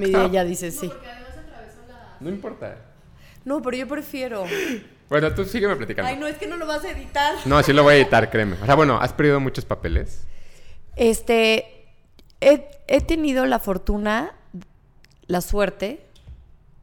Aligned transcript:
Estaba- 0.00 0.26
ella 0.26 0.44
dice 0.44 0.70
sí. 0.70 0.90
No 2.20 2.28
importa. 2.28 2.76
No, 3.44 3.60
pero 3.60 3.76
yo 3.76 3.88
prefiero. 3.88 4.44
Bueno, 5.08 5.34
tú 5.34 5.44
sígueme 5.44 5.76
platicando. 5.76 6.08
Ay, 6.08 6.16
no, 6.16 6.26
es 6.26 6.36
que 6.36 6.46
no 6.46 6.56
lo 6.56 6.66
vas 6.66 6.84
a 6.84 6.90
editar. 6.90 7.34
No, 7.44 7.62
sí 7.62 7.72
lo 7.72 7.82
voy 7.82 7.94
a 7.94 7.96
editar, 7.96 8.30
créeme. 8.30 8.56
O 8.62 8.66
sea, 8.66 8.74
bueno, 8.76 8.98
has 9.00 9.12
perdido 9.12 9.40
muchos 9.40 9.64
papeles. 9.64 10.24
Este, 10.96 11.86
he, 12.40 12.68
he 12.86 13.00
tenido 13.00 13.44
la 13.46 13.58
fortuna, 13.58 14.34
la 15.26 15.40
suerte, 15.40 16.06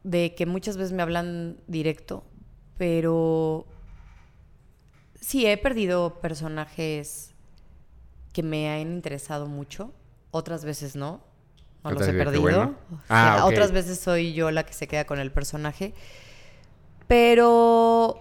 de 0.04 0.34
que 0.34 0.46
muchas 0.46 0.76
veces 0.76 0.92
me 0.92 1.02
hablan 1.02 1.56
directo, 1.66 2.24
pero 2.78 3.66
sí 5.20 5.46
he 5.46 5.56
perdido 5.56 6.20
personajes 6.20 7.34
que 8.32 8.42
me 8.42 8.70
han 8.70 8.80
interesado 8.92 9.46
mucho, 9.46 9.92
otras 10.30 10.64
veces 10.64 10.94
no, 10.96 11.20
no 11.84 11.90
los 11.92 12.02
he 12.08 12.12
perdido. 12.12 12.42
bueno. 12.42 12.74
O 12.92 12.96
Ah, 13.08 13.34
sea. 13.36 13.46
Otras 13.46 13.72
veces 13.72 13.98
soy 14.00 14.32
yo 14.34 14.50
la 14.50 14.64
que 14.64 14.72
se 14.72 14.86
queda 14.88 15.04
con 15.06 15.18
el 15.18 15.30
personaje, 15.32 15.94
pero 17.08 18.18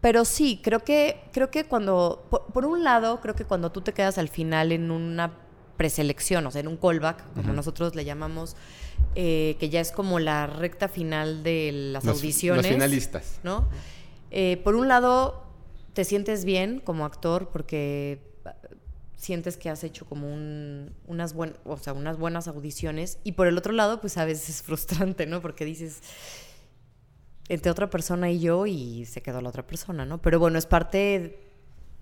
pero 0.00 0.24
sí, 0.24 0.60
creo 0.62 0.80
que, 0.84 1.20
creo 1.32 1.50
que 1.50 1.64
cuando, 1.64 2.24
por, 2.30 2.44
por 2.46 2.64
un 2.64 2.84
lado, 2.84 3.20
creo 3.20 3.34
que 3.34 3.44
cuando 3.44 3.72
tú 3.72 3.80
te 3.80 3.92
quedas 3.92 4.16
al 4.16 4.28
final 4.28 4.70
en 4.70 4.92
una 4.92 5.32
preselección, 5.76 6.46
o 6.46 6.50
sea, 6.52 6.60
en 6.60 6.68
un 6.68 6.76
callback, 6.76 7.24
como 7.34 7.52
nosotros 7.52 7.96
le 7.96 8.04
llamamos, 8.04 8.54
eh, 9.16 9.56
que 9.58 9.68
ya 9.70 9.80
es 9.80 9.90
como 9.90 10.20
la 10.20 10.46
recta 10.46 10.86
final 10.88 11.42
de 11.42 11.70
las 11.92 12.04
Los- 12.04 12.18
audiciones. 12.18 12.62
Los 12.64 12.72
finalistas. 12.72 13.40
¿no? 13.42 13.68
Eh, 14.30 14.60
por 14.62 14.76
un 14.76 14.86
lado, 14.86 15.42
te 15.94 16.04
sientes 16.04 16.44
bien 16.44 16.78
como 16.80 17.04
actor 17.04 17.48
porque 17.52 18.22
sientes 19.18 19.56
que 19.58 19.68
has 19.68 19.82
hecho 19.84 20.06
como 20.06 20.32
un- 20.32 20.94
unas, 21.06 21.34
buen, 21.34 21.54
o 21.64 21.76
sea, 21.76 21.92
unas 21.92 22.16
buenas 22.16 22.48
audiciones. 22.48 23.18
Y 23.24 23.32
por 23.32 23.46
el 23.48 23.58
otro 23.58 23.72
lado, 23.72 24.00
pues 24.00 24.16
a 24.16 24.24
veces 24.24 24.48
es 24.48 24.62
frustrante, 24.62 25.26
¿no? 25.26 25.42
Porque 25.42 25.64
dices, 25.66 26.00
entre 27.48 27.70
otra 27.70 27.90
persona 27.90 28.30
y 28.30 28.40
yo, 28.40 28.64
y 28.66 29.04
se 29.06 29.20
quedó 29.20 29.40
la 29.40 29.48
otra 29.48 29.66
persona, 29.66 30.04
¿no? 30.06 30.22
Pero 30.22 30.38
bueno, 30.38 30.56
es 30.58 30.66
parte 30.66 31.40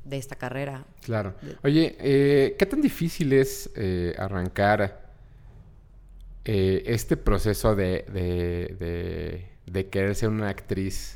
de 0.05 0.19
esta 0.19 0.37
carrera. 0.37 0.85
Claro. 1.03 1.35
Oye, 1.65 1.97
eh, 1.99 2.55
¿qué 2.59 2.67
tan 2.67 2.81
difícil 2.83 3.33
es 3.33 3.71
eh, 3.75 4.15
arrancar 4.19 5.07
eh, 6.45 6.83
este 6.87 7.17
proceso 7.17 7.75
de, 7.75 8.05
de, 8.13 8.77
de- 8.79 9.49
de 9.67 9.89
querer 9.89 10.15
ser 10.15 10.29
una 10.29 10.49
actriz 10.49 11.16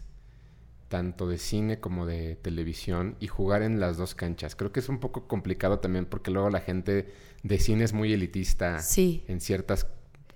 tanto 0.90 1.28
de 1.28 1.38
cine 1.38 1.78
como 1.78 2.04
de 2.04 2.34
televisión 2.34 3.16
y 3.20 3.28
jugar 3.28 3.62
en 3.62 3.78
las 3.80 3.96
dos 3.96 4.14
canchas? 4.14 4.56
Creo 4.56 4.72
que 4.72 4.80
es 4.80 4.88
un 4.90 4.98
poco 4.98 5.26
complicado 5.28 5.78
también 5.78 6.04
porque 6.04 6.30
luego 6.32 6.50
la 6.50 6.60
gente 6.60 7.14
de 7.44 7.58
cine 7.58 7.84
es 7.84 7.92
muy 7.94 8.12
elitista 8.12 8.80
Sí. 8.80 9.24
en 9.28 9.40
ciertas 9.40 9.86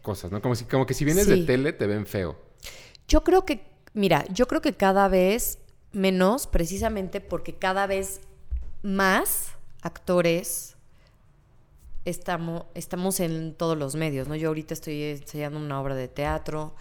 cosas, 0.00 0.30
¿no? 0.30 0.40
Como, 0.40 0.54
si, 0.54 0.64
como 0.64 0.86
que 0.86 0.94
si 0.94 1.04
vienes 1.04 1.26
de 1.26 1.38
tele 1.44 1.72
te 1.72 1.86
ven 1.88 2.06
feo. 2.06 2.38
Yo 3.08 3.24
creo 3.24 3.44
que, 3.44 3.66
mira, 3.94 4.24
yo 4.32 4.46
creo 4.46 4.62
que 4.62 4.74
cada 4.74 5.08
vez 5.08 5.58
menos, 5.92 6.46
precisamente 6.46 7.20
porque 7.20 7.56
cada 7.56 7.86
vez 7.88 8.20
más 8.82 9.48
actores 9.82 10.76
estamos, 12.04 12.66
estamos 12.74 13.18
en 13.20 13.54
todos 13.54 13.76
los 13.76 13.96
medios, 13.96 14.28
¿no? 14.28 14.36
Yo 14.36 14.48
ahorita 14.48 14.72
estoy 14.74 15.02
ensayando 15.02 15.58
una 15.58 15.80
obra 15.80 15.94
de 15.94 16.06
teatro. 16.08 16.74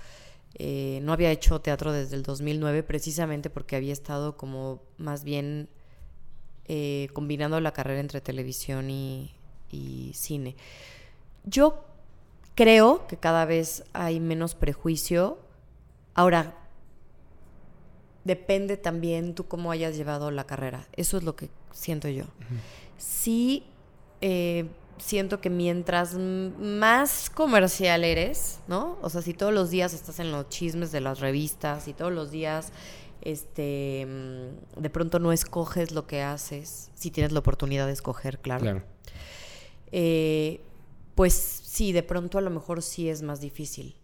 Eh, 0.56 1.00
no 1.02 1.14
había 1.14 1.32
hecho 1.32 1.62
teatro 1.62 1.92
desde 1.92 2.16
el 2.16 2.24
2009 2.24 2.84
precisamente 2.84 3.50
porque 3.50 3.76
había 3.76 3.94
estado 3.94 4.38
como 4.38 4.82
más 4.98 5.24
bien 5.24 5.70
eh, 6.66 7.08
combinando 7.14 7.60
la 7.60 7.74
carrera 7.74 8.00
entre 8.00 8.22
televisión 8.22 8.90
y, 8.90 9.34
y 9.70 10.12
cine. 10.14 10.56
Yo 11.44 11.86
creo 12.56 13.08
que 13.08 13.18
cada 13.18 13.46
vez 13.46 13.84
hay 13.94 14.20
menos 14.20 14.56
prejuicio. 14.56 15.40
Ahora, 16.14 16.56
depende 18.24 18.78
también 18.78 19.36
tú 19.36 19.48
cómo 19.48 19.72
hayas 19.72 19.96
llevado 19.96 20.32
la 20.32 20.46
carrera. 20.46 20.88
Eso 20.94 21.18
es 21.18 21.24
lo 21.24 21.36
que 21.36 21.50
siento 21.72 22.08
yo. 22.08 22.26
Sí, 22.98 23.66
eh, 24.22 24.68
siento 24.98 25.42
que 25.42 25.50
mientras 25.50 26.16
más 26.16 27.30
comercial 27.30 28.04
eres, 28.04 28.60
¿no? 28.68 28.98
O 29.02 29.10
sea, 29.10 29.22
si 29.22 29.34
todos 29.34 29.54
los 29.54 29.70
días 29.70 29.94
estás 29.94 30.20
en 30.20 30.32
los 30.32 30.50
chismes 30.50 30.92
de 30.92 31.02
las 31.02 31.20
revistas 31.20 31.88
y 31.88 31.94
todos 31.94 32.12
los 32.12 32.32
días, 32.32 32.72
este, 33.22 34.06
mm, 34.06 34.82
de 34.82 34.90
pronto 34.90 35.20
no 35.20 35.32
escoges 35.32 35.92
lo 35.92 36.08
que 36.08 36.22
haces, 36.22 36.92
si 36.94 37.12
tienes 37.12 37.32
la 37.32 37.40
oportunidad 37.40 37.88
de 37.88 37.94
escoger, 37.94 38.40
claro. 38.40 38.62
Claro. 38.62 38.84
Eh, 39.92 40.62
pues 41.16 41.34
sí, 41.34 41.92
de 41.92 42.04
pronto 42.04 42.38
a 42.38 42.42
lo 42.42 42.50
mejor 42.50 42.82
sí 42.82 43.10
es 43.10 43.22
más 43.22 43.40
difícil. 43.40 43.96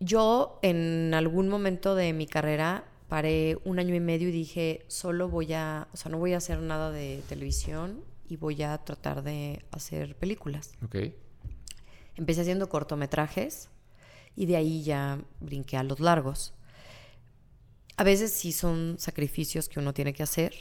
Yo 0.00 0.58
en 0.62 1.14
algún 1.14 1.48
momento 1.48 1.94
de 1.94 2.12
mi 2.12 2.26
carrera 2.26 2.84
paré 3.08 3.58
un 3.64 3.78
año 3.78 3.94
y 3.94 4.00
medio 4.00 4.28
y 4.28 4.32
dije, 4.32 4.84
solo 4.88 5.28
voy 5.28 5.52
a, 5.52 5.88
o 5.92 5.96
sea, 5.96 6.10
no 6.10 6.18
voy 6.18 6.32
a 6.32 6.38
hacer 6.38 6.60
nada 6.60 6.90
de 6.90 7.22
televisión 7.28 8.11
y 8.28 8.36
voy 8.36 8.62
a 8.62 8.78
tratar 8.78 9.22
de 9.22 9.64
hacer 9.70 10.16
películas. 10.16 10.72
Ok. 10.84 10.96
Empecé 12.14 12.42
haciendo 12.42 12.68
cortometrajes 12.68 13.68
y 14.36 14.46
de 14.46 14.56
ahí 14.56 14.82
ya 14.82 15.18
brinqué 15.40 15.76
a 15.76 15.82
los 15.82 16.00
largos. 16.00 16.54
A 17.96 18.04
veces 18.04 18.32
sí 18.32 18.52
son 18.52 18.96
sacrificios 18.98 19.68
que 19.68 19.78
uno 19.78 19.92
tiene 19.92 20.12
que 20.12 20.22
hacer, 20.22 20.54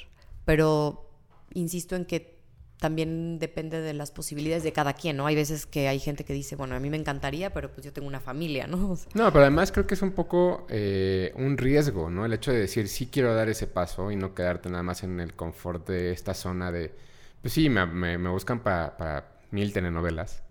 pero 0.46 1.10
insisto 1.54 1.96
en 1.96 2.06
que 2.06 2.42
también 2.82 3.38
depende 3.38 3.80
de 3.80 3.94
las 3.94 4.10
posibilidades 4.10 4.64
de 4.64 4.74
cada 4.74 4.94
quien, 4.94 5.16
¿no? 5.16 5.28
Hay 5.28 5.36
veces 5.36 5.68
que 5.68 5.88
hay 5.88 6.00
gente 6.00 6.24
que 6.24 6.34
dice, 6.34 6.56
bueno, 6.56 6.76
a 6.76 6.80
mí 6.80 6.90
me 6.90 6.98
encantaría, 6.98 7.54
pero 7.54 7.72
pues 7.72 7.86
yo 7.86 7.94
tengo 7.94 8.08
una 8.08 8.20
familia, 8.20 8.66
¿no? 8.66 8.90
O 8.92 8.96
sea, 8.96 9.08
No, 9.14 9.32
pero 9.32 9.44
además 9.44 9.72
creo 9.72 9.86
que 9.86 9.94
es 9.94 10.02
un 10.02 10.14
poco 10.14 10.66
eh, 10.68 11.32
un 11.36 11.58
riesgo, 11.58 12.10
¿no? 12.10 12.26
El 12.26 12.34
hecho 12.34 12.52
de 12.52 12.60
decir, 12.60 12.88
sí 12.88 13.08
quiero 13.08 13.36
dar 13.36 13.50
ese 13.50 13.68
paso 13.68 14.10
y 14.10 14.16
no 14.16 14.34
quedarte 14.34 14.70
nada 14.70 14.82
más 14.82 15.04
en 15.04 15.20
el 15.20 15.36
confort 15.36 15.88
de 15.88 16.12
esta 16.12 16.34
zona 16.34 16.72
de, 16.72 16.96
pues 17.42 17.54
sí, 17.54 17.70
me, 17.70 17.86
me- 17.86 18.18
me 18.18 18.30
buscan 18.30 18.60
pa- 18.62 18.96
para 18.98 19.32
mil 19.52 19.74
telenovelas, 19.74 20.44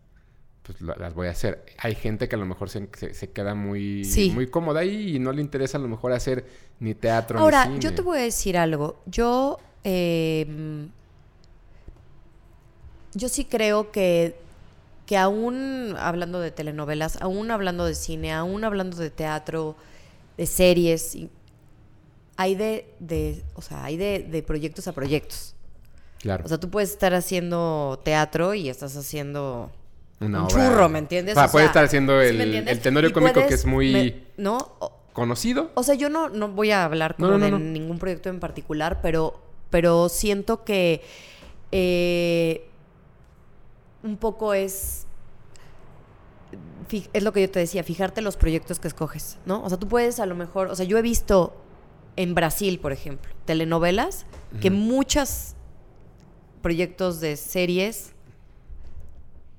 pues 0.62 0.80
la- 0.80 0.96
las 0.96 1.14
voy 1.14 1.28
a 1.28 1.30
hacer. 1.30 1.64
Hay 1.78 1.94
gente 1.94 2.28
que 2.28 2.34
a 2.36 2.38
lo 2.38 2.46
mejor 2.46 2.68
se, 2.70 2.88
se- 2.96 3.14
se 3.14 3.30
queda 3.30 3.54
muy, 3.54 4.04
Sí. 4.04 4.30
muy 4.30 4.48
cómoda 4.48 4.80
ahí 4.80 5.16
y 5.16 5.18
no 5.18 5.32
le 5.32 5.40
interesa 5.40 5.78
a 5.78 5.80
lo 5.80 5.88
mejor 5.88 6.12
hacer 6.12 6.44
ni 6.80 6.94
teatro 6.94 7.38
Ahora, 7.38 7.64
ni 7.66 7.72
cine. 7.74 7.80
yo 7.84 7.94
te 7.94 8.02
voy 8.02 8.18
a 8.18 8.22
decir 8.22 8.56
algo. 8.58 9.00
Yo, 9.06 9.58
eh, 9.84 10.88
yo 13.14 13.28
sí 13.28 13.44
creo 13.44 13.90
que, 13.90 14.36
que 15.06 15.16
aún 15.16 15.94
hablando 15.98 16.40
de 16.40 16.50
telenovelas, 16.50 17.20
aún 17.20 17.50
hablando 17.50 17.84
de 17.84 17.94
cine, 17.94 18.32
aún 18.32 18.64
hablando 18.64 18.96
de 18.96 19.10
teatro, 19.10 19.76
de 20.36 20.46
series, 20.46 21.16
hay 22.36 22.54
de, 22.54 22.94
de 23.00 23.42
o 23.54 23.62
sea, 23.62 23.84
hay 23.84 23.96
de, 23.96 24.20
de 24.30 24.42
proyectos 24.42 24.86
a 24.88 24.92
proyectos. 24.92 25.54
Claro. 26.20 26.44
O 26.44 26.48
sea, 26.48 26.58
tú 26.58 26.70
puedes 26.70 26.90
estar 26.90 27.14
haciendo 27.14 28.00
teatro 28.04 28.52
y 28.54 28.68
estás 28.68 28.96
haciendo 28.96 29.70
Una 30.20 30.40
un 30.40 30.44
obra- 30.46 30.68
churro, 30.68 30.88
¿me 30.88 30.98
entiendes? 30.98 31.34
O 31.36 31.40
sea, 31.40 31.48
O 31.48 31.50
puede 31.50 31.64
sea, 31.64 31.70
estar 31.70 31.84
haciendo 31.84 32.20
¿sí 32.20 32.26
el, 32.28 32.80
tenorio 32.80 33.12
cómico 33.12 33.34
que 33.34 33.40
puedes- 33.46 33.60
es 33.60 33.66
muy 33.66 33.92
me- 33.92 34.22
¿No? 34.36 34.58
Conocido. 35.12 35.70
o 35.74 35.82
sea, 35.82 35.94
yo 35.96 36.08
no, 36.08 36.28
no 36.28 36.48
voy 36.48 36.70
a 36.70 36.84
hablar 36.84 37.16
como 37.16 37.28
no, 37.32 37.38
de 37.38 37.50
no, 37.50 37.58
ningún 37.58 37.98
proyecto 37.98 38.28
en 38.28 38.38
particular, 38.38 39.00
pero, 39.02 39.40
pero 39.70 40.08
siento 40.08 40.62
que 40.64 41.02
eh, 41.72 42.66
un 44.02 44.16
poco 44.16 44.54
es. 44.54 45.06
Es 47.12 47.22
lo 47.22 47.32
que 47.32 47.40
yo 47.42 47.50
te 47.50 47.60
decía, 47.60 47.84
fijarte 47.84 48.20
los 48.20 48.36
proyectos 48.36 48.80
que 48.80 48.88
escoges, 48.88 49.38
¿no? 49.46 49.62
O 49.62 49.68
sea, 49.68 49.78
tú 49.78 49.86
puedes 49.86 50.18
a 50.18 50.26
lo 50.26 50.34
mejor. 50.34 50.68
O 50.68 50.74
sea, 50.74 50.84
yo 50.84 50.98
he 50.98 51.02
visto 51.02 51.54
en 52.16 52.34
Brasil, 52.34 52.80
por 52.80 52.90
ejemplo, 52.92 53.32
telenovelas 53.44 54.26
que 54.60 54.70
muchos 54.70 55.54
proyectos 56.60 57.20
de 57.20 57.36
series 57.36 58.12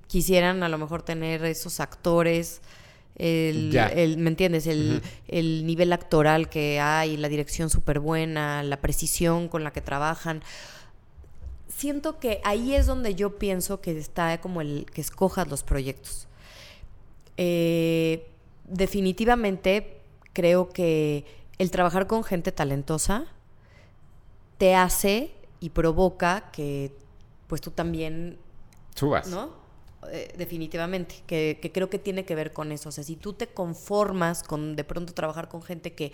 quisieran 0.08 0.64
a 0.64 0.70
lo 0.70 0.78
mejor 0.78 1.04
tener 1.04 1.46
esos 1.46 1.80
actores, 1.80 2.62
el, 3.16 3.72
¿me 4.18 4.30
entiendes? 4.30 4.68
El, 4.68 5.02
el 5.28 5.66
nivel 5.66 5.94
actoral 5.94 6.50
que 6.50 6.80
hay, 6.80 7.18
la 7.18 7.30
dirección 7.30 7.70
súper 7.70 8.00
buena, 8.00 8.64
la 8.64 8.82
precisión 8.82 9.48
con 9.48 9.64
la 9.64 9.72
que 9.72 9.82
trabajan. 9.82 10.44
Siento 11.68 12.20
que 12.20 12.42
ahí 12.44 12.76
es 12.76 12.88
donde 12.88 13.16
yo 13.16 13.38
pienso 13.38 13.80
que 13.80 13.98
está 13.98 14.40
como 14.42 14.62
el 14.62 14.86
que 14.94 15.02
escojas 15.02 15.48
los 15.48 15.64
proyectos. 15.64 16.28
Eh, 17.38 18.28
definitivamente 18.68 20.02
creo 20.34 20.70
que 20.70 21.26
el 21.58 21.72
trabajar 21.72 22.08
con 22.08 22.24
gente 22.24 22.52
talentosa 22.52 23.26
te 24.58 24.76
hace 24.76 25.32
y 25.60 25.70
provoca 25.70 26.52
que 26.52 26.92
pues 27.52 27.60
tú 27.60 27.72
también 27.72 28.38
Subas. 28.96 29.28
¿no? 29.28 29.50
Eh, 30.10 30.34
definitivamente, 30.38 31.16
que, 31.28 31.60
que 31.62 31.70
creo 31.74 31.90
que 31.90 32.00
tiene 32.00 32.24
que 32.24 32.34
ver 32.34 32.54
con 32.54 32.72
eso. 32.72 32.88
O 32.88 32.92
sea, 32.94 33.04
si 33.04 33.18
tú 33.18 33.34
te 33.34 33.48
conformas 33.48 34.42
con 34.42 34.78
de 34.78 34.86
pronto 34.86 35.14
trabajar 35.14 35.50
con 35.50 35.62
gente 35.62 35.92
que 35.94 36.14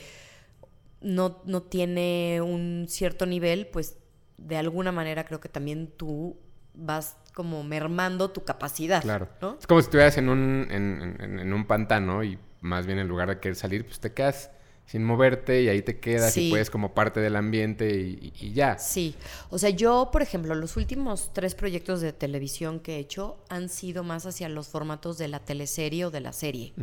no, 0.99 1.37
no 1.45 1.61
tiene 1.61 2.41
un 2.41 2.87
cierto 2.89 3.27
nivel, 3.27 3.67
pues 3.67 3.97
de 4.39 4.57
alguna 4.57 4.91
manera 4.91 5.25
creo 5.25 5.39
que 5.39 5.47
también 5.49 5.93
tú 5.95 6.37
vas 6.73 7.17
como 7.35 7.63
mermando 7.63 8.31
tu 8.31 8.43
capacidad. 8.43 9.03
Claro. 9.03 9.29
¿no? 9.39 9.57
Es 9.59 9.67
como 9.67 9.79
si 9.79 9.85
estuvieras 9.85 10.17
en 10.17 10.29
un, 10.29 10.67
en, 10.71 11.15
en- 11.19 11.39
en 11.39 11.53
un 11.53 11.67
pantano 11.67 12.23
y 12.23 12.39
más 12.61 12.87
bien 12.87 12.97
en 12.97 13.07
lugar 13.07 13.29
de 13.29 13.39
querer 13.39 13.55
salir, 13.55 13.85
pues 13.85 13.99
te 13.99 14.11
quedas 14.11 14.49
sin 14.87 15.03
moverte 15.03 15.61
y 15.61 15.67
ahí 15.67 15.81
te 15.83 15.99
quedas 15.99 16.33
Sí. 16.33 16.47
y 16.47 16.49
puedes 16.49 16.69
como 16.71 16.93
parte 16.95 17.19
del 17.19 17.35
ambiente 17.35 17.93
y, 17.99 18.53
ya. 18.53 18.79
Sí, 18.79 19.15
o 19.49 19.57
sea, 19.59 19.69
yo, 19.69 20.09
por 20.11 20.21
ejemplo, 20.21 20.55
los 20.55 20.77
últimos 20.77 21.31
tres 21.33 21.53
proyectos 21.55 22.01
de 22.01 22.13
televisión 22.13 22.79
que 22.79 22.95
he 22.95 22.99
hecho 22.99 23.37
han 23.49 23.67
sido 23.69 24.03
más 24.03 24.25
hacia 24.25 24.47
los 24.49 24.69
formatos 24.69 25.17
de 25.19 25.27
la 25.27 25.39
teleserie 25.39 26.05
o 26.05 26.09
de 26.09 26.21
la 26.21 26.31
serie. 26.33 26.73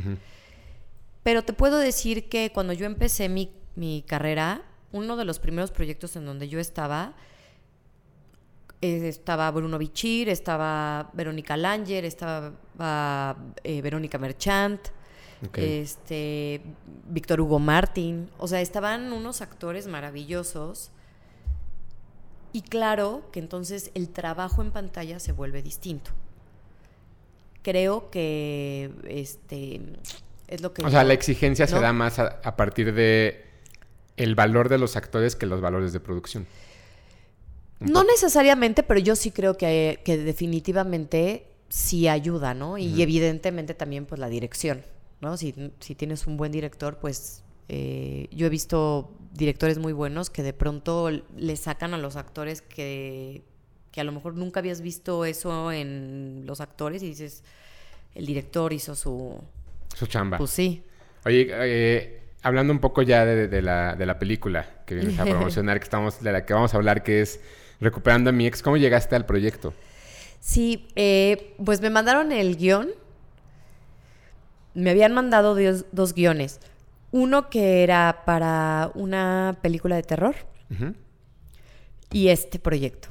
Pero 1.23 1.43
te 1.43 1.55
puedo 1.55 1.79
decir 1.79 2.29
que 2.29 2.53
cuando 2.53 2.75
yo 2.75 2.85
empecé 2.87 3.29
mi, 3.31 3.51
mi 3.75 4.05
carrera, 4.07 4.61
uno 4.93 5.17
de 5.17 5.25
los 5.25 5.39
primeros 5.39 5.71
proyectos 5.71 6.15
en 6.17 6.27
donde 6.27 6.49
yo 6.49 6.61
estaba, 6.61 7.15
eh, 8.83 9.09
estaba 9.09 9.51
Bruno 9.51 9.79
Bichir, 9.79 10.29
estaba 10.29 11.11
Verónica 11.15 11.57
Langer, 11.57 12.05
estaba 12.05 13.37
eh, 13.65 13.81
Verónica 13.81 14.19
Merchant, 14.19 14.81
Este 15.53 16.63
Víctor 17.09 17.41
Hugo 17.41 17.59
Martín, 17.59 18.31
o 18.39 18.49
sea, 18.49 18.61
estaban 18.61 19.13
unos 19.13 19.41
actores 19.41 19.87
maravillosos. 19.87 20.91
Y 22.53 22.63
claro 22.63 23.29
que 23.33 23.41
entonces 23.41 23.91
el 23.95 24.09
trabajo 24.11 24.63
en 24.63 24.71
pantalla 24.71 25.19
se 25.19 25.33
vuelve 25.33 25.63
distinto. 25.63 26.13
Creo 27.63 28.11
que 28.11 28.91
este 29.09 29.81
es 30.49 30.61
lo 30.61 30.73
que 30.73 30.85
O 30.85 30.91
sea, 30.91 31.03
la 31.05 31.15
exigencia 31.15 31.67
se 31.67 31.81
da 31.81 31.93
más 31.93 32.19
a, 32.19 32.41
a 32.45 32.57
partir 32.57 32.95
de 32.95 33.45
el 34.17 34.35
valor 34.35 34.69
de 34.69 34.79
los 34.79 34.97
actores 34.97 35.35
que 35.35 35.47
los 35.47 35.61
valores 35.61 35.93
de 35.93 36.01
producción. 36.01 36.47
Un 37.81 37.89
No 37.89 38.01
poco. 38.01 38.13
necesariamente, 38.13 38.83
pero 38.83 39.01
yo 39.01 39.17
sí 39.17 39.31
creo 39.33 39.57
que, 39.57 40.01
que 40.05 40.17
definitivamente 40.19 41.47
sí 41.69 42.07
ayuda, 42.07 42.55
¿no? 42.55 42.79
Y 42.79 43.03
evidentemente 43.03 43.75
también 43.75 44.07
pues 44.07 44.21
la 44.21 44.29
dirección, 44.29 44.85
¿no? 45.25 45.37
Si, 45.37 45.55
si 45.81 45.95
tienes 45.95 46.27
un 46.27 46.37
buen 46.37 46.53
director, 46.53 46.99
pues 46.99 47.43
eh, 47.69 48.29
yo 48.31 48.47
he 48.47 48.51
visto 48.51 49.11
directores 49.33 49.79
muy 49.79 49.93
buenos 49.93 50.31
que 50.31 50.43
de 50.43 50.53
pronto 50.53 51.11
le 51.11 51.57
sacan 51.57 51.95
a 51.95 51.99
los 51.99 52.17
actores 52.17 52.63
que, 52.63 53.43
que 53.91 54.01
a 54.01 54.05
lo 54.05 54.13
mejor 54.13 54.37
nunca 54.37 54.61
habías 54.61 54.81
visto 54.81 55.25
eso 55.25 55.73
en 55.73 56.45
los 56.47 56.61
actores 56.61 57.03
y 57.03 57.09
dices, 57.09 57.43
el 58.15 58.27
director 58.27 58.73
hizo 58.73 58.95
su... 58.95 59.37
Su 59.95 60.07
chamba. 60.07 60.39
Pues 60.39 60.51
sí. 60.51 60.83
Oye, 61.25 61.49
eh, 61.51 62.21
hablando 62.43 62.73
un 62.73 62.81
poco 62.81 63.03
ya 63.03 63.25
de, 63.25 63.49
de 63.49 63.63
la, 63.63 63.97
de 63.97 64.07
la 64.07 64.19
película 64.19 64.83
que 64.87 64.95
vienes 64.95 65.19
a 65.19 65.25
promocionar, 65.25 65.79
que 65.79 65.85
estamos, 65.85 66.23
de 66.23 66.33
la 66.33 66.45
que 66.45 66.55
vamos 66.55 66.75
a 66.75 66.77
hablar, 66.77 67.03
que 67.03 67.23
es 67.23 67.41
Recuperando 67.81 68.31
a 68.31 68.33
mi 68.33 68.47
ex, 68.47 68.63
¿cómo 68.63 68.77
llegaste 68.77 69.17
al 69.17 69.27
proyecto? 69.27 69.75
Sí, 70.41 70.87
eh, 70.97 71.55
pues 71.65 71.81
me 71.81 71.91
mandaron 71.91 72.33
el 72.33 72.57
guion. 72.57 72.91
Me 74.75 74.91
habían 74.91 75.13
mandado 75.15 75.55
dios- 75.55 75.85
dos 75.93 76.15
guiones. 76.15 76.61
Uno 77.13 77.49
que 77.49 77.83
era 77.85 78.23
para 78.27 78.91
una 78.95 79.57
película 79.63 79.95
de 79.97 80.03
terror 80.03 80.35
y 82.13 82.29
este 82.29 82.59
proyecto. 82.59 83.09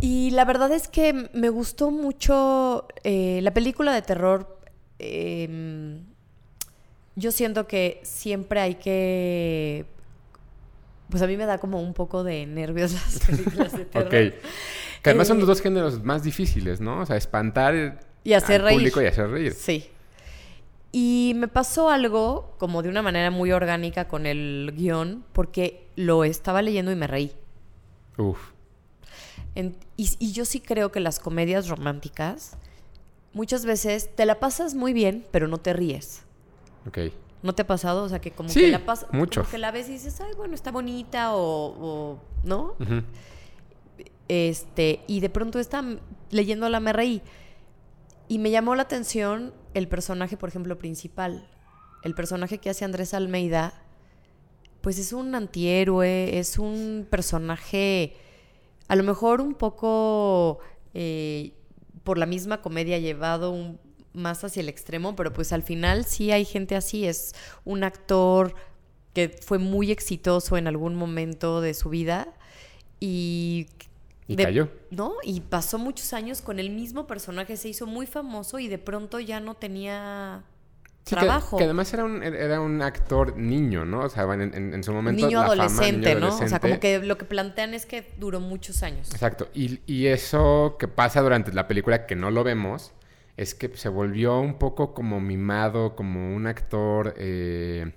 Y 0.00 0.30
la 0.30 0.44
verdad 0.44 0.72
es 0.72 0.88
que 0.88 1.28
me 1.34 1.48
gustó 1.50 1.90
mucho 1.90 2.86
eh, 3.04 3.40
la 3.42 3.52
película 3.52 3.92
de 3.92 4.02
terror. 4.02 4.58
eh, 4.98 6.00
yo 7.16 7.32
siento 7.32 7.66
que 7.66 8.00
siempre 8.04 8.60
hay 8.60 8.76
que... 8.76 9.84
Pues 11.10 11.22
a 11.22 11.26
mí 11.26 11.36
me 11.36 11.44
da 11.44 11.58
como 11.58 11.82
un 11.82 11.92
poco 11.92 12.22
de 12.24 12.46
nervios 12.46 12.92
las 12.94 13.18
películas 13.26 13.72
de 13.72 13.84
terror. 13.84 14.06
Ok. 14.06 14.34
Que 15.02 15.10
además 15.10 15.26
son 15.28 15.38
Eh, 15.38 15.40
los 15.40 15.48
dos 15.48 15.60
géneros 15.60 16.02
más 16.04 16.22
difíciles, 16.22 16.80
¿no? 16.80 17.00
O 17.00 17.06
sea, 17.06 17.16
espantar 17.16 18.00
Y 18.22 18.32
hacer 18.34 18.60
al 18.60 18.66
reír. 18.68 18.78
público 18.78 19.02
y 19.02 19.06
hacer 19.06 19.28
reír. 19.28 19.52
Sí. 19.52 19.90
Y 20.92 21.32
me 21.36 21.46
pasó 21.48 21.88
algo 21.88 22.54
como 22.58 22.82
de 22.82 22.88
una 22.88 23.02
manera 23.02 23.30
muy 23.30 23.52
orgánica 23.52 24.08
con 24.08 24.26
el 24.26 24.72
guion, 24.76 25.24
porque 25.32 25.86
lo 25.96 26.24
estaba 26.24 26.62
leyendo 26.62 26.90
y 26.90 26.96
me 26.96 27.06
reí. 27.06 27.32
Uf. 28.18 28.38
En- 29.54 29.76
y, 29.96 30.10
y 30.18 30.32
yo 30.32 30.44
sí 30.44 30.60
creo 30.60 30.90
que 30.90 31.00
las 31.00 31.20
comedias 31.20 31.68
románticas 31.68 32.56
muchas 33.32 33.64
veces 33.64 34.14
te 34.16 34.26
la 34.26 34.40
pasas 34.40 34.74
muy 34.74 34.92
bien, 34.92 35.24
pero 35.30 35.46
no 35.46 35.58
te 35.58 35.72
ríes. 35.72 36.22
Ok. 36.88 36.98
¿No 37.42 37.54
te 37.54 37.62
ha 37.62 37.66
pasado? 37.66 38.02
O 38.02 38.08
sea, 38.08 38.20
que 38.20 38.32
como 38.32 38.48
Sí, 38.48 38.60
que 38.60 38.68
la 38.70 38.84
pasas... 38.84 39.12
mucho. 39.12 39.42
Como 39.42 39.50
que 39.52 39.58
la 39.58 39.70
ves 39.70 39.88
y 39.88 39.92
dices, 39.92 40.20
ay, 40.20 40.32
bueno, 40.36 40.54
está 40.54 40.70
bonita 40.72 41.34
o... 41.36 41.40
o- 41.40 42.18
¿No? 42.42 42.74
Este, 44.28 45.00
y 45.06 45.20
de 45.20 45.30
pronto 45.30 45.58
está 45.58 45.84
leyéndola 46.30 46.80
me 46.80 46.92
reí. 46.92 47.22
Y 48.28 48.38
me 48.38 48.50
llamó 48.50 48.74
la 48.74 48.82
atención 48.82 49.52
el 49.74 49.88
personaje, 49.88 50.36
por 50.36 50.48
ejemplo, 50.48 50.78
principal. 50.78 51.48
El 52.02 52.14
personaje 52.14 52.58
que 52.58 52.70
hace 52.70 52.84
Andrés 52.84 53.14
Almeida, 53.14 53.74
pues 54.80 54.98
es 54.98 55.12
un 55.12 55.34
antihéroe, 55.34 56.38
es 56.38 56.58
un 56.58 57.06
personaje 57.10 58.14
a 58.88 58.96
lo 58.96 59.04
mejor 59.04 59.40
un 59.40 59.54
poco 59.54 60.58
eh, 60.94 61.52
por 62.02 62.18
la 62.18 62.26
misma 62.26 62.60
comedia 62.62 62.98
llevado 62.98 63.52
un- 63.52 63.78
más 64.14 64.42
hacia 64.42 64.60
el 64.60 64.68
extremo, 64.68 65.14
pero 65.14 65.32
pues 65.32 65.52
al 65.52 65.62
final 65.62 66.04
sí 66.04 66.32
hay 66.32 66.44
gente 66.44 66.74
así, 66.74 67.06
es 67.06 67.34
un 67.64 67.84
actor 67.84 68.54
que 69.14 69.28
fue 69.28 69.58
muy 69.58 69.92
exitoso 69.92 70.56
en 70.56 70.66
algún 70.66 70.94
momento 70.96 71.60
de 71.60 71.74
su 71.74 71.90
vida 71.90 72.28
y... 72.98 73.68
Y 74.32 74.36
de- 74.36 74.44
cayó. 74.44 74.68
¿No? 74.90 75.14
Y 75.22 75.40
pasó 75.40 75.78
muchos 75.78 76.12
años 76.12 76.40
con 76.42 76.58
el 76.58 76.70
mismo 76.70 77.06
personaje, 77.06 77.56
se 77.56 77.68
hizo 77.68 77.86
muy 77.86 78.06
famoso 78.06 78.58
y 78.58 78.68
de 78.68 78.78
pronto 78.78 79.20
ya 79.20 79.40
no 79.40 79.54
tenía 79.54 80.44
Sí, 81.04 81.14
trabajo. 81.16 81.56
Que, 81.56 81.64
además 81.64 81.92
era 81.94 82.04
un, 82.04 82.22
era 82.22 82.60
un 82.60 82.82
actor 82.82 83.36
niño, 83.36 83.84
¿no? 83.84 84.00
O 84.00 84.08
sea, 84.08 84.24
en, 84.34 84.42
en- 84.54 84.74
en 84.74 84.84
su 84.84 84.92
momento. 84.92 85.24
niño 85.26 85.40
la 85.40 85.48
fama, 85.48 85.62
adolescente, 85.64 86.14
niño 86.14 86.20
¿no? 86.28 86.36
O 86.36 86.48
sea, 86.48 86.60
como 86.60 86.78
que 86.78 86.98
lo 87.00 87.16
que 87.18 87.24
plantean 87.24 87.72
es 87.74 87.86
que 87.86 88.12
duró 88.18 88.38
muchos 88.38 88.82
años. 88.82 89.10
Exacto. 89.10 89.48
Y, 89.54 89.80
y 89.86 90.06
eso 90.06 90.76
que 90.78 90.88
pasa 90.88 91.22
durante 91.22 91.52
la 91.52 91.66
película, 91.66 92.06
que 92.06 92.16
no 92.16 92.30
lo 92.30 92.44
vemos, 92.44 92.92
es 93.38 93.54
que 93.54 93.74
se 93.76 93.88
volvió 93.88 94.38
un 94.38 94.58
poco 94.58 94.92
como 94.92 95.20
mimado, 95.20 95.96
como 95.96 96.36
un 96.36 96.46
actor 96.46 97.14
eh, 97.16 97.94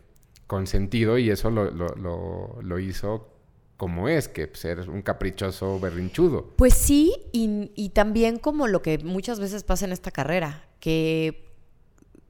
consentido, 0.47 1.17
y 1.17 1.29
eso 1.29 1.49
lo, 1.51 1.69
lo- 1.71 1.95
lo- 1.95 2.57
lo 2.61 2.79
hizo 2.79 3.32
como 3.83 4.07
es, 4.07 4.29
que 4.29 4.49
ser 4.53 4.89
un 4.89 5.01
caprichoso 5.01 5.77
berrinchudo. 5.77 6.53
Pues 6.55 6.73
sí, 6.73 7.13
y, 7.33 7.69
y 7.75 7.89
también 7.89 8.39
como 8.39 8.67
lo 8.67 8.81
que 8.81 8.97
muchas 8.99 9.41
veces 9.41 9.65
pasa 9.65 9.83
en 9.83 9.91
esta 9.91 10.09
carrera, 10.09 10.63
que 10.79 11.51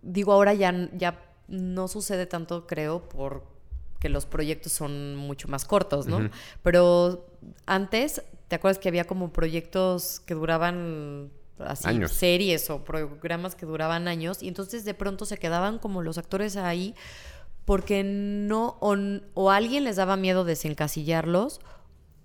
digo 0.01 0.33
ahora 0.33 0.55
ya, 0.55 0.89
ya 0.97 1.23
no 1.47 1.87
sucede 1.87 2.25
tanto, 2.25 2.65
creo, 2.65 3.07
porque 3.07 4.09
los 4.09 4.25
proyectos 4.25 4.73
son 4.73 5.15
mucho 5.15 5.47
más 5.47 5.63
cortos, 5.63 6.07
¿no? 6.07 6.27
Pero 6.63 7.27
antes, 7.67 8.23
¿te 8.47 8.55
acuerdas 8.55 8.79
que 8.79 8.89
había 8.89 9.03
como 9.03 9.31
proyectos 9.31 10.21
que 10.21 10.33
duraban 10.33 11.29
así, 11.59 11.87
Años. 11.87 12.13
series 12.13 12.67
o 12.71 12.83
programas 12.83 13.53
que 13.53 13.67
duraban 13.67 14.07
años, 14.07 14.41
y 14.41 14.47
entonces 14.47 14.85
de 14.85 14.95
pronto 14.95 15.27
se 15.27 15.37
quedaban 15.37 15.77
como 15.77 16.01
los 16.01 16.17
actores 16.17 16.55
ahí 16.57 16.95
porque 17.65 18.03
no, 18.03 18.77
o, 18.79 18.95
o 19.33 19.51
alguien 19.51 19.83
les 19.83 19.95
daba 19.95 20.15
miedo 20.17 20.43
desencasillarlos, 20.43 21.59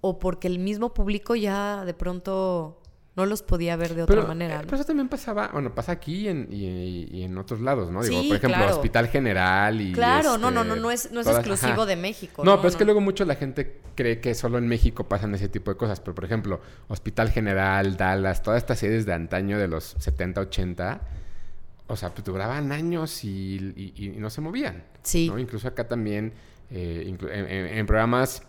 o 0.00 0.18
porque 0.18 0.48
el 0.48 0.58
mismo 0.58 0.94
público 0.94 1.34
ya 1.36 1.84
de 1.84 1.94
pronto 1.94 2.80
no 3.16 3.26
los 3.26 3.42
podía 3.42 3.74
ver 3.74 3.96
de 3.96 4.04
otra 4.04 4.14
Pero, 4.14 4.28
manera. 4.28 4.54
eh, 4.54 4.58
¿no? 4.58 4.62
pero 4.64 4.76
eso 4.76 4.84
también 4.84 5.08
pasaba, 5.08 5.48
bueno, 5.52 5.74
pasa 5.74 5.90
aquí 5.90 6.26
y 6.26 6.28
en, 6.28 6.46
y- 6.52 7.08
y 7.10 7.22
en 7.24 7.36
otros 7.36 7.60
lados, 7.60 7.90
¿no? 7.90 8.00
Digo, 8.04 8.20
Sí, 8.22 8.28
por 8.28 8.36
ejemplo, 8.36 8.58
claro. 8.58 8.76
Hospital 8.76 9.08
General 9.08 9.80
y... 9.80 9.92
Claro, 9.92 10.38
no, 10.38 10.50
este, 10.50 10.54
no, 10.54 10.64
no, 10.64 10.76
no 10.76 10.90
es, 10.92 11.10
no 11.10 11.18
es 11.18 11.26
todas- 11.26 11.40
exclusivo 11.40 11.82
ajá. 11.82 11.86
de 11.86 11.96
México. 11.96 12.44
No, 12.44 12.56
pero 12.58 12.68
es 12.68 12.76
que 12.76 12.84
luego 12.84 13.00
mucho 13.00 13.24
la 13.24 13.34
gente 13.34 13.80
cree 13.96 14.20
que 14.20 14.36
solo 14.36 14.56
en 14.58 14.68
México 14.68 15.08
pasan 15.08 15.34
ese 15.34 15.48
tipo 15.48 15.72
de 15.72 15.76
cosas. 15.76 15.98
Pero, 15.98 16.14
por 16.14 16.24
ejemplo, 16.26 16.60
Hospital 16.86 17.30
General, 17.32 17.96
Dallas, 17.96 18.40
todas 18.44 18.58
estas 18.58 18.78
series 18.78 19.04
de 19.04 19.14
antaño 19.14 19.58
de 19.58 19.66
los 19.66 19.96
70, 19.98 20.40
80, 20.42 21.00
o 21.88 21.96
sea, 21.96 22.14
pues 22.14 22.24
duraban 22.24 22.70
años 22.70 23.24
y, 23.24 23.72
y- 23.76 23.92
y 23.96 24.08
no 24.10 24.30
se 24.30 24.40
movían. 24.40 24.84
Sí. 25.02 25.28
¿no? 25.28 25.38
Incluso 25.38 25.66
acá 25.68 25.88
también, 25.88 26.32
eh, 26.70 27.04
inclu- 27.08 27.30
en, 27.32 27.46
en- 27.50 27.66
en 27.78 27.86
programas, 27.86 28.42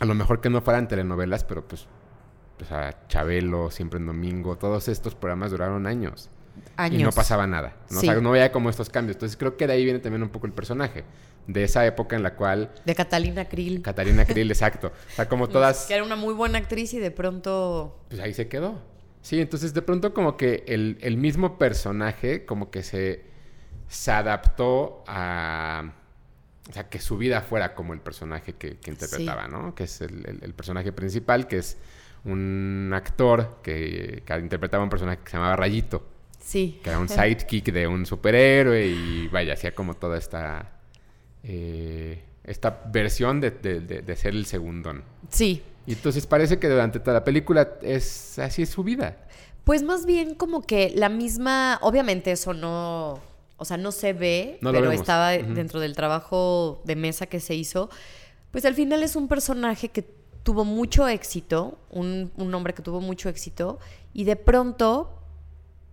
a 0.00 0.04
lo 0.04 0.14
mejor 0.14 0.40
que 0.40 0.50
no 0.50 0.60
fueran 0.62 0.86
telenovelas, 0.88 1.42
pero 1.44 1.66
pues, 1.66 1.86
o 2.60 2.64
sea, 2.64 2.96
Chabelo, 3.08 3.70
Siempre 3.70 3.98
en 3.98 4.06
Domingo, 4.06 4.56
todos 4.56 4.88
estos 4.88 5.14
programas 5.14 5.50
duraron 5.50 5.86
años. 5.86 6.30
Años. 6.76 7.00
Y 7.00 7.04
no 7.04 7.10
pasaba 7.12 7.46
nada. 7.46 7.76
¿no? 7.90 8.00
Sí. 8.00 8.08
O 8.08 8.12
sea, 8.12 8.20
no 8.20 8.30
veía 8.30 8.50
como 8.52 8.70
estos 8.70 8.88
cambios. 8.88 9.16
Entonces 9.16 9.36
creo 9.36 9.56
que 9.58 9.66
de 9.66 9.74
ahí 9.74 9.84
viene 9.84 9.98
también 9.98 10.22
un 10.22 10.30
poco 10.30 10.46
el 10.46 10.52
personaje. 10.54 11.04
De 11.46 11.62
esa 11.64 11.86
época 11.86 12.16
en 12.16 12.22
la 12.22 12.34
cual 12.34 12.72
De 12.84 12.94
Catalina 12.94 13.44
Krill. 13.46 13.80
Catarina 13.82 14.24
Krill, 14.24 14.50
exacto. 14.50 14.88
O 14.88 15.14
sea, 15.14 15.28
como 15.28 15.48
todas, 15.50 15.84
Que 15.86 15.94
era 15.94 16.02
una 16.02 16.16
muy 16.16 16.34
buena 16.34 16.58
actriz 16.58 16.92
y 16.94 16.98
de 16.98 17.10
pronto... 17.10 18.00
pues 18.08 18.20
ahí 18.20 18.34
se 18.34 18.48
quedó. 18.48 18.80
Sí, 19.26 19.40
entonces 19.40 19.74
de 19.74 19.82
pronto 19.82 20.14
como 20.14 20.36
que 20.36 20.62
el, 20.68 20.98
el 21.00 21.16
mismo 21.16 21.58
personaje 21.58 22.44
como 22.44 22.70
que 22.70 22.84
se, 22.84 23.24
se 23.88 24.12
adaptó 24.12 25.02
a... 25.08 25.92
O 26.70 26.72
sea, 26.72 26.88
que 26.88 27.00
su 27.00 27.18
vida 27.18 27.40
fuera 27.42 27.74
como 27.74 27.92
el 27.92 27.98
personaje 27.98 28.52
que, 28.52 28.76
que 28.78 28.90
interpretaba, 28.92 29.48
¿no? 29.48 29.74
Que 29.74 29.82
es 29.84 30.00
el, 30.00 30.24
el- 30.26 30.38
el 30.44 30.54
personaje 30.54 30.92
principal, 30.92 31.48
que 31.48 31.58
es 31.58 31.76
un 32.24 32.92
actor 32.94 33.58
que, 33.64 34.22
que 34.24 34.38
interpretaba 34.38 34.84
un 34.84 34.90
personaje 34.90 35.18
que 35.24 35.30
se 35.32 35.36
llamaba 35.38 35.56
Rayito. 35.56 36.06
Sí. 36.40 36.78
Que 36.84 36.90
era 36.90 37.00
un 37.00 37.08
sidekick 37.16 37.72
de 37.72 37.88
un 37.88 38.06
superhéroe 38.06 38.86
y 38.86 39.26
vaya, 39.26 39.54
hacía 39.54 39.74
como 39.74 39.94
toda 39.94 40.18
esta... 40.18 40.70
eh, 41.42 42.22
esta 42.44 42.80
versión 42.92 43.40
de, 43.40 43.50
de- 43.50 43.80
de- 43.80 44.02
de 44.02 44.16
ser 44.16 44.34
el 44.34 44.46
segundón. 44.46 45.02
Sí. 45.30 45.64
Y 45.86 45.92
entonces 45.92 46.26
parece 46.26 46.58
que 46.58 46.68
durante 46.68 46.98
toda 47.00 47.14
la 47.14 47.24
película 47.24 47.74
es 47.82 48.38
así 48.38 48.62
es 48.62 48.70
su 48.70 48.82
vida. 48.82 49.16
Pues 49.64 49.82
más 49.82 50.06
bien 50.06 50.34
como 50.34 50.62
que 50.62 50.92
la 50.94 51.08
misma, 51.08 51.78
obviamente 51.82 52.32
eso 52.32 52.54
no, 52.54 53.20
o 53.56 53.64
sea, 53.64 53.76
no 53.76 53.92
se 53.92 54.12
ve, 54.12 54.58
No 54.60 54.70
pero 54.70 54.82
vemos. 54.88 55.00
estaba 55.00 55.30
dentro 55.32 55.80
del 55.80 55.94
trabajo 55.94 56.82
de 56.84 56.96
mesa 56.96 57.26
que 57.26 57.40
se 57.40 57.54
hizo. 57.54 57.88
Pues 58.50 58.64
al 58.64 58.74
final 58.74 59.02
es 59.02 59.16
un 59.16 59.28
personaje 59.28 59.88
que 59.88 60.02
tuvo 60.42 60.64
mucho 60.64 61.08
éxito, 61.08 61.78
un, 61.90 62.30
un 62.36 62.54
hombre 62.54 62.74
que 62.74 62.82
tuvo 62.82 63.00
mucho 63.00 63.28
éxito, 63.28 63.78
y 64.12 64.24
de 64.24 64.36
pronto 64.36 65.20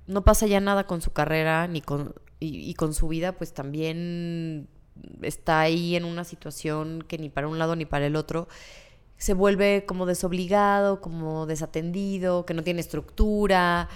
no 0.05 0.23
pasa 0.23 0.45
ya 0.45 0.59
nada 0.59 0.85
con 0.85 1.01
su 1.01 1.11
carrera 1.11 1.67
ni 1.67 1.81
con, 1.81 2.13
y, 2.39 2.69
y 2.69 2.73
con 2.75 2.93
su 2.93 3.07
vida, 3.07 3.31
pues 3.31 3.53
también 3.53 4.67
está 5.23 5.61
ahí 5.61 5.95
en 5.95 6.05
una 6.05 6.23
situación 6.23 7.03
que 7.07 7.17
ni 7.17 7.29
para 7.29 7.47
un 7.47 7.57
lado 7.57 7.75
ni 7.75 7.85
para 7.85 8.05
el 8.05 8.15
otro 8.15 8.47
se 9.23 9.33
vuelve 9.33 9.85
como 9.85 10.05
desobligado, 10.05 10.99
como 10.99 11.45
desatendido, 11.45 12.45
que 12.45 12.53
no 12.53 12.61
tiene 12.61 12.81
estructura, 12.81 13.87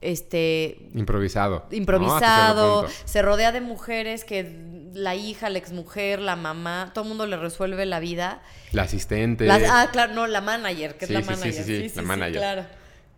este 0.00 0.88
Improvisado. 0.94 1.64
improvisado, 1.70 2.86
se 3.04 3.22
rodea 3.22 3.52
de 3.52 3.60
mujeres 3.60 4.24
que 4.24 4.90
la 4.92 5.14
hija, 5.14 5.48
la 5.48 5.58
exmujer, 5.58 6.18
la 6.18 6.34
mamá, 6.34 6.90
todo 6.92 7.04
el 7.04 7.08
mundo 7.10 7.24
le 7.28 7.36
resuelve 7.36 7.86
la 7.86 8.00
vida. 8.00 8.42
La 8.72 8.82
asistente. 8.82 9.44
Las- 9.46 9.62
ah, 9.70 9.90
claro, 9.92 10.12
no, 10.12 10.26
la 10.26 10.40
manager, 10.40 10.96
que 10.98 11.06
Sí, 11.06 11.14
es 11.14 11.24
la 11.26 11.34
sí, 11.36 11.40
sí, 11.40 11.40
manager. 11.48 11.64
sí, 11.64 11.88
sí, 11.88 11.96
la 11.96 12.02
manager. 12.02 12.36
claro. 12.38 12.66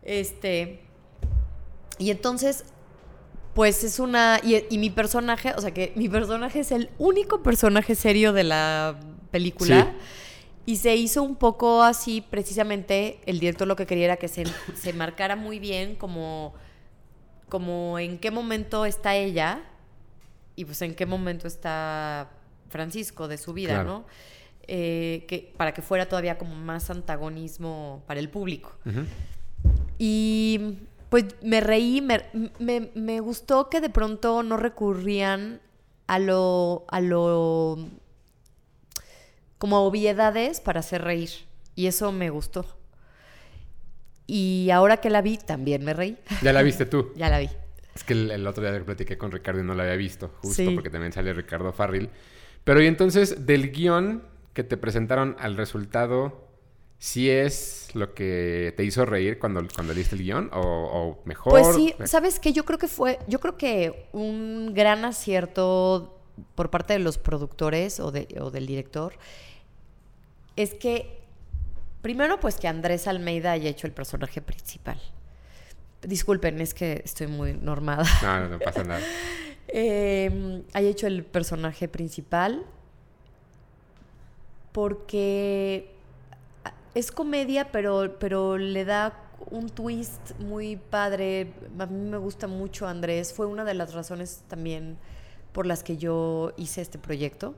Este. 0.02 0.82
Y 1.98 2.10
entonces, 2.10 2.64
pues 3.54 3.82
es 3.82 3.98
una. 3.98 4.40
Y, 4.42 4.62
y 4.68 4.76
mi 4.76 4.90
personaje, 4.90 5.54
o 5.56 5.60
sea 5.62 5.72
que 5.72 5.94
mi 5.96 6.10
personaje 6.10 6.60
es 6.60 6.70
el 6.70 6.90
único 6.98 7.42
personaje 7.42 7.94
serio 7.94 8.34
de 8.34 8.44
la 8.44 8.96
película. 9.30 9.84
Sí. 9.84 10.25
Y 10.66 10.76
se 10.76 10.96
hizo 10.96 11.22
un 11.22 11.36
poco 11.36 11.82
así, 11.82 12.20
precisamente, 12.20 13.20
el 13.26 13.38
director 13.38 13.66
lo 13.68 13.76
que 13.76 13.86
quería 13.86 14.06
era 14.06 14.16
que 14.16 14.26
se, 14.28 14.44
se 14.74 14.92
marcara 14.92 15.36
muy 15.36 15.58
bien 15.60 15.94
como, 15.94 16.54
como 17.48 17.98
en 18.00 18.18
qué 18.18 18.30
momento 18.32 18.84
está 18.84 19.14
ella 19.14 19.62
y 20.56 20.64
pues 20.64 20.82
en 20.82 20.94
qué 20.94 21.06
momento 21.06 21.46
está 21.46 22.30
Francisco 22.68 23.28
de 23.28 23.38
su 23.38 23.52
vida, 23.52 23.74
Claro. 23.74 23.88
¿no? 23.88 24.04
Eh, 24.68 25.24
que, 25.28 25.52
para 25.56 25.72
que 25.72 25.80
fuera 25.82 26.08
todavía 26.08 26.36
como 26.38 26.56
más 26.56 26.90
antagonismo 26.90 28.02
para 28.08 28.18
el 28.18 28.28
público. 28.28 28.72
Y 29.98 30.78
pues 31.08 31.24
me 31.42 31.60
reí, 31.60 32.00
me, 32.00 32.22
me- 32.58 32.90
me 32.94 33.20
gustó 33.20 33.70
que 33.70 33.80
de 33.80 33.90
pronto 33.90 34.42
no 34.42 34.56
recurrían 34.56 35.60
a 36.08 36.18
lo, 36.18 36.84
a 36.88 37.00
lo, 37.00 37.78
como 39.58 39.80
obviedades 39.84 40.60
para 40.60 40.80
hacer 40.80 41.02
reír. 41.02 41.30
Y 41.74 41.86
eso 41.86 42.12
me 42.12 42.30
gustó. 42.30 42.64
Y 44.26 44.70
ahora 44.70 44.96
que 44.98 45.10
la 45.10 45.22
vi, 45.22 45.38
también 45.38 45.84
me 45.84 45.94
reí. 45.94 46.18
Ya 46.42 46.52
la 46.52 46.62
viste 46.62 46.86
tú. 46.86 47.12
ya 47.16 47.28
la 47.28 47.38
vi. 47.38 47.48
Es 47.94 48.04
que 48.04 48.12
el, 48.12 48.30
el 48.30 48.46
otro 48.46 48.68
día 48.68 48.84
platiqué 48.84 49.16
con 49.16 49.30
Ricardo 49.30 49.60
y 49.60 49.64
no 49.64 49.74
la 49.74 49.84
había 49.84 49.96
visto, 49.96 50.30
justo 50.42 50.62
Sí. 50.62 50.70
porque 50.74 50.90
también 50.90 51.12
sale 51.12 51.32
Ricardo 51.32 51.72
Farril. 51.72 52.10
Pero 52.64 52.82
y 52.82 52.86
entonces, 52.86 53.46
del 53.46 53.70
guion 53.70 54.22
que 54.52 54.64
te 54.64 54.76
presentaron 54.76 55.36
al 55.38 55.56
resultado, 55.56 56.44
¿sí 56.98 57.30
es 57.30 57.88
lo 57.94 58.12
que 58.14 58.74
te 58.76 58.84
hizo 58.84 59.06
reír 59.06 59.38
cuando, 59.38 59.62
cuando 59.74 59.94
leíste 59.94 60.16
el 60.16 60.22
guion? 60.22 60.50
¿O, 60.52 60.58
o 60.60 61.22
mejor? 61.24 61.52
Pues 61.52 61.74
sí, 61.76 61.94
¿sabes 62.04 62.40
qué? 62.40 62.52
Yo 62.52 62.64
creo 62.64 62.78
que 62.78 62.88
fue, 62.88 63.18
yo 63.28 63.38
creo 63.38 63.56
que 63.56 64.08
un 64.12 64.72
gran 64.74 65.04
acierto 65.04 66.18
por 66.54 66.70
parte 66.70 66.92
de 66.94 66.98
los 66.98 67.16
productores 67.16 68.00
o, 68.00 68.10
de- 68.10 68.28
o 68.40 68.50
del 68.50 68.66
director 68.66 69.14
es 70.56 70.74
que, 70.74 71.20
primero, 72.02 72.40
pues 72.40 72.56
que 72.56 72.68
Andrés 72.68 73.06
Almeida 73.06 73.52
haya 73.52 73.70
hecho 73.70 73.86
el 73.86 73.92
personaje 73.92 74.40
principal. 74.40 75.00
Disculpen, 76.02 76.60
es 76.60 76.74
que 76.74 77.02
estoy 77.04 77.26
muy 77.26 77.54
normada. 77.54 78.04
No, 78.22 78.40
no, 78.40 78.48
no 78.48 78.58
pasa 78.58 78.84
nada. 78.84 79.00
Eh, 79.68 80.62
haya 80.74 80.88
hecho 80.88 81.08
el 81.08 81.24
personaje 81.24 81.88
principal 81.88 82.64
porque 84.70 85.90
es 86.94 87.10
comedia, 87.10 87.72
pero, 87.72 88.16
pero 88.20 88.58
le 88.58 88.84
da 88.84 89.18
un 89.50 89.68
twist 89.68 90.38
muy 90.38 90.76
padre. 90.76 91.52
A 91.78 91.86
mí 91.86 92.10
me 92.10 92.18
gusta 92.18 92.46
mucho 92.46 92.86
Andrés. 92.86 93.32
Fue 93.32 93.46
una 93.46 93.64
de 93.64 93.74
las 93.74 93.94
razones 93.94 94.42
también 94.48 94.98
por 95.52 95.66
las 95.66 95.82
que 95.82 95.96
yo 95.96 96.52
hice 96.56 96.82
este 96.82 96.98
proyecto. 96.98 97.54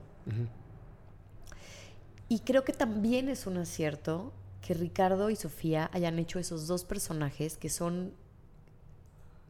Y 2.29 2.41
creo 2.41 2.65
que 2.65 2.73
también 2.73 3.29
es 3.29 3.47
un 3.47 3.57
acierto 3.59 4.33
que 4.61 4.75
Ricardo 4.75 5.31
y 5.31 5.37
Sofía 5.37 5.91
hayan 5.93 6.19
hecho 6.19 6.39
esos 6.39 6.67
dos 6.67 6.85
personajes 6.85 7.57
que 7.57 7.71
son 7.71 8.13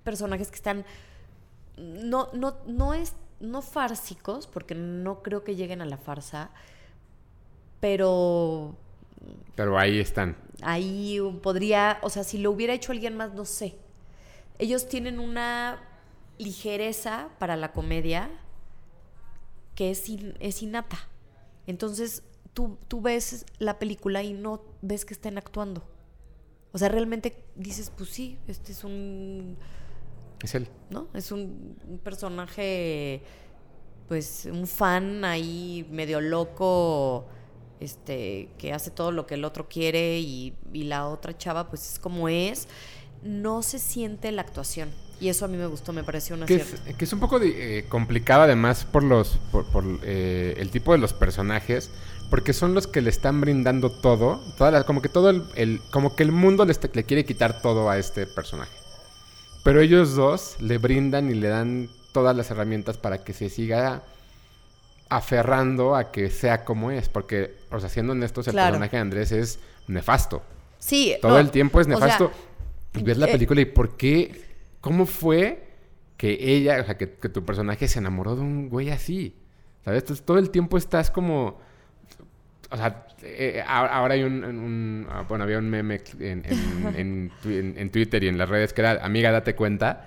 personajes 0.04 0.48
que 0.50 0.56
están 0.56 0.84
no 1.76 2.28
no 2.32 2.56
no 2.66 2.94
es 2.94 3.14
no 3.40 3.62
fársicos 3.62 4.46
porque 4.46 4.74
no 4.74 5.22
creo 5.22 5.44
que 5.44 5.54
lleguen 5.56 5.80
a 5.80 5.86
la 5.86 5.96
farsa 5.96 6.50
pero 7.80 8.74
Pero 9.54 9.78
ahí 9.78 9.98
están. 10.00 10.36
ahí 10.62 11.18
podría, 11.42 11.98
o 12.02 12.10
sea, 12.10 12.24
si 12.24 12.38
lo 12.38 12.50
hubiera 12.50 12.74
hecho 12.74 12.92
alguien 12.92 13.16
más, 13.16 13.34
no 13.34 13.44
sé. 13.44 13.76
Ellos 14.58 14.88
tienen 14.88 15.20
una 15.20 15.80
ligereza 16.38 17.28
para 17.38 17.56
la 17.56 17.72
comedia 17.72 18.30
que 19.74 19.90
es, 19.90 20.08
in- 20.08 20.34
es 20.40 20.62
innata. 20.62 20.98
Entonces, 21.66 22.22
tú, 22.58 22.76
tú 22.88 23.00
ves 23.00 23.46
la 23.60 23.78
película 23.78 24.24
y 24.24 24.32
no 24.32 24.60
ves 24.82 25.04
que 25.04 25.14
estén 25.14 25.38
actuando. 25.38 25.84
O 26.72 26.78
sea, 26.78 26.88
realmente 26.88 27.44
dices, 27.54 27.92
pues 27.96 28.10
sí, 28.10 28.36
este 28.48 28.72
es 28.72 28.82
un, 28.82 29.56
Es 30.42 30.56
él. 30.56 30.68
¿no? 30.90 31.06
Es 31.14 31.30
un, 31.30 31.76
un 31.86 31.98
personaje, 31.98 33.22
pues, 34.08 34.48
un 34.50 34.66
fan 34.66 35.24
ahí 35.24 35.86
medio 35.92 36.20
loco, 36.20 37.26
este, 37.78 38.48
que 38.58 38.72
hace 38.72 38.90
todo 38.90 39.12
lo 39.12 39.24
que 39.24 39.34
el 39.34 39.44
otro 39.44 39.68
quiere 39.68 40.18
y, 40.18 40.52
y 40.72 40.82
la 40.82 41.06
otra 41.06 41.38
chava, 41.38 41.68
pues, 41.68 41.92
es 41.92 41.98
como 42.00 42.28
es. 42.28 42.66
No 43.22 43.62
se 43.62 43.78
siente 43.78 44.32
la 44.32 44.42
actuación. 44.42 44.90
Y 45.20 45.28
eso 45.28 45.44
a 45.44 45.48
mí 45.48 45.56
me 45.56 45.66
gustó, 45.66 45.92
me 45.92 46.04
pareció 46.04 46.36
un 46.36 46.44
Que 46.46 46.56
es, 46.56 46.74
que 46.96 47.04
es 47.04 47.12
un 47.12 47.18
poco 47.20 47.40
eh, 47.40 47.84
complicado 47.88 48.42
además 48.42 48.84
por 48.84 49.02
los 49.02 49.38
por, 49.50 49.66
por, 49.70 49.84
eh, 50.04 50.54
el 50.58 50.70
tipo 50.70 50.92
de 50.92 50.98
los 50.98 51.12
personajes 51.12 51.90
porque 52.30 52.52
son 52.52 52.74
los 52.74 52.86
que 52.86 53.00
le 53.00 53.10
están 53.10 53.40
brindando 53.40 53.90
todo 53.90 54.40
toda 54.56 54.70
la- 54.70 54.84
como 54.84 55.00
que 55.02 55.08
todo 55.08 55.30
el, 55.30 55.42
el- 55.54 55.80
como 55.90 56.14
que 56.16 56.22
el 56.22 56.32
mundo 56.32 56.64
le, 56.64 56.72
está- 56.72 56.88
le 56.92 57.04
quiere 57.04 57.24
quitar 57.24 57.62
todo 57.62 57.88
a 57.90 57.98
este 57.98 58.26
personaje 58.26 58.72
pero 59.64 59.80
ellos 59.80 60.14
dos 60.14 60.56
le 60.60 60.78
brindan 60.78 61.30
y 61.30 61.34
le 61.34 61.48
dan 61.48 61.88
todas 62.12 62.36
las 62.36 62.50
herramientas 62.50 62.96
para 62.96 63.22
que 63.24 63.32
se 63.32 63.48
siga 63.50 64.02
aferrando 65.10 65.94
a 65.96 66.12
que 66.12 66.30
sea 66.30 66.64
como 66.64 66.90
es 66.90 67.08
porque 67.08 67.56
o 67.70 67.80
sea 67.80 67.88
siendo 67.88 68.12
honestos 68.12 68.46
el 68.48 68.52
Claro. 68.52 68.72
personaje 68.72 68.96
de 68.96 69.00
Andrés 69.00 69.32
es 69.32 69.58
nefasto 69.86 70.42
Sí, 70.78 71.16
todo 71.20 71.32
no, 71.32 71.38
el 71.38 71.50
tiempo 71.50 71.80
es 71.80 71.86
o 71.86 71.90
sea, 71.90 71.98
nefasto. 71.98 72.30
y 72.94 73.02
ves 73.02 73.18
la 73.18 73.26
eh, 73.28 73.32
película 73.32 73.60
y 73.60 73.64
por 73.64 73.96
qué, 73.96 74.42
cómo 74.80 75.06
fue 75.06 75.66
que 76.16 76.36
ella, 76.40 76.80
o 76.80 76.84
sea, 76.84 76.96
que, 76.96 77.10
que 77.14 77.28
tu 77.28 77.44
personaje 77.44 77.88
se 77.88 77.98
enamoró 77.98 78.36
de 78.36 78.42
un 78.42 78.68
güey 78.68 78.90
así. 78.90 79.36
¿Sabes? 79.84 80.02
Entonces 80.02 80.24
todo 80.24 80.38
el 80.38 80.50
tiempo 80.50 80.76
estás 80.78 81.10
como... 81.10 81.60
O 82.70 82.76
sea, 82.76 83.06
eh, 83.22 83.62
ahora 83.66 84.14
hay 84.14 84.22
un, 84.22 84.44
un- 84.44 85.06
ah, 85.10 85.24
Bueno, 85.28 85.44
había 85.44 85.58
un 85.58 85.70
meme 85.70 86.00
en, 86.20 86.44
en- 86.44 86.94
en 86.96 87.30
twi- 87.42 87.58
en- 87.58 87.78
en 87.78 87.90
Twitter 87.90 88.22
y 88.24 88.28
en 88.28 88.36
las 88.38 88.48
redes 88.48 88.72
que 88.72 88.82
era, 88.82 89.04
amiga, 89.04 89.30
date 89.30 89.54
cuenta. 89.54 90.06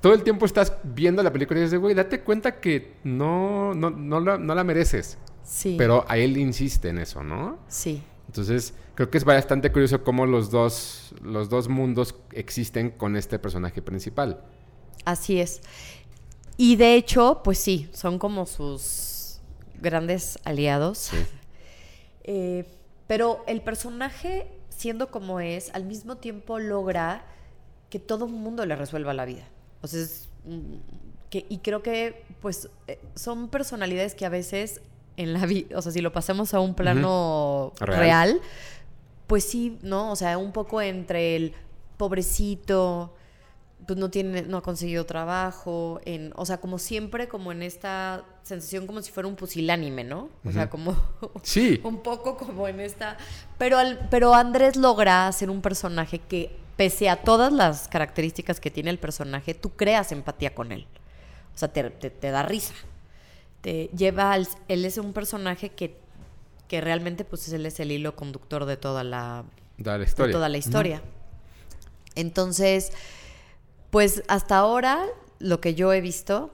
Todo 0.00 0.14
el 0.14 0.22
tiempo 0.22 0.46
estás 0.46 0.72
viendo 0.82 1.22
la 1.22 1.30
película 1.30 1.60
y 1.60 1.64
dices, 1.64 1.78
güey, 1.78 1.94
date 1.94 2.20
cuenta 2.20 2.58
que 2.58 2.94
no, 3.04 3.74
no, 3.74 3.90
no, 3.90 4.18
la, 4.20 4.38
no 4.38 4.54
la 4.54 4.64
mereces. 4.64 5.18
Sí. 5.44 5.74
Pero 5.76 6.06
a 6.08 6.16
él 6.16 6.38
insiste 6.38 6.88
en 6.88 6.98
eso, 6.98 7.22
¿no? 7.22 7.58
Sí. 7.68 8.02
Entonces, 8.28 8.72
creo 8.94 9.10
que 9.10 9.18
es 9.18 9.24
bastante 9.24 9.70
curioso 9.72 10.02
cómo 10.02 10.24
los 10.24 10.50
dos, 10.50 11.14
los 11.22 11.50
dos 11.50 11.68
mundos 11.68 12.14
existen 12.32 12.90
con 12.90 13.14
este 13.16 13.38
personaje 13.38 13.82
principal. 13.82 14.40
Así 15.04 15.38
es. 15.40 15.60
Y 16.56 16.76
de 16.76 16.94
hecho, 16.94 17.42
pues 17.44 17.58
sí, 17.58 17.90
son 17.92 18.18
como 18.18 18.46
sus 18.46 19.40
grandes 19.80 20.38
aliados. 20.44 21.10
Eh, 22.24 22.64
pero 23.06 23.42
el 23.46 23.60
personaje, 23.60 24.46
siendo 24.68 25.10
como 25.10 25.40
es, 25.40 25.74
al 25.74 25.84
mismo 25.84 26.16
tiempo 26.16 26.58
logra 26.58 27.24
que 27.88 27.98
todo 27.98 28.26
el 28.26 28.32
mundo 28.32 28.64
le 28.66 28.76
resuelva 28.76 29.12
la 29.14 29.24
vida. 29.24 29.48
O 29.82 29.86
sea, 29.86 30.00
es, 30.00 30.28
mm, 30.44 30.76
que, 31.28 31.46
y 31.48 31.58
creo 31.58 31.82
que, 31.82 32.24
pues, 32.40 32.68
eh, 32.86 32.98
son 33.14 33.48
personalidades 33.48 34.14
que 34.14 34.26
a 34.26 34.28
veces 34.28 34.80
en 35.16 35.32
la 35.32 35.44
vida, 35.46 35.76
o 35.76 35.82
sea, 35.82 35.92
si 35.92 36.00
lo 36.00 36.12
pasamos 36.12 36.54
a 36.54 36.60
un 36.60 36.74
plano 36.74 37.72
Real. 37.78 37.98
real, 38.00 38.40
pues 39.26 39.44
sí, 39.44 39.78
¿no? 39.82 40.10
O 40.12 40.16
sea, 40.16 40.38
un 40.38 40.52
poco 40.52 40.80
entre 40.80 41.36
el 41.36 41.52
pobrecito, 41.96 43.14
pues 43.90 43.98
no 43.98 44.08
tiene, 44.08 44.42
no 44.42 44.58
ha 44.58 44.62
conseguido 44.62 45.04
trabajo, 45.04 46.00
en, 46.04 46.32
o 46.36 46.46
sea, 46.46 46.60
como 46.60 46.78
siempre, 46.78 47.26
como 47.26 47.50
en 47.50 47.60
esta 47.60 48.24
sensación 48.44 48.86
como 48.86 49.02
si 49.02 49.10
fuera 49.10 49.28
un 49.28 49.34
pusilánime, 49.34 50.04
¿no? 50.04 50.28
O 50.44 50.52
sea, 50.52 50.70
como 50.70 50.96
sí. 51.42 51.80
un 51.82 52.00
poco 52.00 52.36
como 52.36 52.68
en 52.68 52.78
esta, 52.78 53.16
pero 53.58 53.78
al, 53.78 54.06
pero 54.08 54.32
Andrés 54.32 54.76
logra 54.76 55.32
ser 55.32 55.50
un 55.50 55.60
personaje 55.60 56.20
que 56.20 56.56
pese 56.76 57.08
a 57.08 57.16
todas 57.16 57.52
las 57.52 57.88
características 57.88 58.60
que 58.60 58.70
tiene 58.70 58.90
el 58.90 59.00
personaje, 59.00 59.54
tú 59.54 59.70
creas 59.70 60.12
empatía 60.12 60.54
con 60.54 60.70
él. 60.70 60.86
O 61.52 61.58
sea, 61.58 61.66
te, 61.72 61.90
te, 61.90 62.30
da 62.30 62.44
risa. 62.44 62.74
Te 63.60 63.90
lleva 63.96 64.30
al, 64.30 64.46
él 64.68 64.84
es 64.84 64.98
un 64.98 65.12
personaje 65.12 65.70
que, 65.70 65.96
que 66.68 66.80
realmente 66.80 67.24
pues 67.24 67.52
él 67.52 67.66
es 67.66 67.80
el 67.80 67.90
hilo 67.90 68.14
conductor 68.14 68.66
de 68.66 68.76
toda 68.76 69.02
la, 69.02 69.42
la 69.78 70.00
historia. 70.04 70.26
De 70.28 70.32
toda 70.32 70.48
la 70.48 70.58
historia. 70.58 71.02
Entonces, 72.14 72.92
pues 73.90 74.22
hasta 74.28 74.56
ahora, 74.56 75.04
lo 75.38 75.60
que 75.60 75.74
yo 75.74 75.92
he 75.92 76.00
visto, 76.00 76.50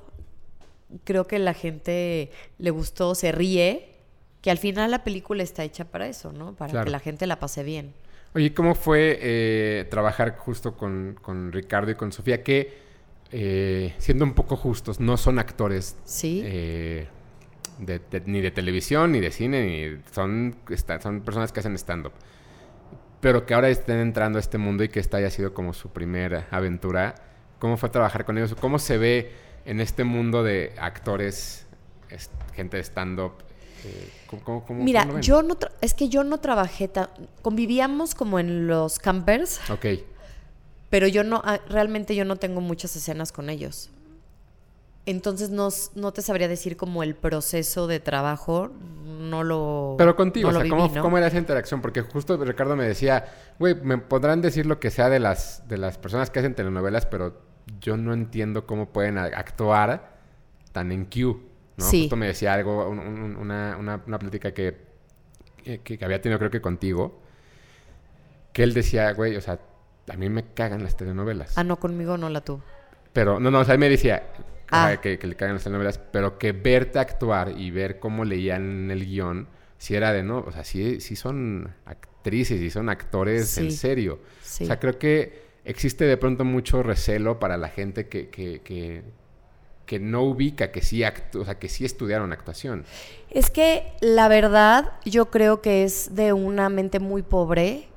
creo 1.04 1.26
que 1.26 1.38
la 1.38 1.54
gente 1.54 2.30
le 2.58 2.70
gustó, 2.70 3.14
se 3.14 3.32
ríe, 3.32 3.92
que 4.40 4.50
al 4.50 4.58
final 4.58 4.90
la 4.90 5.04
película 5.04 5.42
está 5.42 5.64
hecha 5.64 5.84
para 5.84 6.06
eso, 6.06 6.32
¿no? 6.32 6.54
Para 6.54 6.84
que 6.84 6.90
la 6.90 7.00
gente 7.00 7.26
la 7.26 7.38
pase 7.38 7.62
bien. 7.62 7.92
Oye, 8.34 8.52
¿cómo 8.54 8.74
fue 8.74 9.18
eh, 9.20 9.86
trabajar 9.90 10.36
justo 10.36 10.76
con, 10.76 11.16
Ricardo 11.52 11.90
y 11.90 11.94
con 11.94 12.12
Sofía? 12.12 12.42
Que, 12.42 12.78
eh, 13.32 13.94
siendo 13.98 14.24
un 14.24 14.34
poco 14.34 14.56
justos, 14.56 15.00
no 15.00 15.16
son 15.16 15.38
actores 15.38 15.96
¿Sí? 16.04 16.42
Eh, 16.44 17.08
ni 18.26 18.40
de 18.40 18.50
televisión, 18.50 19.12
ni 19.12 19.20
de 19.20 19.30
cine, 19.30 19.66
ni 19.66 20.02
son, 20.12 20.56
son 21.02 21.20
personas 21.22 21.52
que 21.52 21.60
hacen 21.60 21.74
stand-up 21.76 22.12
pero 23.20 23.46
que 23.46 23.54
ahora 23.54 23.68
estén 23.68 23.98
entrando 23.98 24.38
a 24.38 24.40
este 24.40 24.58
mundo 24.58 24.84
y 24.84 24.88
que 24.88 25.00
esta 25.00 25.16
haya 25.16 25.30
sido 25.30 25.54
como 25.54 25.72
su 25.72 25.90
primera 25.90 26.46
aventura. 26.50 27.14
¿Cómo 27.58 27.76
fue 27.76 27.88
trabajar 27.88 28.24
con 28.24 28.36
ellos? 28.36 28.54
¿Cómo 28.60 28.78
se 28.78 28.98
ve 28.98 29.32
en 29.64 29.80
este 29.80 30.04
mundo 30.04 30.42
de 30.42 30.74
actores, 30.78 31.66
gente 32.54 32.76
de 32.76 32.82
stand-up? 32.82 33.32
Eh, 33.84 34.10
Mira, 34.70 35.20
yo 35.20 35.42
no 35.42 35.56
es 35.80 35.94
que 35.94 36.08
yo 36.08 36.24
no 36.24 36.38
trabajé 36.38 36.88
tan... 36.88 37.08
Convivíamos 37.42 38.14
como 38.14 38.38
en 38.38 38.66
los 38.66 38.98
campers. 38.98 39.60
Ok. 39.70 39.86
Pero 40.90 41.06
yo 41.08 41.24
no, 41.24 41.40
ah, 41.44 41.60
realmente 41.68 42.14
yo 42.14 42.24
no 42.24 42.36
tengo 42.36 42.60
muchas 42.60 42.96
escenas 42.96 43.32
con 43.32 43.50
ellos. 43.50 43.90
Entonces 45.06 45.50
no, 45.50 45.68
no, 45.94 46.12
te 46.12 46.20
sabría 46.20 46.48
decir 46.48 46.76
como 46.76 47.04
el 47.04 47.14
proceso 47.14 47.86
de 47.86 48.00
trabajo, 48.00 48.72
no 49.04 49.44
lo... 49.44 49.94
Pero 49.98 50.16
contigo, 50.16 50.48
o 50.48 50.52
sea, 50.52 50.68
¿cómo, 51.00 51.16
era 51.16 51.28
esa 51.28 51.38
interacción? 51.38 51.80
Porque 51.80 52.00
justo 52.02 52.36
Ricardo 52.44 52.74
me 52.74 52.88
decía, 52.88 53.24
güey, 53.60 53.76
me 53.76 53.98
podrán 53.98 54.42
decir 54.42 54.66
lo 54.66 54.80
que 54.80 54.90
sea 54.90 55.08
de 55.08 55.20
las, 55.20 55.68
de 55.68 55.78
las 55.78 55.96
personas 55.96 56.30
que 56.30 56.40
hacen 56.40 56.56
telenovelas, 56.56 57.06
pero 57.06 57.40
yo 57.80 57.96
no 57.96 58.14
entiendo 58.14 58.66
cómo 58.66 58.88
pueden 58.88 59.16
actuar 59.16 60.16
tan 60.72 60.90
en 60.90 61.04
cue, 61.04 61.36
¿no? 61.76 61.84
Justo 61.84 62.16
me 62.16 62.26
decía 62.26 62.54
algo, 62.54 62.88
una, 62.88 63.76
una, 63.76 64.02
una, 64.04 64.18
plática 64.18 64.52
que, 64.52 64.76
que, 65.84 66.04
había 66.04 66.20
tenido 66.20 66.40
creo 66.40 66.50
que 66.50 66.60
contigo, 66.60 67.20
que 68.52 68.64
él 68.64 68.74
decía, 68.74 69.12
güey, 69.12 69.36
o 69.36 69.40
sea, 69.40 69.60
a 70.12 70.16
mí 70.16 70.28
me 70.30 70.52
cagan 70.52 70.82
las 70.82 70.96
telenovelas. 70.96 71.56
Ah, 71.56 71.62
no, 71.62 71.78
conmigo 71.78 72.18
no 72.18 72.28
la 72.28 72.40
tuvo. 72.40 72.62
Pero, 73.12 73.38
no, 73.38 73.52
no, 73.52 73.60
o 73.60 73.64
sea, 73.64 73.74
él 73.74 73.80
me 73.80 73.88
decía, 73.88 74.24
Ah. 74.70 74.96
que, 75.00 75.18
le 75.22 75.36
cagan 75.36 75.54
las 75.54 75.64
telenovelas, 75.64 75.98
pero 75.98 76.38
que 76.38 76.52
verte 76.52 76.98
actuar 76.98 77.52
y 77.56 77.70
ver 77.70 77.98
cómo 77.98 78.24
leían 78.24 78.90
el 78.90 79.06
guion, 79.06 79.48
si 79.78 79.94
era 79.94 80.12
de 80.12 80.22
no, 80.22 80.38
o 80.38 80.52
sea, 80.52 80.64
sí, 80.64 81.00
son 81.00 81.74
actrices 81.84 82.60
y 82.60 82.70
son 82.70 82.88
actores 82.88 83.56
en 83.58 83.70
serio. 83.70 84.20
O 84.42 84.64
sea, 84.64 84.80
creo 84.80 84.98
que 84.98 85.46
existe 85.64 86.04
de 86.04 86.16
pronto 86.16 86.44
mucho 86.44 86.82
recelo 86.82 87.38
para 87.38 87.56
la 87.56 87.68
gente 87.68 88.08
que, 88.08 88.28
que, 88.28 89.02
que, 89.84 90.00
no 90.00 90.22
ubica 90.22 90.72
que 90.72 90.80
sí, 90.80 91.02
o 91.04 91.44
sea, 91.44 91.58
que 91.58 91.68
sí 91.68 91.84
estudiaron 91.84 92.32
actuación. 92.32 92.84
Es 93.30 93.50
que 93.50 93.92
la 94.00 94.28
verdad, 94.28 94.92
yo 95.04 95.30
creo 95.30 95.62
que 95.62 95.84
es 95.84 96.14
de 96.14 96.32
una 96.32 96.68
mente 96.68 96.98
muy 96.98 97.22
pobre 97.22 97.88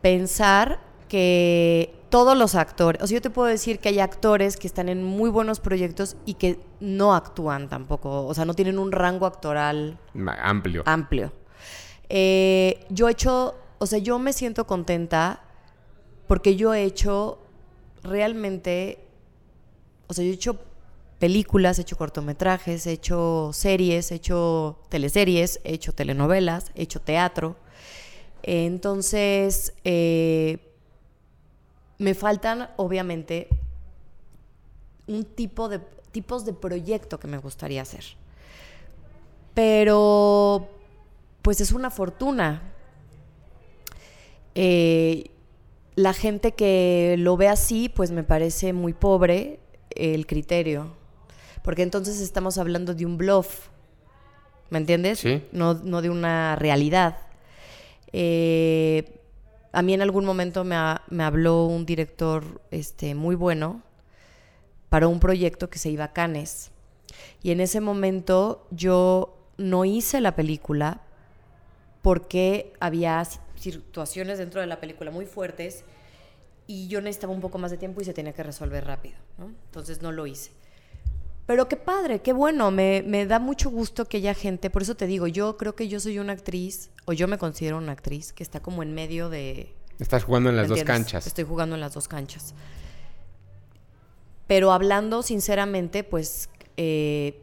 pensar 0.00 0.80
que 1.08 1.94
todos 2.08 2.36
los 2.36 2.54
actores, 2.54 3.02
o 3.02 3.06
sea, 3.06 3.16
yo 3.16 3.22
te 3.22 3.30
puedo 3.30 3.48
decir 3.48 3.78
que 3.78 3.88
hay 3.88 4.00
actores 4.00 4.56
que 4.56 4.66
están 4.66 4.88
en 4.88 5.02
muy 5.02 5.28
buenos 5.30 5.60
proyectos 5.60 6.16
y 6.24 6.34
que 6.34 6.58
no 6.80 7.14
actúan 7.14 7.68
tampoco, 7.68 8.26
o 8.26 8.34
sea, 8.34 8.44
no 8.44 8.54
tienen 8.54 8.78
un 8.78 8.92
rango 8.92 9.26
actoral 9.26 9.98
amplio. 10.40 10.82
Amplio. 10.86 11.32
Eh, 12.08 12.84
yo 12.88 13.08
he 13.08 13.12
hecho, 13.12 13.56
o 13.78 13.86
sea, 13.86 13.98
yo 13.98 14.18
me 14.18 14.32
siento 14.32 14.66
contenta 14.66 15.42
porque 16.26 16.56
yo 16.56 16.74
he 16.74 16.84
hecho 16.84 17.38
realmente, 18.02 18.98
o 20.06 20.14
sea, 20.14 20.24
yo 20.24 20.30
he 20.30 20.34
hecho 20.34 20.58
películas, 21.18 21.78
he 21.78 21.82
hecho 21.82 21.96
cortometrajes, 21.96 22.86
he 22.86 22.92
hecho 22.92 23.50
series, 23.52 24.12
he 24.12 24.16
hecho 24.16 24.78
teleseries, 24.88 25.60
he 25.64 25.74
hecho 25.74 25.92
telenovelas, 25.92 26.70
he 26.74 26.82
hecho 26.82 27.00
teatro. 27.00 27.56
Entonces, 28.42 29.72
eh, 29.84 30.75
me 31.98 32.14
faltan, 32.14 32.70
obviamente, 32.76 33.48
un 35.06 35.24
tipo 35.24 35.68
de 35.68 35.80
tipos 36.16 36.46
de 36.46 36.54
proyecto 36.54 37.20
que 37.20 37.26
me 37.26 37.36
gustaría 37.36 37.82
hacer. 37.82 38.02
Pero, 39.52 40.66
pues 41.42 41.60
es 41.60 41.72
una 41.72 41.90
fortuna. 41.90 42.62
Eh, 44.54 45.30
la 45.94 46.14
gente 46.14 46.52
que 46.52 47.16
lo 47.18 47.36
ve 47.36 47.48
así, 47.48 47.90
pues 47.90 48.12
me 48.12 48.22
parece 48.22 48.72
muy 48.72 48.94
pobre 48.94 49.60
el 49.90 50.26
criterio. 50.26 50.94
Porque 51.62 51.82
entonces 51.82 52.20
estamos 52.22 52.56
hablando 52.56 52.94
de 52.94 53.04
un 53.04 53.18
bluff. 53.18 53.68
¿Me 54.70 54.78
entiendes? 54.78 55.18
Sí. 55.18 55.42
No, 55.52 55.74
no 55.74 56.00
de 56.00 56.08
una 56.08 56.56
realidad. 56.56 57.18
Eh, 58.10 59.20
a 59.76 59.82
mí 59.82 59.92
en 59.92 60.00
algún 60.00 60.24
momento 60.24 60.64
me, 60.64 60.74
habló 61.22 61.66
un 61.66 61.84
director 61.84 62.62
este, 62.70 63.14
muy 63.14 63.36
bueno 63.36 63.82
para 64.88 65.06
un 65.06 65.20
proyecto 65.20 65.68
que 65.68 65.78
se 65.78 65.90
iba 65.90 66.04
a 66.04 66.12
Cannes. 66.14 66.70
Y 67.42 67.50
en 67.50 67.60
ese 67.60 67.82
momento 67.82 68.66
yo 68.70 69.36
no 69.58 69.84
hice 69.84 70.22
la 70.22 70.34
película 70.34 71.02
porque 72.00 72.72
había 72.80 73.22
situaciones 73.56 74.38
dentro 74.38 74.62
de 74.62 74.66
la 74.66 74.80
película 74.80 75.10
muy 75.10 75.26
fuertes 75.26 75.84
y 76.66 76.88
yo 76.88 77.02
necesitaba 77.02 77.34
un 77.34 77.42
poco 77.42 77.58
más 77.58 77.70
de 77.70 77.76
tiempo 77.76 78.00
y 78.00 78.06
se 78.06 78.14
tenía 78.14 78.32
que 78.32 78.44
resolver 78.44 78.82
rápido. 78.86 79.18
Entonces 79.66 80.00
no 80.00 80.10
lo 80.10 80.26
hice. 80.26 80.52
Pero 81.46 81.68
qué 81.68 81.76
padre, 81.76 82.20
qué 82.20 82.32
bueno, 82.32 82.72
me, 82.72 83.02
me, 83.06 83.24
da 83.24 83.38
mucho 83.38 83.70
gusto 83.70 84.06
que 84.06 84.16
haya 84.16 84.34
gente, 84.34 84.68
por 84.68 84.82
eso 84.82 84.96
te 84.96 85.06
digo, 85.06 85.28
yo 85.28 85.56
creo 85.56 85.76
que 85.76 85.86
yo 85.86 86.00
soy 86.00 86.18
una 86.18 86.32
actriz, 86.32 86.90
o 87.04 87.12
yo 87.12 87.28
me 87.28 87.38
considero 87.38 87.78
una 87.78 87.92
actriz, 87.92 88.32
que 88.32 88.42
está 88.42 88.60
como 88.60 88.82
en 88.82 88.94
medio 88.94 89.30
de... 89.30 89.72
Estás 90.00 90.24
jugando 90.24 90.50
en 90.50 90.56
las 90.56 90.68
dos 90.68 90.82
canchas. 90.82 91.26
Estoy 91.26 91.44
jugando 91.44 91.76
en 91.76 91.80
las 91.80 91.94
dos 91.94 92.08
canchas. 92.08 92.54
Pero 94.48 94.72
hablando 94.72 95.22
sinceramente, 95.22 96.02
pues 96.02 96.50
eh, 96.76 97.40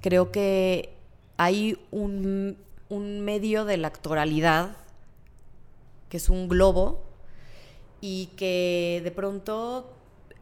creo 0.00 0.30
que 0.30 0.94
hay 1.36 1.78
un, 1.90 2.56
un 2.88 3.20
medio 3.20 3.64
de 3.64 3.76
la 3.76 3.88
actoralidad, 3.88 4.76
que 6.08 6.16
es 6.18 6.28
un 6.28 6.48
globo, 6.48 7.02
y 8.00 8.26
que 8.36 9.00
de 9.02 9.10
pronto 9.10 9.93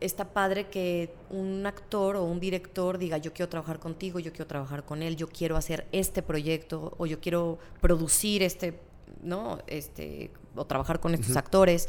está 0.05 0.33
padre 0.33 0.69
que 0.69 1.15
un 1.31 1.65
actor 1.67 2.17
o 2.17 2.25
un 2.25 2.41
director 2.41 2.99
diga, 2.99 3.19
yo 3.19 3.33
quiero 3.33 3.49
trabajar 3.49 3.79
contigo, 3.79 4.19
yo 4.19 4.33
quiero 4.33 4.47
trabajar 4.47 4.85
con 4.85 5.03
él, 5.03 5.17
yo 5.17 5.29
quiero 5.29 5.57
hacer 5.57 5.87
este 5.93 6.23
proyecto 6.23 6.95
o 6.99 7.07
yo 7.07 7.21
quiero 7.21 7.59
producir 7.81 8.43
este, 8.43 8.79
¿no? 9.23 9.59
Este, 9.67 10.31
o 10.55 10.65
trabajar 10.65 11.01
con 11.01 11.15
estos 11.15 11.37
actores. 11.37 11.88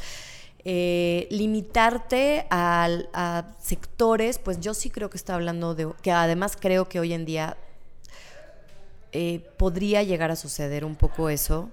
Eh, 0.66 1.28
limitarte 1.30 2.48
a, 2.50 3.52
sectores, 3.60 4.40
pues 4.40 4.62
yo 4.62 4.74
sí 4.74 4.90
creo 4.90 5.10
que 5.10 5.18
está 5.18 5.36
hablando 5.36 5.76
de, 5.76 5.92
que 6.02 6.12
además 6.12 6.56
creo 6.58 6.88
que 6.88 7.00
hoy 7.02 7.14
en 7.14 7.26
día 7.26 7.58
eh, 9.12 9.46
podría 9.58 10.04
llegar 10.04 10.32
a 10.32 10.38
suceder 10.38 10.86
un 10.86 10.96
poco 10.96 11.30
eso 11.30 11.70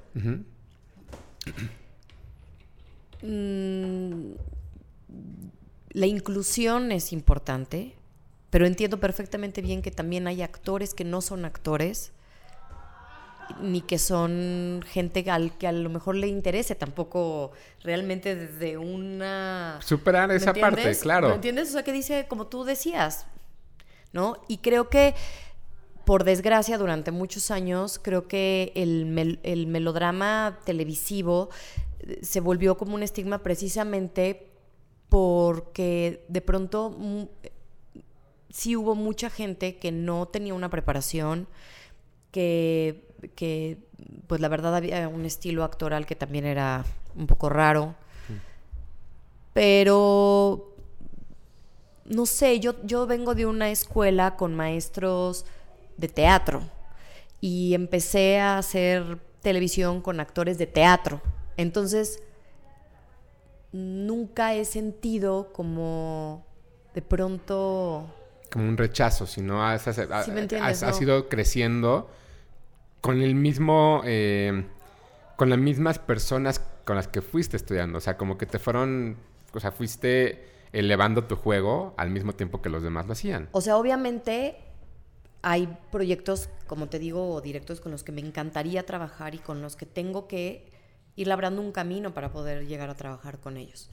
la 5.91 6.07
inclusión 6.07 6.93
es 6.93 7.13
importante, 7.13 7.97
pero 8.51 8.67
entiendo 8.67 9.01
perfectamente 9.01 9.63
bien 9.63 9.83
que 9.83 9.91
también 9.91 10.27
hay 10.27 10.43
actores 10.43 10.95
que 10.95 11.05
no 11.05 11.21
son 11.21 11.45
actores, 11.45 12.13
ni 13.61 13.81
que 13.81 13.99
son 13.99 14.85
gente 14.87 15.29
al 15.31 15.57
que 15.59 15.67
a 15.67 15.73
lo 15.73 15.91
mejor 15.91 16.15
le 16.15 16.29
interese 16.29 16.77
tampoco 16.77 17.51
realmente 17.83 18.37
desde 18.37 18.79
una... 18.79 19.81
Superar 19.83 20.31
esa 20.31 20.55
parte, 20.55 20.97
claro. 20.99 21.29
¿Me 21.31 21.35
entiendes? 21.35 21.71
O 21.71 21.73
sea, 21.73 21.83
que 21.83 21.93
dice, 21.93 22.27
como 22.29 22.47
tú 22.47 22.63
decías, 22.63 23.27
¿no? 24.13 24.37
Y 24.47 24.59
creo 24.59 24.89
que, 24.89 25.15
por 26.05 26.23
desgracia, 26.23 26.79
durante 26.79 27.11
muchos 27.11 27.51
años, 27.51 27.99
creo 28.01 28.29
que 28.29 28.73
el, 28.77 29.41
el 29.43 29.67
melodrama 29.67 30.61
televisivo 30.65 31.51
se 32.23 32.41
volvió 32.41 32.77
como 32.77 32.95
un 32.95 33.03
estigma 33.03 33.39
precisamente 33.43 34.50
porque 35.11 36.25
de 36.29 36.41
pronto 36.41 36.97
mm, 36.97 37.25
sí 38.49 38.77
hubo 38.77 38.95
mucha 38.95 39.29
gente 39.29 39.77
que 39.77 39.93
no 39.93 40.27
tenía 40.27 40.55
una 40.55 40.71
preparación, 40.71 41.47
que, 42.31 43.05
que 43.35 43.79
pues 44.27 44.41
la 44.41 44.49
verdad 44.49 44.75
había 44.75 45.09
un 45.09 45.27
estilo 45.27 45.65
actoral 45.65 46.07
que 46.07 46.17
también 46.17 46.47
era 46.47 46.85
un 47.15 47.27
poco 47.27 47.51
raro. 47.51 47.95
Pero 49.53 50.77
no 52.05 52.25
sé, 52.25 52.61
yo, 52.61 52.75
yo 52.85 53.07
vengo 53.07 53.35
de 53.35 53.47
una 53.47 53.71
escuela 53.71 54.37
con 54.37 54.55
maestros 54.55 55.45
de 55.97 56.09
teatro 56.09 56.63
y 57.41 57.75
empecé 57.75 58.39
a 58.39 58.59
hacer 58.59 59.19
televisión 59.43 60.01
con 60.01 60.21
actores 60.21 60.57
de 60.57 60.69
teatro. 60.69 61.21
Entonces, 61.57 62.23
nunca 63.73 64.55
he 64.55 64.65
sentido 64.65 65.53
como 65.53 66.45
de 66.95 67.03
pronto... 67.03 68.07
Como 68.53 68.69
un 68.69 68.77
rechazo, 68.77 69.27
sino 69.27 69.65
has, 69.65 69.87
has, 69.87 71.01
ido 71.01 71.29
creciendo 71.29 72.11
con 73.01 73.23
el 73.23 73.35
mismo... 73.35 74.03
Eh, 74.05 74.67
con 75.37 75.49
las 75.49 75.59
mismas 75.59 75.99
personas 75.99 76.61
con 76.85 76.97
las 76.97 77.09
que 77.09 77.23
fuiste 77.23 77.57
estudiando. 77.57 77.99
O 77.99 78.01
sea, 78.01 78.17
como 78.17 78.37
que 78.37 78.47
te 78.47 78.59
fueron... 78.59 79.17
O 79.53 79.61
sea, 79.61 79.73
fuiste 79.73 80.45
elevando 80.73 81.25
tu 81.25 81.37
juego 81.37 81.95
al 81.97 82.11
mismo 82.11 82.35
tiempo 82.35 82.63
que 82.63 82.69
los 82.69 82.83
demás 82.83 83.07
lo 83.07 83.13
hacían. 83.13 83.49
O 83.53 83.61
sea, 83.61 83.77
obviamente 83.77 84.57
hay 85.43 85.69
proyectos, 85.91 86.49
como 86.67 86.89
te 86.89 86.99
digo, 86.99 87.41
directos 87.41 87.81
con 87.81 87.93
los 87.93 88.05
que 88.05 88.13
me 88.13 88.21
encantaría 88.21 88.85
trabajar 88.85 89.35
y 89.35 89.39
con 89.39 89.63
los 89.63 89.77
que 89.77 89.87
tengo 89.87 90.29
que 90.29 90.70
ir 91.21 91.27
labrando 91.27 91.61
un 91.61 91.71
camino 91.71 92.15
para 92.15 92.33
poder 92.33 92.67
llegar 92.67 92.89
a 92.89 92.95
trabajar 92.95 93.39
con 93.39 93.57
ellos. 93.57 93.91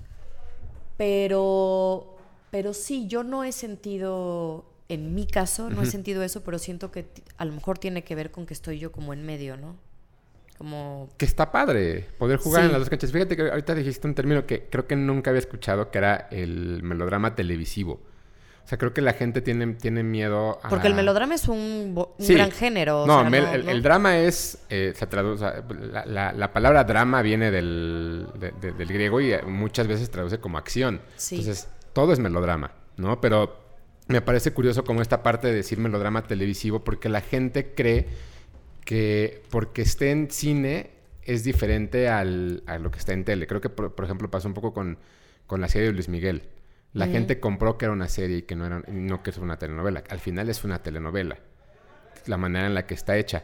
Pero, 0.95 2.15
pero 2.51 2.73
sí, 2.73 3.07
yo 3.07 3.23
no 3.23 3.43
he 3.43 3.51
sentido, 3.51 4.65
en 4.87 5.13
mi 5.13 5.27
caso, 5.27 5.69
no 5.69 5.83
he 5.83 5.85
sentido 5.85 6.23
eso, 6.23 6.43
pero 6.43 6.57
siento 6.57 6.89
que 6.89 7.07
a 7.37 7.45
lo 7.45 7.51
mejor 7.53 7.77
tiene 7.77 8.03
que 8.03 8.15
ver 8.15 8.31
con 8.31 8.45
que 8.45 8.53
estoy 8.53 8.79
yo 8.79 8.91
como 8.91 9.13
en 9.13 9.25
medio, 9.25 9.57
¿no? 9.57 9.75
Como... 10.57 11.09
Que 11.17 11.25
está 11.25 11.51
padre 11.51 12.07
poder 12.17 12.39
jugar 12.39 12.63
en 12.63 12.71
las 12.71 12.79
dos 12.79 12.89
canchas. 12.89 13.11
Fíjate 13.11 13.35
que 13.35 13.49
ahorita 13.49 13.75
dijiste 13.75 14.07
un 14.07 14.15
término 14.15 14.47
que 14.47 14.63
creo 14.69 14.87
que 14.87 14.95
nunca 14.95 15.29
había 15.29 15.39
escuchado, 15.39 15.91
que 15.91 15.97
era 15.97 16.27
el 16.31 16.81
melodrama 16.81 17.35
televisivo. 17.35 17.99
O 18.67 18.69
sea, 18.69 18.77
creo 18.77 18.93
que 18.93 18.99
la 18.99 19.13
gente 19.13 19.39
tiene, 19.39 19.75
tiene 19.75 20.03
miedo 20.03 20.59
a... 20.61 20.67
Porque 20.67 20.87
el 20.87 20.93
melodrama 20.93 21.35
es 21.35 21.47
un, 21.47 21.95
gran 22.19 22.51
género. 22.51 23.07
no, 23.07 23.25
el, 23.25 23.81
drama 23.81 24.17
es... 24.17 24.57
Eh, 24.69 24.91
se 24.93 25.07
traduce... 25.07 25.45
La, 26.05 26.33
la, 26.33 26.51
palabra 26.51 26.83
drama 26.83 27.21
viene 27.21 27.49
del, 27.49 28.27
del, 28.37 28.87
griego 28.89 29.21
y 29.21 29.33
muchas 29.45 29.87
veces 29.87 30.11
traduce 30.11 30.39
como 30.39 30.57
acción. 30.57 30.99
Entonces, 31.31 31.69
todo 31.93 32.11
es 32.11 32.19
melodrama, 32.19 32.73
¿no? 32.97 33.21
Pero 33.21 33.57
me 34.09 34.19
parece 34.19 34.51
curioso 34.51 34.83
como 34.83 35.01
esta 35.01 35.23
parte 35.23 35.47
de 35.47 35.53
decir 35.53 35.77
melodrama 35.77 36.23
televisivo 36.23 36.83
porque 36.83 37.07
la 37.07 37.21
gente 37.21 37.73
cree 37.73 38.09
que 38.83 39.43
porque 39.49 39.83
esté 39.83 40.11
en 40.11 40.29
cine 40.29 40.91
es 41.23 41.45
diferente 41.45 42.09
al, 42.09 42.63
a 42.65 42.79
lo 42.79 42.91
que 42.91 42.99
está 42.99 43.13
en 43.13 43.23
tele. 43.23 43.47
Creo 43.47 43.61
que, 43.61 43.69
por, 43.69 43.95
por 43.95 44.03
ejemplo, 44.03 44.29
pasó 44.29 44.49
un 44.49 44.53
poco 44.53 44.73
con, 44.73 44.97
con 45.45 45.61
la 45.61 45.69
serie 45.69 45.87
de 45.87 45.93
Luis 45.93 46.09
Miguel. 46.09 46.43
La 46.97 47.07
gente 47.07 47.39
compró 47.39 47.77
que 47.77 47.85
era 47.85 47.93
una 47.93 48.07
serie 48.07 48.37
y 48.37 48.41
que 48.43 48.55
no, 48.55 48.65
era, 48.65 48.81
no 48.87 49.23
que 49.23 49.29
es 49.29 49.37
una 49.37 49.57
telenovela. 49.57 50.03
Al 50.09 50.19
final 50.19 50.49
es 50.49 50.63
una 50.63 50.79
telenovela, 50.79 51.37
la 52.25 52.37
manera 52.37 52.67
en 52.67 52.73
la 52.73 52.85
que 52.85 52.93
está 52.93 53.17
hecha. 53.17 53.43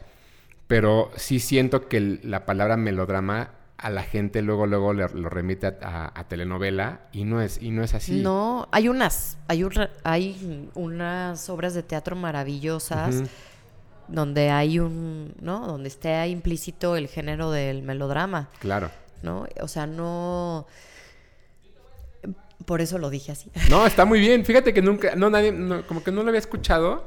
Pero 0.66 1.10
sí 1.16 1.40
siento 1.40 1.88
que 1.88 2.00
la 2.22 2.46
palabra 2.46 2.76
melodrama 2.76 3.50
a 3.76 3.90
la 3.90 4.02
gente 4.02 4.40
luego 4.40 4.66
luego 4.66 4.92
lo 4.92 5.28
remite 5.28 5.66
a, 5.66 6.24
telenovela 6.28 7.00
y 7.12 7.24
no 7.24 7.40
es 7.42 7.60
y 7.60 7.70
no 7.70 7.82
es 7.82 7.94
así. 7.94 8.22
No, 8.22 8.68
hay 8.70 8.88
unas 8.88 9.36
hay 9.46 9.66
hay 10.04 10.70
unas 10.74 11.50
obras 11.50 11.74
de 11.74 11.82
teatro 11.82 12.16
maravillosas 12.16 13.24
donde 14.08 14.50
hay 14.50 14.78
un, 14.78 15.34
¿no? 15.40 15.66
Donde 15.66 15.88
esté 15.88 16.26
implícito 16.28 16.96
el 16.96 17.08
género 17.08 17.50
del 17.50 17.82
melodrama. 17.82 18.48
Claro. 18.58 18.90
¿No? 19.22 19.46
O 19.60 19.68
sea, 19.68 19.86
no 19.86 20.66
por 22.66 22.80
eso 22.80 22.98
lo 22.98 23.10
dije 23.10 23.32
así. 23.32 23.50
No, 23.70 23.86
está 23.86 24.04
muy 24.04 24.20
bien. 24.20 24.44
Fíjate 24.44 24.72
que 24.72 24.82
nunca, 24.82 25.14
no, 25.16 25.30
nadie, 25.30 25.52
como 25.86 26.02
que 26.02 26.12
no 26.12 26.22
lo 26.22 26.28
había 26.28 26.38
escuchado 26.38 27.04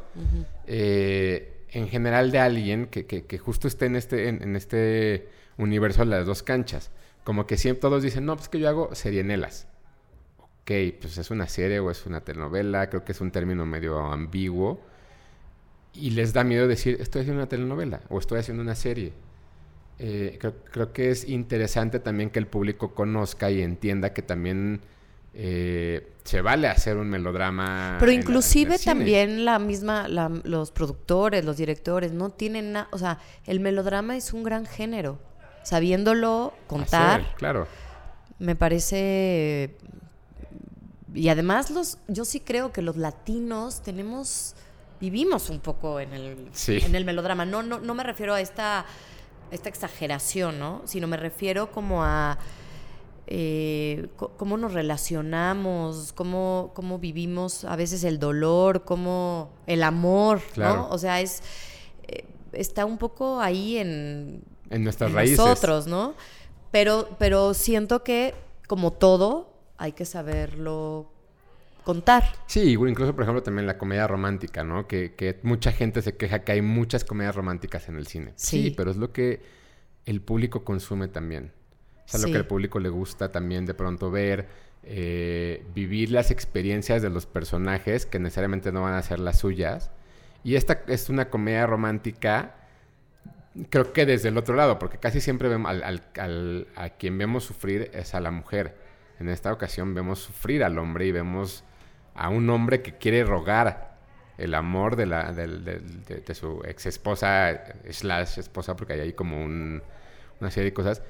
eh, 0.68 1.66
en 1.70 1.88
general 1.88 2.32
de 2.32 2.40
alguien 2.40 2.88
que, 2.88 3.06
que, 3.06 3.38
justo 3.38 3.68
esté 3.68 3.86
en 3.88 3.96
este, 3.96 4.28
en, 4.30 4.56
este 4.56 5.30
universo 5.58 6.02
de 6.02 6.08
las 6.08 6.26
dos 6.26 6.44
canchas. 6.44 6.92
Como 7.24 7.48
que 7.48 7.58
siempre 7.58 7.82
todos 7.82 8.04
dicen, 8.04 8.26
no, 8.26 8.36
pues 8.36 8.50
que 8.50 8.60
yo 8.60 8.70
hago 8.70 8.94
serienelas. 8.94 9.68
Ok, 10.38 10.72
pues 11.00 11.18
es 11.18 11.32
una 11.32 11.48
serie 11.48 11.80
o 11.80 11.90
es 11.90 12.06
una 12.06 12.22
telenovela, 12.22 12.90
creo 12.90 13.04
que 13.04 13.14
es 13.14 13.22
un 13.22 13.32
término 13.32 13.66
medio 13.66 14.00
ambiguo. 14.00 14.82
Y 15.94 16.12
les 16.12 16.34
da 16.34 16.44
miedo 16.44 16.68
decir, 16.68 16.98
estoy 17.00 17.22
haciendo 17.22 17.42
una 17.42 17.50
telenovela 17.50 18.02
o 18.10 18.20
estoy 18.20 18.40
haciendo 18.40 18.62
una 18.62 18.76
serie. 18.76 19.14
Eh, 20.00 20.38
creo, 20.40 20.54
creo 20.72 20.94
que 20.94 21.10
es 21.10 21.28
interesante 21.28 22.00
también 22.00 22.30
que 22.30 22.38
el 22.38 22.46
público 22.46 22.94
conozca 22.94 23.50
y 23.50 23.64
entienda 23.64 24.14
que 24.14 24.22
también 24.22 24.82
eh, 25.40 26.14
se 26.24 26.42
vale 26.42 26.68
hacer 26.68 26.98
un 26.98 27.10
melodrama. 27.10 27.98
Pero 28.00 28.12
inclusive 28.12 28.80
también 28.80 29.46
la 29.46 29.60
misma, 29.60 30.08
los 30.08 30.72
productores, 30.72 31.46
los 31.46 31.58
directores, 31.58 32.12
no 32.12 32.32
tienen 32.32 32.72
nada, 32.72 32.88
o 32.92 32.98
sea, 32.98 33.20
el 33.46 33.60
melodrama 33.60 34.18
es 34.18 34.34
un 34.34 34.44
gran 34.44 34.66
género. 34.66 35.20
Sabiéndolo 35.62 36.54
contar. 36.66 37.36
claro. 37.36 37.68
Me 38.40 38.56
parece... 38.56 39.78
Y 41.14 41.30
además 41.30 41.70
los, 41.70 42.00
yo 42.08 42.26
sí 42.26 42.40
creo 42.40 42.72
que 42.72 42.82
los 42.82 42.98
latinos 42.98 43.84
tenemos, 43.84 44.56
vivimos 45.00 45.52
un 45.52 45.60
poco 45.60 46.00
en 46.00 46.14
el, 46.14 46.50
en 46.68 46.96
el 46.96 47.06
melodrama. 47.06 47.46
No, 47.46 47.62
no, 47.62 47.80
no 47.80 47.94
me 47.94 48.04
refiero 48.04 48.34
a 48.34 48.42
esta, 48.42 48.86
esta 49.52 49.70
exageración, 49.70 50.58
¿no? 50.58 50.82
Sino 50.86 51.08
me 51.08 51.18
refiero 51.18 51.72
como 51.72 52.04
a 52.04 52.38
eh, 53.30 54.08
cómo 54.16 54.56
nos 54.58 54.74
relacionamos, 54.74 56.14
cómo, 56.14 56.72
cómo 56.74 56.98
vivimos 56.98 57.66
a 57.66 57.76
veces 57.76 58.06
el 58.06 58.20
dolor, 58.20 58.86
cómo 58.86 59.52
el 59.68 59.84
amor, 59.84 60.42
¿no? 60.56 60.88
O 60.90 60.98
sea, 60.98 61.20
es 61.20 61.44
eh, 62.08 62.24
está 62.54 62.86
un 62.86 62.98
poco 62.98 63.42
ahí 63.42 63.78
en, 63.78 64.44
en 64.70 64.84
nuestras 64.84 65.12
raíces. 65.12 65.38
Nosotros, 65.38 65.88
¿no? 65.88 66.14
Pero, 66.72 67.10
pero 67.20 67.54
siento 67.54 68.04
que, 68.04 68.34
como 68.68 68.94
todo, 68.94 69.54
hay 69.78 69.92
que 69.92 70.06
saberlo 70.06 71.12
contar. 71.84 72.24
Sí, 72.48 72.74
incluso 72.74 73.14
por 73.14 73.24
ejemplo 73.24 73.44
también 73.44 73.68
la 73.68 73.78
comedia 73.78 74.08
romántica, 74.08 74.64
¿no? 74.64 74.88
Que, 74.88 75.16
que 75.16 75.40
mucha 75.44 75.72
gente 75.74 76.02
se 76.02 76.16
queja 76.16 76.46
que 76.46 76.54
hay 76.54 76.62
muchas 76.62 77.04
comedias 77.04 77.36
románticas 77.36 77.90
en 77.90 77.98
el 77.98 78.08
cine. 78.08 78.34
sí, 78.36 78.74
pero 78.76 78.92
es 78.92 78.98
lo 78.98 79.12
que 79.12 79.42
el 80.06 80.22
público 80.22 80.64
consume 80.64 81.10
también. 81.10 81.52
Es 82.16 82.22
lo 82.22 82.32
que 82.32 82.38
al 82.38 82.48
público 82.48 82.80
le 82.80 82.90
gusta 82.90 83.32
también 83.32 83.66
de 83.66 83.74
pronto 83.74 84.10
ver, 84.10 84.48
eh, 84.84 85.66
vivir 85.76 86.12
las 86.12 86.32
experiencias 86.32 87.02
de 87.02 87.10
los 87.10 87.26
personajes 87.26 88.06
que 88.06 88.20
necesariamente 88.20 88.72
no 88.72 88.84
van 88.84 88.94
a 88.94 89.02
ser 89.02 89.20
las 89.20 89.40
suyas. 89.40 89.92
Y 90.44 90.56
esta 90.56 90.84
es 90.88 91.10
una 91.10 91.30
comedia 91.30 91.66
romántica, 91.68 92.56
creo 93.70 93.92
que 93.92 94.06
desde 94.06 94.30
el 94.30 94.38
otro 94.38 94.56
lado, 94.56 94.80
porque 94.80 94.98
casi 94.98 95.20
siempre 95.20 95.50
vemos 95.50 95.70
al, 95.70 96.68
a 96.76 96.90
quien 96.92 97.18
vemos 97.18 97.44
sufrir 97.44 97.92
es 97.94 98.16
a 98.16 98.22
la 98.22 98.32
mujer. 98.32 98.78
En 99.20 99.28
esta 99.28 99.52
ocasión 99.52 99.94
vemos 99.94 100.20
sufrir 100.20 100.64
al 100.64 100.78
hombre 100.80 101.08
y 101.08 101.12
vemos 101.12 101.66
a 102.16 102.30
un 102.30 102.50
hombre 102.50 102.82
que 102.82 102.98
quiere 102.98 103.26
rogar 103.26 103.98
el 104.38 104.54
amor 104.54 104.96
de, 104.96 105.08
la, 105.08 105.34
de, 105.34 106.36
su 106.36 106.62
ex 106.64 106.86
esposa, 106.86 107.64
slash 107.90 108.40
esposa, 108.40 108.76
porque 108.76 108.94
hay 108.94 109.00
ahí 109.02 109.14
como 109.14 109.44
una 109.44 110.52
serie 110.52 110.70
de 110.70 110.74
cosas 110.74 111.02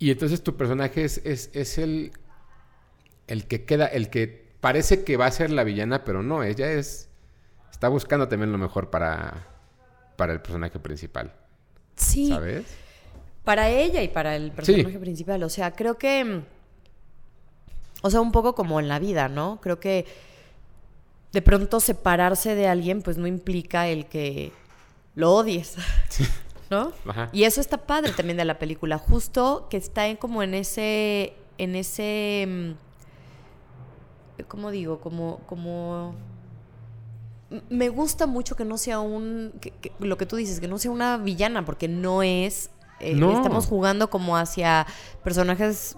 y 0.00 0.10
entonces 0.10 0.42
tu 0.42 0.56
personaje 0.56 1.04
es, 1.04 1.20
es, 1.24 1.76
el, 1.76 2.12
el 3.26 3.46
que 3.46 3.66
queda, 3.66 3.84
el 3.84 4.08
que 4.08 4.50
parece 4.60 5.04
que 5.04 5.18
va 5.18 5.26
a 5.26 5.30
ser 5.30 5.50
la 5.50 5.62
villana, 5.62 6.04
pero 6.04 6.22
no, 6.22 6.42
ella 6.42 6.72
es. 6.72 7.10
Está 7.70 7.88
buscando 7.88 8.26
también 8.26 8.50
lo 8.50 8.56
mejor 8.56 8.88
para, 8.88 9.46
para 10.16 10.32
el 10.32 10.40
personaje 10.40 10.78
principal. 10.78 11.34
Sí. 11.96 12.28
¿Sabes? 12.28 12.64
Para 13.44 13.68
ella 13.68 14.02
y 14.02 14.08
para 14.08 14.36
el 14.36 14.52
personaje 14.52 14.98
principal. 14.98 15.42
O 15.42 15.50
sea, 15.50 15.72
creo 15.72 15.98
que. 15.98 16.44
O 18.00 18.10
sea, 18.10 18.22
un 18.22 18.32
poco 18.32 18.54
como 18.54 18.80
en 18.80 18.88
la 18.88 18.98
vida, 18.98 19.28
¿no? 19.28 19.60
Creo 19.60 19.80
que 19.80 20.06
de 21.32 21.42
pronto 21.42 21.78
separarse 21.78 22.54
de 22.54 22.68
alguien, 22.68 23.02
pues 23.02 23.18
no 23.18 23.26
implica 23.26 23.86
el 23.86 24.06
que 24.06 24.50
lo 25.14 25.34
odies. 25.34 25.76
Sí. 26.08 26.24
¿No? 26.70 26.92
Y 27.32 27.44
eso 27.44 27.60
está 27.60 27.78
padre 27.78 28.12
también 28.12 28.36
de 28.36 28.44
la 28.44 28.58
película, 28.58 28.96
justo 28.96 29.66
que 29.68 29.76
está 29.76 30.06
en 30.06 30.16
como 30.16 30.42
en 30.42 30.54
ese, 30.54 31.34
en 31.58 31.74
ese, 31.74 32.46
mm, 32.48 34.42
¿cómo 34.46 34.70
digo? 34.70 35.00
Como, 35.00 35.40
como, 35.46 36.14
me 37.68 37.88
gusta 37.88 38.26
mucho 38.26 38.54
que 38.54 38.64
no 38.64 38.78
sea 38.78 39.00
un, 39.00 39.52
lo 39.98 40.16
que 40.16 40.26
tú 40.26 40.36
dices, 40.36 40.60
que 40.60 40.68
no 40.68 40.78
sea 40.78 40.92
una 40.92 41.16
villana, 41.16 41.64
porque 41.64 41.88
no 41.88 42.22
es 42.22 42.70
eh, 43.00 43.14
No. 43.14 43.32
estamos 43.32 43.66
jugando 43.66 44.08
como 44.08 44.36
hacia 44.36 44.86
personajes 45.24 45.96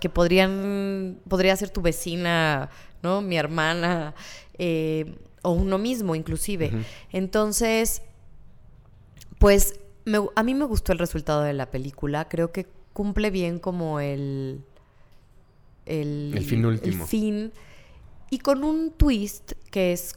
que 0.00 0.10
podrían, 0.10 1.18
podría 1.26 1.56
ser 1.56 1.70
tu 1.70 1.80
vecina, 1.80 2.68
¿no? 3.02 3.22
Mi 3.22 3.38
hermana, 3.38 4.14
eh, 4.58 5.16
o 5.42 5.52
uno 5.52 5.78
mismo 5.78 6.14
inclusive. 6.14 6.70
Entonces, 7.12 8.02
pues 9.38 9.80
me- 10.06 10.26
a 10.34 10.42
mí 10.42 10.54
me 10.54 10.64
gustó 10.64 10.92
el 10.92 10.98
resultado 10.98 11.42
de 11.42 11.52
la 11.52 11.70
película. 11.70 12.26
Creo 12.28 12.50
que 12.52 12.66
cumple 12.94 13.30
bien 13.30 13.58
como 13.58 14.00
el... 14.00 14.64
El, 15.84 16.32
El 16.34 16.44
fin 16.44 16.64
último. 16.64 17.02
el 17.04 17.08
fin. 17.08 17.52
Y 18.30 18.38
con 18.38 18.64
un 18.64 18.90
twist 18.90 19.52
que 19.70 19.92
es 19.92 20.16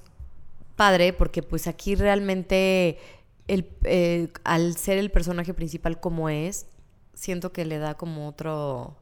padre, 0.78 1.12
porque 1.14 1.44
pues 1.44 1.68
aquí 1.68 1.94
realmente, 1.96 2.98
el, 3.48 3.68
eh, 3.84 4.30
al 4.46 4.78
ser 4.78 4.98
el 4.98 5.12
personaje 5.12 5.54
principal 5.54 6.00
como 6.00 6.30
es, 6.30 6.66
siento 7.14 7.52
que 7.52 7.66
le 7.66 7.78
da 7.78 7.96
como 7.96 8.28
otro... 8.30 8.96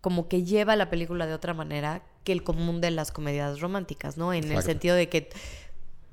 Como 0.00 0.28
que 0.28 0.44
lleva 0.44 0.76
la 0.76 0.88
película 0.90 1.26
de 1.26 1.34
otra 1.34 1.52
manera 1.54 2.02
que 2.24 2.32
el 2.32 2.42
común 2.44 2.80
de 2.80 2.90
las 2.90 3.10
comedias 3.10 3.60
románticas, 3.60 4.16
¿no? 4.16 4.32
En 4.32 4.50
el 4.52 4.62
sentido 4.62 4.94
de 4.96 5.08
que 5.08 5.30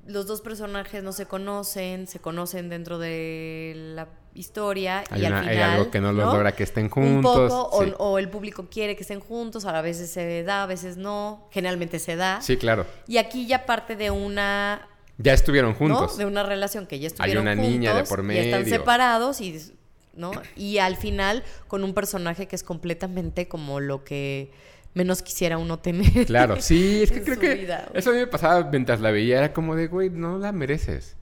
los 0.07 0.25
dos 0.27 0.41
personajes 0.41 1.03
no 1.03 1.11
se 1.11 1.25
conocen, 1.25 2.07
se 2.07 2.19
conocen 2.19 2.69
dentro 2.69 2.97
de 2.99 3.73
la 3.95 4.07
historia 4.33 5.03
Hay, 5.09 5.23
y 5.23 5.25
una- 5.27 5.39
al 5.39 5.47
hay 5.47 5.55
final 5.55 5.69
algo 5.71 5.91
que 5.91 5.99
no 6.01 6.11
los 6.13 6.25
logra 6.33 6.53
que 6.53 6.63
estén 6.63 6.89
juntos. 6.89 7.35
un 7.35 7.47
poco 7.49 7.69
o, 7.77 7.83
sí. 7.83 7.93
o 7.97 8.17
el 8.17 8.29
público 8.29 8.67
quiere 8.71 8.95
que 8.95 9.01
estén 9.01 9.19
juntos, 9.19 9.65
a 9.65 9.81
veces 9.81 10.09
se 10.09 10.43
da, 10.43 10.63
a 10.63 10.65
veces 10.65 10.97
no, 10.97 11.47
generalmente 11.51 11.99
se 11.99 12.15
da. 12.15 12.41
Sí, 12.41 12.57
claro. 12.57 12.85
Y 13.07 13.17
aquí 13.17 13.45
ya 13.45 13.65
parte 13.65 13.95
de 13.95 14.09
una, 14.11 14.87
Ya 15.17 15.33
estuvieron 15.33 15.71
¿no? 15.71 15.77
juntos. 15.77 16.17
De 16.17 16.25
una 16.25 16.43
relación 16.43 16.87
que 16.87 16.99
ya 16.99 17.07
estuvieron 17.07 17.43
una 17.43 17.55
juntos 17.55 17.69
niña 17.71 17.93
de 17.93 18.03
por 18.05 18.23
y 18.31 18.37
están 18.37 18.61
medio. 18.63 18.75
separados 18.77 19.41
y 19.41 19.61
¿no? 20.13 20.31
Y 20.55 20.77
al 20.79 20.97
final 20.97 21.43
con 21.67 21.83
un 21.83 21.93
personaje 21.93 22.47
que 22.47 22.55
es 22.55 22.63
completamente 22.63 23.47
como 23.47 23.79
lo 23.79 24.03
que 24.03 24.51
menos 24.93 25.21
quisiera 25.21 25.57
uno 25.57 25.79
tener. 25.79 26.25
Claro, 26.25 26.59
sí, 26.61 27.03
es 27.03 27.11
que 27.11 27.23
creo 27.23 27.39
que 27.39 27.55
vida. 27.55 27.89
eso 27.93 28.09
a 28.09 28.13
mí 28.13 28.19
me 28.19 28.27
pasaba 28.27 28.63
mientras 28.69 28.99
la 29.01 29.11
veía, 29.11 29.37
era 29.37 29.53
como 29.53 29.75
de, 29.75 29.87
güey, 29.87 30.09
no 30.09 30.37
la 30.37 30.51
mereces. 30.51 31.15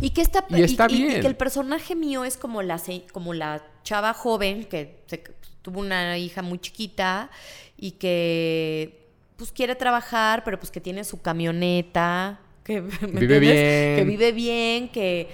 Y 0.00 0.10
que 0.10 0.20
está, 0.20 0.44
Y 0.50 0.62
está 0.62 0.86
y- 0.90 0.94
y 0.94 1.02
bien. 1.06 1.20
que 1.22 1.26
el 1.26 1.36
personaje 1.36 1.94
mío 1.96 2.24
es 2.26 2.36
como 2.36 2.60
la, 2.62 2.78
como 3.12 3.32
la 3.32 3.62
chava 3.84 4.12
joven 4.12 4.64
que 4.64 5.02
se- 5.06 5.24
tuvo 5.62 5.80
una 5.80 6.18
hija 6.18 6.42
muy 6.42 6.58
chiquita 6.58 7.30
y 7.78 7.92
que 7.92 9.08
pues 9.36 9.50
quiere 9.52 9.74
trabajar, 9.74 10.44
pero 10.44 10.58
pues 10.58 10.70
que 10.70 10.80
tiene 10.80 11.04
su 11.04 11.22
camioneta, 11.22 12.40
que 12.64 12.80
¿me 13.00 13.20
Vive 13.20 13.38
bien. 13.40 13.96
que 13.96 14.04
vive 14.06 14.32
bien, 14.32 14.88
que, 14.90 15.28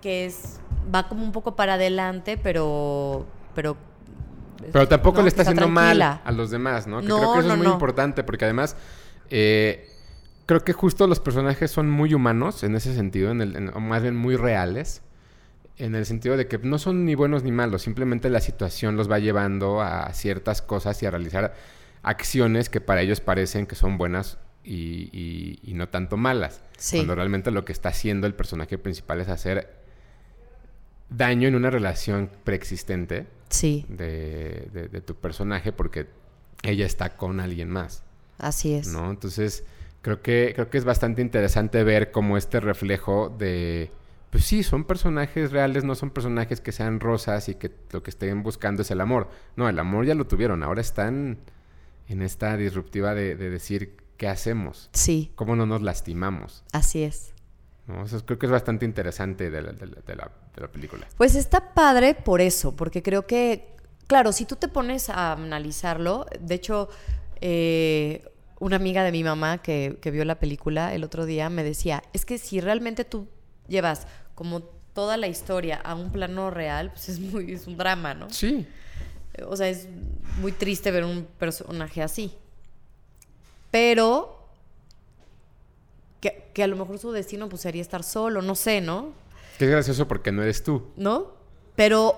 que 0.00 0.24
es 0.24 0.58
va 0.92 1.06
como 1.08 1.22
un 1.24 1.32
poco 1.32 1.54
para 1.54 1.74
adelante, 1.74 2.38
pero 2.38 3.26
pero 3.54 3.76
Pero 4.70 4.86
tampoco 4.88 5.18
no, 5.18 5.22
le 5.24 5.28
está 5.28 5.42
que 5.44 5.48
haciendo 5.50 5.68
mal 5.68 6.00
a 6.24 6.32
los 6.32 6.50
demás, 6.50 6.86
¿no? 6.86 7.00
Que 7.00 7.06
No, 7.08 7.16
creo 7.18 7.32
que 7.32 7.38
eso 7.40 7.48
no, 7.48 7.54
es 7.54 7.58
muy 7.58 7.66
importante 7.72 8.22
porque 8.24 8.44
además 8.44 8.76
eh, 9.30 9.88
creo 10.46 10.62
que 10.64 10.72
justo 10.72 11.06
los 11.06 11.20
personajes 11.20 11.70
son 11.70 11.90
muy 11.90 12.14
humanos 12.14 12.62
en 12.62 12.74
ese 12.76 12.94
sentido, 12.94 13.30
en 13.30 13.40
el, 13.40 13.56
en- 13.56 13.68
o 13.74 13.80
más 13.80 14.02
bien 14.02 14.16
muy 14.16 14.36
reales, 14.36 15.02
en 15.78 15.94
el 15.94 16.04
sentido 16.06 16.36
de 16.36 16.46
que 16.46 16.58
no 16.58 16.78
son 16.78 17.04
ni 17.04 17.14
buenos 17.14 17.42
ni 17.42 17.50
malos, 17.50 17.82
simplemente 17.82 18.28
la 18.30 18.40
situación 18.40 18.96
los 18.96 19.10
va 19.10 19.18
llevando 19.18 19.80
a 19.80 20.12
ciertas 20.12 20.60
cosas 20.62 21.02
y 21.02 21.06
a 21.06 21.10
realizar 21.10 21.54
acciones 22.02 22.68
que 22.68 22.80
para 22.80 23.00
ellos 23.00 23.20
parecen 23.20 23.66
que 23.66 23.74
son 23.74 23.96
buenas 23.98 24.38
y, 24.64 25.08
y- 25.12 25.60
y 25.62 25.74
no 25.74 25.88
tanto 25.88 26.16
malas. 26.16 26.60
Sí. 26.76 26.96
Cuando 26.98 27.14
realmente 27.14 27.50
lo 27.50 27.64
que 27.64 27.72
está 27.72 27.88
haciendo 27.88 28.26
el 28.26 28.34
personaje 28.34 28.76
principal 28.78 29.20
es 29.20 29.28
hacer 29.28 29.81
daño 31.16 31.48
en 31.48 31.54
una 31.54 31.70
relación 31.70 32.30
preexistente 32.44 33.26
sí, 33.48 33.84
de, 33.88 34.68
de- 34.72 34.88
de 34.88 35.00
tu 35.00 35.14
personaje 35.14 35.72
porque 35.72 36.06
ella 36.62 36.86
está 36.86 37.16
con 37.16 37.40
alguien 37.40 37.68
más, 37.70 38.02
así 38.38 38.74
es. 38.74 38.88
¿no? 38.88 39.10
Entonces, 39.10 39.64
creo 40.00 40.22
que, 40.22 40.52
creo 40.54 40.70
que 40.70 40.78
es 40.78 40.84
bastante 40.84 41.22
interesante 41.22 41.82
ver 41.84 42.10
cómo 42.12 42.36
este 42.36 42.60
reflejo 42.60 43.34
de... 43.36 43.90
Pues 44.30 44.44
sí, 44.46 44.62
son 44.62 44.84
personajes 44.84 45.52
reales, 45.52 45.84
no 45.84 45.94
son 45.94 46.08
personajes 46.10 46.60
que 46.62 46.72
sean 46.72 47.00
rosas 47.00 47.50
y 47.50 47.54
que 47.56 47.70
lo 47.92 48.02
que 48.02 48.08
estén 48.10 48.42
buscando 48.42 48.80
es 48.80 48.90
el 48.90 49.02
amor. 49.02 49.28
No, 49.56 49.68
el 49.68 49.78
amor 49.78 50.06
ya 50.06 50.14
lo 50.14 50.26
tuvieron, 50.26 50.62
ahora 50.62 50.80
están 50.80 51.36
en 52.08 52.22
esta 52.22 52.56
disruptiva 52.56 53.14
de, 53.14 53.36
de 53.36 53.50
decir, 53.50 53.96
¿qué 54.16 54.28
hacemos? 54.28 54.88
Sí, 54.94 55.32
¿Cómo 55.34 55.54
no 55.54 55.66
nos 55.66 55.82
lastimamos? 55.82 56.64
así 56.72 57.02
es. 57.02 57.34
¿No? 57.86 58.04
Creo 58.24 58.38
que 58.38 58.46
es 58.46 58.52
bastante 58.52 58.86
interesante 58.86 59.50
de 59.50 59.60
la, 59.62 59.72
de 59.72 59.86
la- 59.86 60.00
de 60.06 60.16
la- 60.16 60.30
de 60.54 60.60
la 60.60 60.68
película. 60.68 61.06
Pues 61.16 61.34
está 61.34 61.74
padre 61.74 62.14
por 62.14 62.40
eso, 62.40 62.74
porque 62.76 63.02
creo 63.02 63.26
que, 63.26 63.74
claro, 64.06 64.32
si 64.32 64.44
tú 64.44 64.56
te 64.56 64.68
pones 64.68 65.08
a 65.08 65.32
analizarlo, 65.32 66.26
de 66.40 66.54
hecho, 66.54 66.88
eh, 67.40 68.24
una 68.58 68.76
amiga 68.76 69.02
de 69.02 69.12
mi 69.12 69.24
mamá 69.24 69.58
que, 69.58 69.98
que 70.00 70.10
vio 70.10 70.24
la 70.24 70.38
película 70.38 70.94
el 70.94 71.04
otro 71.04 71.26
día 71.26 71.50
me 71.50 71.64
decía, 71.64 72.02
es 72.12 72.24
que 72.24 72.38
si 72.38 72.60
realmente 72.60 73.04
tú 73.04 73.26
llevas 73.66 74.06
como 74.34 74.60
toda 74.92 75.16
la 75.16 75.26
historia 75.26 75.80
a 75.82 75.94
un 75.94 76.10
plano 76.12 76.50
real, 76.50 76.90
pues 76.90 77.08
es 77.08 77.18
muy, 77.18 77.52
es 77.52 77.66
un 77.66 77.76
drama, 77.76 78.14
¿no? 78.14 78.30
Sí, 78.30 78.66
O 79.46 79.56
sea, 79.56 79.68
es 79.68 79.88
muy 80.40 80.52
triste 80.52 80.90
ver 80.90 81.04
un 81.04 81.24
personaje 81.38 82.02
así. 82.02 82.32
Pero 83.70 84.46
que, 86.20 86.50
que 86.52 86.62
a 86.62 86.66
lo 86.66 86.76
mejor 86.76 86.98
su 86.98 87.10
destino 87.10 87.48
pues 87.48 87.62
sería 87.62 87.80
estar 87.82 88.02
solo, 88.04 88.42
no 88.42 88.54
sé, 88.54 88.80
¿no? 88.80 89.12
Que 89.62 89.66
es 89.66 89.70
gracioso 89.70 90.08
porque 90.08 90.32
no 90.32 90.42
eres 90.42 90.64
tú. 90.64 90.82
¿no? 90.96 91.28
Pero, 91.76 92.16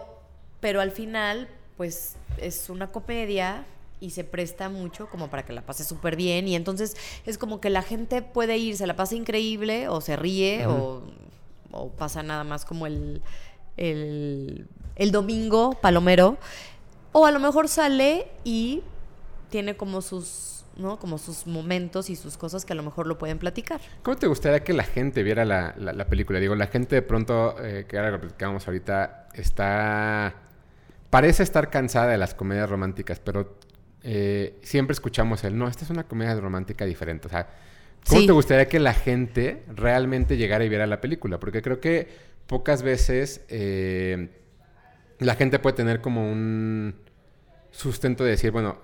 pero 0.60 0.80
al 0.80 0.92
final, 0.92 1.48
pues 1.76 2.16
es 2.38 2.70
una 2.70 2.90
comedia 2.90 3.66
y 4.00 4.10
se 4.10 4.24
presta 4.24 4.70
mucho 4.70 5.08
como 5.10 5.28
para 5.28 5.44
que 5.44 5.52
la 5.52 5.60
pase 5.60 5.84
súper 5.84 6.16
bien 6.16 6.48
y 6.48 6.56
entonces 6.56 6.96
es 7.26 7.36
como 7.36 7.60
que 7.60 7.68
la 7.68 7.82
gente 7.82 8.22
puede 8.22 8.56
ir, 8.56 8.76
se 8.76 8.86
la 8.86 8.96
pasa 8.96 9.14
increíble 9.14 9.88
o 9.88 10.00
se 10.00 10.16
ríe 10.16 10.66
o, 10.66 11.02
o 11.70 11.88
pasa 11.90 12.22
nada 12.22 12.44
más 12.44 12.64
como 12.64 12.86
el, 12.86 13.22
el, 13.76 14.66
el 14.96 15.12
domingo 15.12 15.72
palomero 15.80 16.38
o 17.12 17.26
a 17.26 17.30
lo 17.30 17.40
mejor 17.40 17.68
sale 17.68 18.26
y 18.42 18.82
tiene 19.50 19.76
como 19.76 20.02
sus, 20.02 20.53
¿no? 20.76 20.98
Como 20.98 21.18
sus 21.18 21.46
momentos 21.46 22.10
y 22.10 22.16
sus 22.16 22.36
cosas 22.36 22.64
que 22.64 22.72
a 22.72 22.76
lo 22.76 22.82
mejor 22.82 23.06
lo 23.06 23.16
pueden 23.18 23.38
platicar. 23.38 23.80
¿Cómo 24.02 24.16
te 24.16 24.26
gustaría 24.26 24.62
que 24.64 24.72
la 24.72 24.84
gente 24.84 25.22
viera 25.22 25.44
la, 25.44 25.74
la- 25.78 25.92
la 25.92 26.06
película? 26.06 26.38
Digo, 26.40 26.54
la 26.54 26.66
gente 26.66 26.96
de 26.96 27.02
pronto, 27.02 27.56
eh, 27.62 27.86
que 27.88 27.96
ahora 27.98 28.10
lo 28.10 28.20
platicábamos 28.20 28.66
ahorita, 28.66 29.28
está... 29.34 30.34
Parece 31.10 31.42
estar 31.44 31.70
cansada 31.70 32.08
de 32.08 32.18
las 32.18 32.34
comedias 32.34 32.68
románticas, 32.68 33.20
pero 33.20 33.56
eh, 34.02 34.58
siempre 34.62 34.92
escuchamos 34.94 35.44
el, 35.44 35.56
no, 35.56 35.68
esta 35.68 35.84
es 35.84 35.90
una 35.90 36.04
comedia 36.04 36.34
romántica 36.34 36.84
diferente. 36.84 37.28
O 37.28 37.30
sea, 37.30 37.48
¿cómo 38.08 38.20
Sí. 38.20 38.26
te 38.26 38.32
gustaría 38.32 38.66
que 38.68 38.80
la 38.80 38.94
gente 38.94 39.62
realmente 39.68 40.36
llegara 40.36 40.64
y 40.64 40.68
viera 40.68 40.86
la 40.88 41.00
película? 41.00 41.38
Porque 41.38 41.62
creo 41.62 41.80
que 41.80 42.08
pocas 42.48 42.82
veces 42.82 43.42
eh, 43.48 44.28
la 45.20 45.36
gente 45.36 45.60
puede 45.60 45.76
tener 45.76 46.00
como 46.00 46.28
un 46.30 46.96
sustento 47.70 48.24
de 48.24 48.30
decir, 48.30 48.50
bueno, 48.50 48.76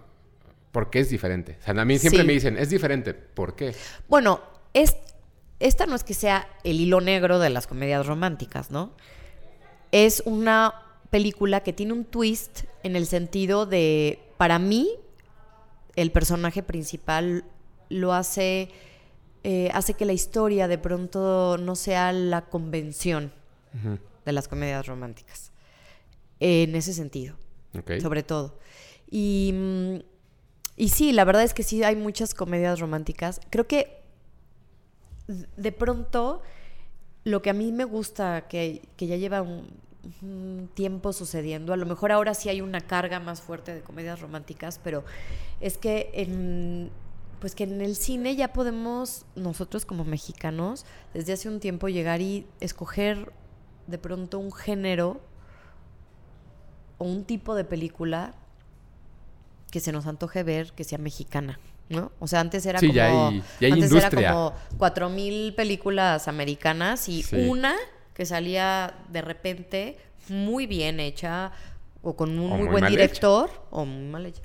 ¿por 0.73 0.91
qué 0.91 1.01
es 1.01 1.11
diferente? 1.11 1.59
O 1.61 1.65
sea, 1.65 1.81
a 1.81 1.85
mí 1.85 1.99
siempre 1.99 2.21
Sí. 2.23 2.27
me 2.27 2.33
dicen, 2.33 2.57
es 2.59 2.71
diferente, 2.71 3.15
¿por 3.15 3.57
qué? 3.57 3.75
Bueno, 4.09 4.41
es, 4.73 4.97
esta 5.59 5.87
no 5.87 5.95
es 5.97 6.05
que 6.05 6.15
sea 6.15 6.49
el 6.65 6.81
hilo 6.81 7.01
negro 7.01 7.39
de 7.39 7.51
las 7.51 7.67
comedias 7.67 8.07
románticas, 8.07 8.71
¿no? 8.71 8.93
Es 9.93 10.23
una 10.25 10.75
película 11.11 11.61
que 11.63 11.73
tiene 11.73 11.93
un 11.93 12.05
twist 12.05 12.65
en 12.85 12.95
el 12.97 13.07
sentido 13.07 13.67
de, 13.67 14.21
para 14.37 14.59
mí, 14.59 14.89
el 15.97 16.13
personaje 16.13 16.63
principal 16.63 17.45
lo 17.89 18.13
hace, 18.13 18.71
eh, 19.43 19.71
hace 19.75 19.95
que 19.95 20.05
la 20.05 20.13
historia 20.13 20.69
de 20.69 20.79
pronto 20.79 21.59
no 21.59 21.75
sea 21.75 22.13
la 22.13 22.43
convención 22.43 23.33
de 24.25 24.33
las 24.33 24.47
comedias 24.47 24.87
románticas. 24.87 25.51
En 26.39 26.75
ese 26.77 26.93
sentido 26.95 27.37
sobre 28.01 28.23
todo. 28.23 28.59
Y, 29.11 29.53
mm, 29.55 29.97
y 30.81 30.89
sí, 30.89 31.13
la 31.13 31.27
verdad 31.27 31.43
es 31.43 31.53
que 31.53 31.63
sí 31.63 31.85
hay 31.85 31.95
muchas 31.95 32.33
comedias 32.33 32.81
románticas. 32.81 33.39
Creo 33.51 33.67
que 33.67 34.01
de 35.29 35.73
pronto 35.73 36.41
lo 37.23 37.43
que 37.43 37.51
a 37.51 37.53
mí 37.53 37.71
me 37.71 37.85
gusta, 37.85 38.49
que, 38.49 38.89
que 38.97 39.07
ya 39.07 39.17
lleva 39.17 39.43
un, 39.43 39.79
tiempo 40.73 41.13
sucediendo, 41.13 41.75
a 41.75 41.77
lo 41.77 41.85
mejor 41.85 42.13
ahora 42.13 42.33
sí 42.33 42.49
hay 42.49 42.63
una 42.63 42.81
carga 42.81 43.21
más 43.21 43.43
fuerte 43.43 43.75
de 43.75 43.83
comedias 43.83 44.23
románticas, 44.23 44.81
pero 44.83 45.05
es 45.61 45.77
que 45.77 46.11
en, 46.15 46.91
pues 47.41 47.55
que 47.55 47.65
en 47.65 47.83
el 47.83 47.95
cine 47.95 48.35
ya 48.35 48.55
podemos 48.55 49.27
nosotros 49.37 49.85
como 49.85 50.07
mexicanos 50.07 50.87
desde 51.13 51.35
hace 51.35 51.51
un 51.51 51.61
tiempo 51.61 51.91
llegar 51.91 52.23
y 52.23 52.47
escoger 52.61 53.31
de 53.87 53.99
pronto 53.99 54.39
un 54.39 54.51
género 54.51 55.21
o 56.97 57.05
un 57.05 57.25
tipo 57.25 57.55
de 57.55 57.65
película 57.65 58.40
que 59.71 59.81
se 59.81 59.93
nos 59.93 60.07
antoje 60.07 60.43
ver 60.43 60.73
que 60.73 60.85
sea 60.85 60.99
mexicana, 60.99 61.59
¿no? 61.89 62.13
O 62.19 62.27
sea, 62.27 62.41
antes 62.41 62.65
era 62.67 62.79
Sí, 62.81 62.87
como 62.89 62.97
ya 62.97 63.07
hay- 63.29 63.43
ya 63.61 63.67
hay 63.67 63.73
antes 63.73 63.91
industria. 63.91 64.21
era 64.21 64.33
como 64.35 64.55
cuatro 64.79 65.09
mil 65.11 65.55
películas 65.55 66.29
americanas 66.29 67.09
y 67.09 67.23
Sí. 67.23 67.37
una 67.37 67.75
que 68.15 68.27
salía 68.27 68.95
de 69.11 69.23
repente 69.23 69.97
muy 70.29 70.67
bien 70.67 71.01
hecha 71.01 71.53
o 72.03 72.17
con 72.17 72.39
un 72.39 72.53
O 72.53 72.57
muy, 72.57 72.59
muy 72.65 72.69
buen 72.81 72.87
director 72.87 73.51
o 73.71 73.85
muy 73.85 74.05
mal 74.11 74.27
hecha. 74.27 74.43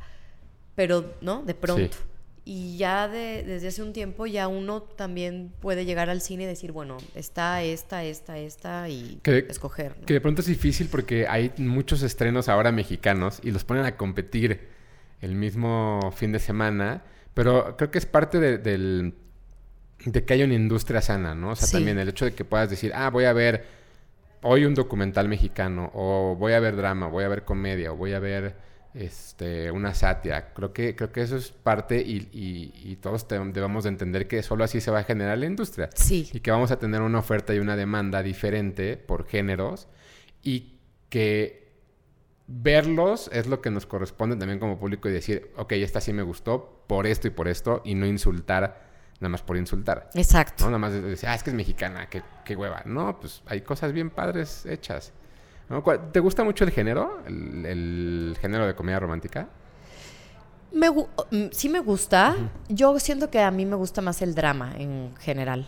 Pero, 0.75 1.13
¿no? 1.21 1.41
De 1.43 1.53
pronto. 1.53 1.95
Sí. 1.95 2.03
Y 2.47 2.77
ya 2.77 3.07
de- 3.07 3.43
desde 3.43 3.69
hace 3.69 3.81
un 3.81 3.91
tiempo 3.91 4.27
ya 4.27 4.47
uno 4.47 4.83
también 4.83 5.51
puede 5.61 5.83
llegar 5.85 6.11
al 6.11 6.21
cine 6.21 6.43
y 6.43 6.45
decir, 6.45 6.71
bueno, 6.71 6.97
está 7.15 7.63
esta, 7.63 8.03
esta, 8.03 8.37
esta 8.37 8.87
y 8.87 9.19
Que- 9.23 9.47
escoger. 9.49 9.95
¿no? 9.99 10.05
Que 10.05 10.13
de 10.13 10.21
pronto 10.21 10.41
es 10.41 10.47
difícil 10.47 10.87
porque 10.89 11.27
hay 11.27 11.51
muchos 11.57 12.03
estrenos 12.03 12.47
ahora 12.47 12.71
mexicanos 12.71 13.39
y 13.41 13.49
los 13.51 13.63
ponen 13.63 13.85
a 13.85 13.97
competir 13.97 14.69
el 15.21 15.35
mismo 15.35 16.11
fin 16.15 16.31
de 16.31 16.39
semana, 16.39 17.03
pero 17.33 17.75
creo 17.77 17.91
que 17.91 17.97
es 17.97 18.05
parte 18.05 18.39
de, 18.39 18.57
del, 18.57 19.13
de 20.05 20.23
que 20.25 20.33
haya 20.33 20.45
una 20.45 20.53
industria 20.55 21.01
sana, 21.01 21.35
¿no? 21.35 21.51
O 21.51 21.55
sea, 21.55 21.67
Sí. 21.67 21.73
también 21.77 21.97
el 21.99 22.09
hecho 22.09 22.25
de 22.25 22.33
que 22.33 22.45
puedas 22.45 22.69
decir, 22.69 22.91
ah, 22.95 23.09
voy 23.09 23.25
a 23.25 23.33
ver 23.33 23.65
hoy 24.41 24.65
un 24.65 24.75
documental 24.75 25.27
mexicano, 25.27 25.91
o 25.93 26.35
voy 26.37 26.53
a 26.53 26.59
ver 26.59 26.75
drama, 26.75 27.07
voy 27.07 27.23
a 27.23 27.27
ver 27.27 27.43
comedia, 27.43 27.91
o 27.91 27.95
voy 27.95 28.13
a 28.13 28.19
ver 28.19 28.55
este, 28.93 29.71
una 29.71 29.93
sátira. 29.93 30.53
Creo 30.53 30.71
que, 30.71 30.95
creo 30.95 31.11
que 31.11 31.21
eso 31.21 31.35
es 31.35 31.51
parte 31.51 31.99
y, 32.01 32.29
y- 32.31 32.71
y 32.91 32.95
todos 32.97 33.27
te- 33.27 33.37
debemos 33.37 33.83
de 33.83 33.89
entender 33.89 34.27
que 34.27 34.41
solo 34.43 34.63
así 34.63 34.79
se 34.79 34.89
va 34.91 34.99
a 34.99 35.03
generar 35.03 35.37
la 35.37 35.47
industria 35.47 35.89
Sí. 35.95 36.29
y 36.31 36.39
que 36.39 36.51
vamos 36.51 36.71
a 36.71 36.79
tener 36.79 37.01
una 37.01 37.19
oferta 37.19 37.53
y 37.53 37.59
una 37.59 37.75
demanda 37.75 38.23
diferente 38.23 38.95
por 38.95 39.25
géneros 39.27 39.87
y 40.43 40.75
que 41.09 41.64
verlos 42.47 43.29
es 43.33 43.47
lo 43.47 43.61
que 43.61 43.71
nos 43.71 43.85
corresponde 43.85 44.35
también 44.35 44.59
como 44.59 44.77
público 44.77 45.09
y 45.09 45.11
decir, 45.11 45.51
ok, 45.57 45.71
esta 45.73 45.99
sí 46.01 46.13
me 46.13 46.21
gustó 46.23 46.83
por 46.87 47.07
esto 47.07 47.27
y 47.27 47.31
por 47.31 47.47
esto 47.47 47.81
y 47.83 47.95
no 47.95 48.05
insultar 48.05 48.85
nada 49.19 49.29
más 49.29 49.41
por 49.41 49.57
insultar. 49.57 50.09
Exacto. 50.13 50.65
¿no? 50.65 50.71
Nada 50.71 50.77
más 50.79 50.93
decir, 50.93 51.27
ah, 51.29 51.35
es 51.35 51.41
que 51.43 51.49
es 51.49 51.55
mexicana, 51.55 52.07
qué, 52.09 52.21
qué 52.43 52.55
hueva. 52.55 52.83
No, 52.85 53.19
pues 53.19 53.41
hay 53.47 53.61
cosas 53.61 53.93
bien 53.93 54.09
padres 54.09 54.65
hechas. 54.65 55.13
¿no? 55.69 55.81
¿Cuál- 55.83 56.11
¿Te 56.11 56.19
gusta 56.19 56.43
mucho 56.43 56.63
el 56.65 56.71
género? 56.71 57.21
¿El, 57.25 57.65
el 57.65 58.37
género 58.39 58.67
de 58.67 58.75
comedia 58.75 58.99
romántica? 58.99 59.47
Me 60.71 60.89
mm, 60.91 61.05
sí 61.51 61.69
me 61.69 61.79
gusta. 61.79 62.35
Yo 62.67 62.99
siento 62.99 63.31
que 63.31 63.39
a 63.41 63.49
mí 63.49 63.65
me 63.65 63.75
gusta 63.75 64.01
más 64.01 64.21
el 64.21 64.35
drama 64.35 64.73
en 64.77 65.15
general. 65.19 65.65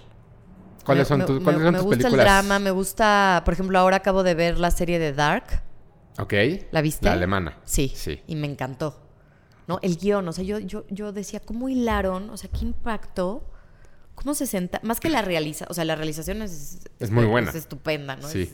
¿Cuáles 0.86 1.10
Me- 1.10 1.18
son, 1.18 1.26
tus- 1.26 1.38
me- 1.40 1.44
¿cuáles 1.44 1.62
son 1.64 1.72
me 1.72 1.78
tus 1.80 1.86
gusta 1.86 1.98
películas? 2.04 2.26
el 2.26 2.32
drama, 2.32 2.60
me 2.60 2.72
gusta, 2.72 3.42
por 3.46 3.54
ejemplo, 3.54 3.80
ahora 3.80 3.98
acabo 3.98 4.22
de 4.24 4.36
ver 4.36 4.60
la 4.60 4.70
serie 4.72 5.00
de 5.00 5.14
Dark. 5.14 5.64
Ok. 6.20 6.34
¿La 6.72 6.82
viste? 6.82 7.06
La 7.06 7.14
alemana. 7.14 7.58
Sí. 7.66 7.92
Sí. 7.96 8.22
Y 8.28 8.36
me 8.36 8.48
encantó. 8.48 9.00
¿No? 9.68 9.80
El 9.82 9.98
guion, 9.98 10.28
o 10.28 10.32
sea, 10.32 10.44
yo, 10.46 10.60
yo, 10.60 10.86
yo 10.90 11.12
decía, 11.12 11.40
¿cómo 11.42 11.68
hilaron? 11.70 12.30
O 12.30 12.38
sea, 12.38 12.50
¿qué 12.50 12.60
impacto? 12.66 13.44
¿Cómo 14.16 14.34
se 14.34 14.48
senta? 14.48 14.80
Más 14.84 15.00
que 15.00 15.10
la 15.10 15.22
realiza, 15.22 15.66
o 15.70 15.74
sea, 15.74 15.84
la 15.86 15.96
realización 15.96 16.42
es, 16.42 16.80
Es 17.00 17.12
muy 17.12 17.26
buena. 17.26 17.50
Es 17.50 17.56
estupenda, 17.56 18.16
¿no? 18.16 18.28
Sí. 18.28 18.44
Es- 18.44 18.54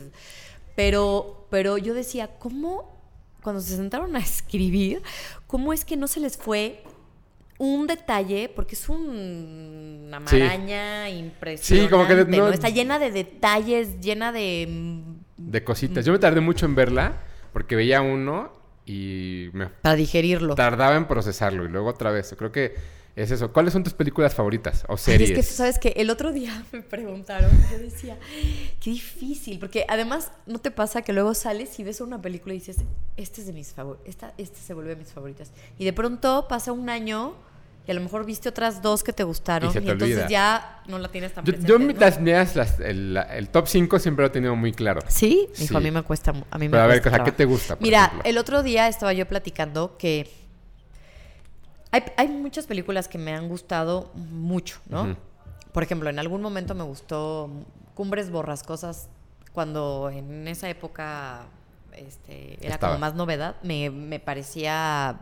pero, 0.75 1.45
pero 1.51 1.77
yo 1.77 1.93
decía, 1.93 2.31
¿cómo 2.39 2.99
cuando 3.43 3.61
se 3.61 3.75
sentaron 3.75 4.15
a 4.15 4.19
escribir, 4.19 5.01
cómo 5.47 5.71
es 5.71 5.85
que 5.85 5.95
no 5.97 6.07
se 6.07 6.19
les 6.19 6.35
fue 6.35 6.83
un 7.59 7.85
detalle? 7.85 8.49
Porque 8.49 8.73
es 8.73 8.89
un- 8.89 10.05
una 10.07 10.27
Sí. 10.27 10.39
maraña 10.39 11.09
impresionante. 11.11 11.85
Sí, 11.85 11.89
como 11.89 12.07
que 12.07 12.15
no- 12.15 12.45
¿no? 12.45 12.49
Está 12.49 12.69
llena 12.69 12.97
de 12.97 13.11
detalles, 13.11 13.99
llena 14.01 14.31
de 14.31 14.67
mm, 14.67 15.13
De 15.51 15.63
cositas. 15.63 16.03
Yo 16.05 16.11
me 16.11 16.19
tardé 16.19 16.41
mucho 16.41 16.65
en 16.65 16.73
verla 16.75 17.21
porque 17.53 17.75
veía 17.75 18.01
uno 18.01 18.51
y 18.85 19.49
me 19.53 19.67
para 19.67 19.95
digerirlo. 19.95 20.55
tardaba 20.55 20.95
en 20.97 21.07
procesarlo 21.07 21.63
y 21.65 21.69
luego 21.69 21.89
otra 21.89 22.11
vez. 22.11 22.33
Creo 22.37 22.51
que 22.51 22.75
es 23.15 23.29
eso. 23.31 23.53
¿Cuáles 23.53 23.73
son 23.73 23.83
tus 23.83 23.93
películas 23.93 24.33
favoritas 24.33 24.85
o 24.89 24.93
Ay, 24.93 24.97
series? 24.97 25.29
es 25.29 25.35
que, 25.37 25.43
¿sabes 25.43 25.77
que 25.79 25.89
El 25.95 26.09
otro 26.09 26.33
día 26.33 26.65
me 26.73 26.81
preguntaron, 26.81 27.51
yo 27.71 27.77
decía, 27.77 28.17
qué 28.81 28.89
difícil, 28.89 29.59
porque 29.59 29.85
además, 29.87 30.31
¿no 30.47 30.59
te 30.59 30.71
pasa 30.71 31.03
que 31.03 31.13
luego 31.13 31.33
sales 31.35 31.79
y 31.79 31.83
ves 31.83 32.01
una 32.01 32.21
película 32.21 32.55
y 32.55 32.57
dices, 32.57 32.77
este 33.15 33.41
es 33.41 33.47
de 33.47 33.53
mis 33.53 33.71
favoritas, 33.71 34.09
esta, 34.09 34.33
este 34.37 34.59
se 34.59 34.73
vuelve 34.73 34.89
de 34.91 34.95
mis 34.97 35.13
favoritas? 35.13 35.51
Y 35.77 35.85
de 35.85 35.93
pronto 35.93 36.47
pasa 36.49 36.71
un 36.71 36.89
año 36.89 37.35
y 37.85 37.91
a 37.91 37.93
lo 37.93 38.01
mejor 38.01 38.25
viste 38.25 38.47
otras 38.49 38.81
dos 38.81 39.03
que 39.03 39.11
te 39.11 39.23
gustaron 39.23 39.69
Y 39.69 39.71
y, 39.71 39.73
se 39.73 39.81
te 39.81 39.91
entonces 39.91 40.17
olvida. 40.17 40.29
ya 40.29 40.81
no 40.87 40.99
la 40.99 41.09
tienes 41.09 41.33
tan 41.33 41.43
Yo, 41.43 41.51
presente. 41.53 41.69
yo 41.71 41.79
¿no? 41.79 41.99
las 41.99 42.19
mías, 42.21 42.55
las- 42.55 42.79
el, 42.79 43.13
la- 43.13 43.23
el 43.23 43.49
top 43.49 43.67
5 43.67 43.99
siempre 43.99 44.23
lo 44.23 44.27
he 44.27 44.31
tenido 44.31 44.55
muy 44.55 44.71
claro. 44.71 45.01
Sí, 45.07 45.47
hijo, 45.57 45.65
Sí. 45.67 45.75
a 45.75 45.79
mí 45.79 45.91
me 45.91 46.01
cuesta, 46.03 46.31
a 46.31 46.57
mí 46.57 46.67
me 46.67 46.71
Pero 46.71 46.83
a 46.83 46.87
ver, 46.87 47.01
¿qué 47.01 47.31
te 47.33 47.45
gusta, 47.45 47.75
por 47.75 47.83
Mira, 47.83 48.05
ejemplo? 48.05 48.21
el 48.29 48.37
otro 48.37 48.63
día 48.63 48.87
estaba 48.87 49.11
yo 49.13 49.27
platicando 49.27 49.97
que 49.97 50.29
hay, 51.91 52.03
hay 52.17 52.27
muchas 52.27 52.65
películas 52.65 53.07
que 53.07 53.17
me 53.17 53.33
han 53.33 53.47
gustado 53.49 54.11
mucho, 54.15 54.79
¿no? 54.89 55.15
Por 55.71 55.83
ejemplo, 55.83 56.09
en 56.09 56.19
algún 56.19 56.41
momento 56.41 56.75
me 56.75 56.83
gustó 56.83 57.49
Cumbres 57.95 58.29
Borrascosas 58.31 59.09
cuando 59.51 60.09
en 60.11 60.47
esa 60.47 60.69
época 60.69 61.41
este, 61.95 62.57
era 62.65 62.75
Estaba. 62.75 62.93
como 62.93 63.01
más 63.01 63.13
novedad. 63.15 63.55
Me, 63.63 63.89
me 63.91 64.19
parecía, 64.19 65.17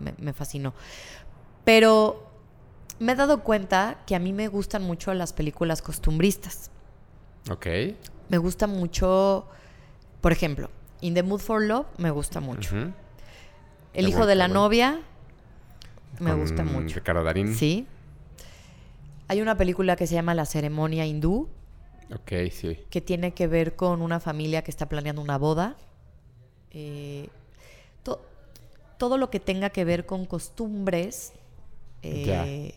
me, 0.00 0.14
me 0.18 0.32
fascinó. 0.34 0.74
Pero 1.64 2.28
me 2.98 3.12
he 3.12 3.14
dado 3.16 3.42
cuenta 3.42 3.98
que 4.06 4.14
a 4.14 4.18
mí 4.18 4.32
me 4.32 4.48
gustan 4.48 4.82
mucho 4.82 5.12
las 5.14 5.32
películas 5.32 5.82
costumbristas. 5.82 6.70
Ok. 7.50 7.66
Me 8.28 8.38
gusta 8.38 8.66
mucho, 8.66 9.46
por 10.20 10.32
ejemplo, 10.32 10.70
In 11.00 11.14
the 11.14 11.22
Mood 11.22 11.40
for 11.40 11.62
Love 11.62 11.86
me 11.98 12.10
gusta 12.10 12.40
mucho. 12.40 12.74
El 13.94 14.08
hijo 14.08 14.18
bueno, 14.18 14.26
de 14.26 14.34
la 14.36 14.46
bueno. 14.46 14.60
novia 14.62 15.00
me 16.20 16.30
Con 16.30 16.40
gusta 16.40 16.64
mucho. 16.64 16.94
Ricardo 16.96 17.24
Darín. 17.24 17.54
Sí. 17.54 17.86
Hay 19.28 19.40
una 19.40 19.56
película 19.56 19.96
que 19.96 20.06
se 20.06 20.14
llama 20.14 20.34
La 20.34 20.44
ceremonia 20.46 21.04
hindú, 21.06 21.48
Ok, 22.14 22.32
sí. 22.52 22.78
que 22.90 23.00
tiene 23.00 23.32
que 23.32 23.46
ver 23.46 23.76
con 23.76 24.02
una 24.02 24.20
familia 24.20 24.62
que 24.62 24.70
está 24.70 24.88
planeando 24.88 25.20
una 25.22 25.38
boda. 25.38 25.76
Eh, 26.70 27.28
to- 28.02 28.20
todo 28.98 29.18
lo 29.18 29.30
que 29.30 29.40
tenga 29.40 29.70
que 29.70 29.84
ver 29.84 30.06
con 30.06 30.26
costumbres. 30.26 31.32
Eh, 32.02 32.74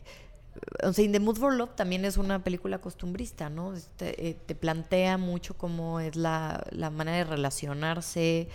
o 0.84 0.94
sea, 0.94 1.04
In 1.04 1.12
the 1.12 1.20
Mood 1.20 1.38
for 1.38 1.54
Love 1.54 1.76
también 1.76 2.06
es 2.06 2.18
una 2.18 2.44
película 2.44 2.78
costumbrista, 2.80 3.50
¿no? 3.50 3.74
Este, 3.74 4.30
eh, 4.30 4.38
te 4.46 4.56
plantea 4.56 5.18
mucho 5.18 5.56
cómo 5.58 6.00
es 6.00 6.16
la, 6.16 6.64
la 6.72 6.90
manera 6.90 7.18
de 7.18 7.24
relacionarse, 7.26 8.48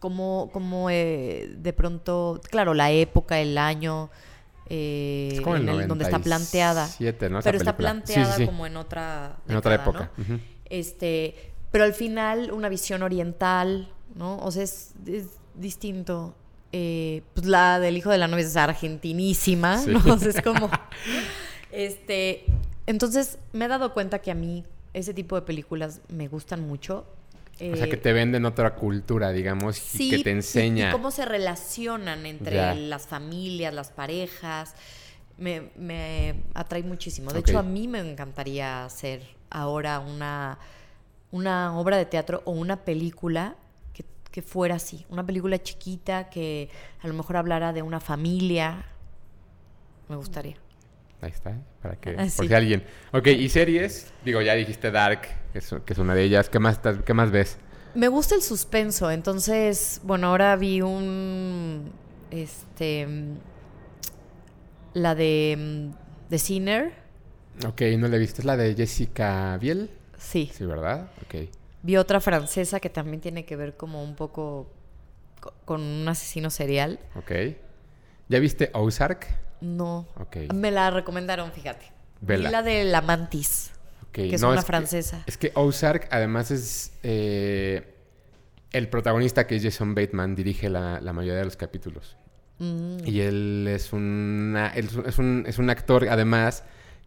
cómo, 0.00 0.50
cómo 0.52 0.90
eh, 0.90 1.54
de 1.58 1.72
pronto, 1.72 2.40
claro, 2.50 2.74
la 2.74 2.90
época, 2.90 3.40
el 3.40 3.58
año, 3.58 4.10
eh, 4.68 5.30
Es 5.32 5.40
como 5.40 5.56
el 5.56 5.68
en 5.68 5.80
el- 5.80 5.88
donde 5.88 6.04
está 6.04 6.18
planteada. 6.18 6.82
97, 6.82 7.30
¿no? 7.30 7.38
Esa 7.38 7.48
Pero 7.48 7.58
está 7.58 7.76
película. 7.76 8.02
Sí, 8.06 8.12
sí, 8.12 8.14
planteada 8.14 8.46
como 8.46 8.66
en 8.66 8.76
otra 8.76 9.36
En 9.48 9.56
otra 9.56 9.74
época. 9.74 10.10
Este, 10.66 11.52
pero 11.70 11.84
al 11.84 11.94
final 11.94 12.52
una 12.52 12.68
visión 12.68 13.02
oriental, 13.02 13.90
¿no? 14.14 14.38
O 14.38 14.50
sea, 14.50 14.62
es, 14.64 14.92
es 15.06 15.26
distinto. 15.54 16.34
Eh, 16.72 17.22
pues 17.34 17.46
la 17.46 17.80
del 17.80 17.96
hijo 17.96 18.10
de 18.10 18.18
la 18.18 18.28
novia 18.28 18.44
es 18.44 18.56
argentinísima, 18.56 19.78
Sí. 19.78 19.90
¿no? 19.90 19.98
O 20.14 20.18
sea, 20.18 20.28
es 20.30 20.42
como... 20.42 20.70
Este, 21.70 22.44
entonces 22.86 23.38
me 23.52 23.66
he 23.66 23.68
dado 23.68 23.92
cuenta 23.92 24.20
que 24.20 24.30
a 24.30 24.34
mí 24.34 24.64
ese 24.94 25.12
tipo 25.14 25.36
de 25.36 25.42
películas 25.42 26.00
me 26.08 26.28
gustan 26.28 26.66
mucho. 26.66 27.04
O 27.56 27.76
sea, 27.76 27.84
Eh, 27.86 27.88
que 27.90 27.96
te 27.96 28.12
venden 28.12 28.44
otra 28.46 28.74
cultura, 28.74 29.30
digamos, 29.32 29.76
sí, 29.76 30.08
y 30.08 30.10
que 30.18 30.24
te 30.24 30.30
enseña. 30.30 30.88
Y, 30.88 30.92
cómo 30.92 31.10
se 31.10 31.24
relacionan 31.24 32.24
entre 32.24 32.56
Ya. 32.56 32.74
las 32.74 33.06
familias, 33.06 33.74
las 33.74 33.90
parejas. 33.90 34.74
Me, 35.36 35.70
me 35.76 36.36
atrae 36.54 36.82
muchísimo. 36.82 37.32
De 37.32 37.40
hecho, 37.40 37.58
a 37.58 37.62
mí 37.62 37.86
me 37.86 37.98
encantaría 38.00 38.84
hacer 38.84 39.22
ahora 39.50 39.98
una, 40.00 40.58
una 41.30 41.78
obra 41.78 41.96
de 41.96 42.06
teatro 42.06 42.42
o 42.44 42.52
una 42.52 42.76
película 42.84 43.56
que, 44.42 44.48
fuera 44.48 44.76
así. 44.76 45.04
Una 45.08 45.24
película 45.24 45.58
chiquita 45.62 46.28
que 46.30 46.68
a 47.02 47.08
lo 47.08 47.14
mejor 47.14 47.36
hablara 47.36 47.72
de 47.72 47.82
una 47.82 48.00
familia. 48.00 48.84
Me 50.08 50.16
gustaría. 50.16 50.56
Ahí 51.20 51.30
está, 51.30 51.50
¿eh? 51.50 51.60
para 51.82 51.96
que, 51.96 52.10
Ah, 52.10 52.16
por 52.18 52.28
sí. 52.30 52.48
si 52.48 52.54
alguien. 52.54 52.84
Ok, 53.12 53.26
y 53.28 53.48
series, 53.48 54.12
digo, 54.24 54.40
ya 54.40 54.54
dijiste 54.54 54.90
Dark, 54.90 55.22
que 55.52 55.58
es, 55.58 55.74
que 55.84 55.92
es 55.92 55.98
una 55.98 56.14
de 56.14 56.22
ellas. 56.22 56.48
¿Qué 56.48 56.58
más, 56.58 56.80
¿Qué 57.04 57.14
más 57.14 57.30
ves? 57.30 57.58
Me 57.94 58.08
gusta 58.08 58.34
el 58.34 58.42
suspenso, 58.42 59.10
entonces, 59.10 60.00
bueno, 60.04 60.28
ahora 60.28 60.54
vi 60.56 60.80
un, 60.82 61.90
este, 62.30 63.08
la 64.94 65.14
de 65.14 65.56
mm, 65.58 66.28
The 66.30 66.38
Sinner, 66.38 67.08
Ok, 67.66 67.82
no 67.98 68.06
la 68.06 68.14
he 68.14 68.18
visto. 68.20 68.40
¿Es 68.40 68.44
la 68.44 68.56
de 68.56 68.74
Jessica 68.76 69.56
Biel? 69.58 69.90
sí. 70.16 70.48
Sí, 70.54 70.64
¿verdad? 70.64 71.10
Ok. 71.26 71.48
Vi 71.88 71.96
otra 71.96 72.20
francesa 72.20 72.80
que 72.80 72.90
también 72.90 73.22
tiene 73.22 73.46
que 73.46 73.56
ver 73.56 73.74
como 73.74 74.04
un 74.04 74.14
poco 74.14 74.70
co- 75.40 75.54
con 75.64 75.80
un 75.80 76.06
asesino 76.06 76.50
serial. 76.50 76.98
Ok. 77.14 77.32
¿Ya 78.28 78.38
viste 78.40 78.68
Ozark? 78.74 79.26
No, 79.62 80.06
Ok. 80.20 80.52
me 80.54 80.70
la 80.70 80.90
recomendaron, 80.90 81.50
fíjate. 81.50 81.86
Vela. 82.20 82.48
Vi 82.50 82.52
la 82.52 82.62
de 82.62 82.84
La 82.84 83.00
Mantis, 83.00 83.70
ok. 84.02 84.12
que 84.12 84.34
es 84.34 84.42
No, 84.42 84.50
una 84.50 84.60
francesa. 84.60 85.22
es 85.26 85.38
que 85.38 85.50
Ozark, 85.54 86.08
además, 86.10 86.50
es. 86.50 86.92
eh, 87.02 87.94
el 88.72 88.88
protagonista, 88.90 89.46
que 89.46 89.56
es 89.56 89.62
Jason 89.62 89.94
Bateman, 89.94 90.34
dirige 90.36 90.68
la, 90.68 91.00
la 91.00 91.14
mayoría 91.14 91.38
de 91.38 91.46
los 91.46 91.56
capítulos. 91.56 92.18
Mm, 92.58 92.98
Y 93.06 93.20
él 93.22 93.66
es, 93.66 93.94
una, 93.94 94.68
él 94.74 94.88
es 94.88 94.94
un- 94.94 95.06
es 95.06 95.18
un, 95.18 95.44
es 95.46 95.58
un 95.58 95.70
actor, 95.70 96.06
además, 96.10 96.64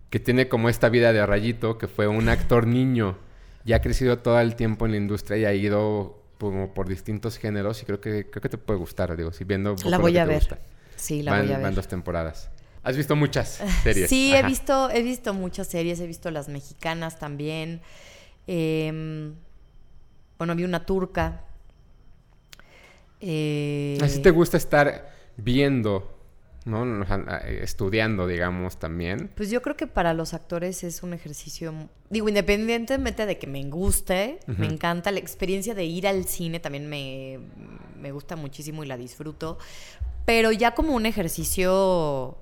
que 0.09 0.19
tiene 0.19 0.47
como 0.47 0.69
esta 0.69 0.89
vida 0.89 1.13
de 1.13 1.23
rayito, 1.23 1.77
que 1.77 1.87
fue 1.87 2.07
un 2.07 2.29
actor 2.29 2.65
niño. 2.65 3.19
Ya 3.65 3.77
ha 3.77 3.81
crecido 3.81 4.19
todo 4.19 4.39
el 4.39 4.55
tiempo 4.55 4.85
en 4.85 4.91
la 4.91 4.97
industria 4.97 5.37
y 5.37 5.45
ha 5.45 5.53
ido 5.53 6.21
como 6.39 6.73
por 6.73 6.87
distintos 6.87 7.37
géneros 7.37 7.81
y 7.83 7.85
creo 7.85 8.01
que 8.01 8.29
creo 8.29 8.41
que 8.41 8.49
te 8.49 8.57
puede 8.57 8.79
gustar, 8.79 9.15
digo, 9.15 9.31
si 9.31 9.43
viendo 9.43 9.75
La 9.85 9.97
voy 9.99 10.17
a 10.17 10.25
ver. 10.25 10.37
gusta. 10.39 10.59
Sí, 10.95 11.21
la 11.21 11.31
van, 11.31 11.41
voy 11.41 11.51
a 11.53 11.57
ver. 11.57 11.63
van 11.65 11.75
dos 11.75 11.87
temporadas. 11.87 12.49
¿Has 12.83 12.97
visto 12.97 13.15
muchas 13.15 13.61
series? 13.83 14.09
Sí, 14.09 14.33
he 14.35 14.41
visto, 14.43 14.89
he 14.89 15.03
visto 15.03 15.33
muchas 15.35 15.67
series, 15.67 15.99
he 15.99 16.07
visto 16.07 16.31
las 16.31 16.49
mexicanas 16.49 17.19
también. 17.19 17.81
Em, 18.47 19.35
bueno, 20.39 20.55
vi 20.55 20.63
una 20.63 20.83
turca. 20.85 21.41
Eh, 23.19 23.99
Así 24.01 24.19
te 24.21 24.31
gusta 24.31 24.57
estar 24.57 25.11
viendo, 25.37 26.10
¿no? 26.65 27.01
O 27.01 27.05
sea, 27.05 27.37
estudiando, 27.47 28.27
digamos, 28.27 28.77
también. 28.77 29.31
Pues 29.35 29.49
yo 29.49 29.61
creo 29.61 29.75
que 29.75 29.87
para 29.87 30.13
los 30.13 30.33
actores 30.33 30.83
es 30.83 31.01
un 31.03 31.13
ejercicio, 31.13 31.73
digo, 32.09 32.29
independientemente 32.29 33.25
de 33.25 33.37
que 33.37 33.47
me 33.47 33.63
guste, 33.65 34.39
me 34.45 34.67
encanta 34.67 35.11
la 35.11 35.19
experiencia 35.19 35.73
de 35.73 35.85
ir 35.85 36.07
al 36.07 36.25
cine, 36.25 36.59
también 36.59 36.87
me, 36.87 37.39
me 37.99 38.11
gusta 38.11 38.35
muchísimo 38.35 38.83
y 38.83 38.87
la 38.87 38.97
disfruto, 38.97 39.57
pero 40.25 40.51
ya 40.51 40.75
como 40.75 40.93
un 40.95 41.05
ejercicio 41.05 42.37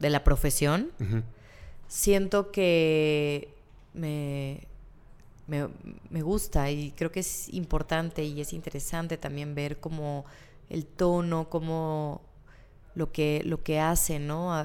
de 0.00 0.10
la 0.10 0.24
profesión, 0.24 0.90
siento 1.86 2.50
que 2.50 3.54
me, 3.94 4.66
me, 5.46 5.68
me 6.10 6.22
gusta 6.22 6.70
y 6.70 6.92
creo 6.96 7.12
que 7.12 7.20
es 7.20 7.48
importante 7.54 8.24
y 8.24 8.40
es 8.40 8.52
interesante 8.52 9.18
también 9.18 9.54
ver 9.54 9.78
como 9.78 10.24
el 10.68 10.84
tono, 10.86 11.48
como 11.48 12.22
lo 12.94 13.12
que, 13.12 13.42
lo 13.44 13.62
que 13.62 13.80
hacen, 13.80 14.26
¿no? 14.26 14.62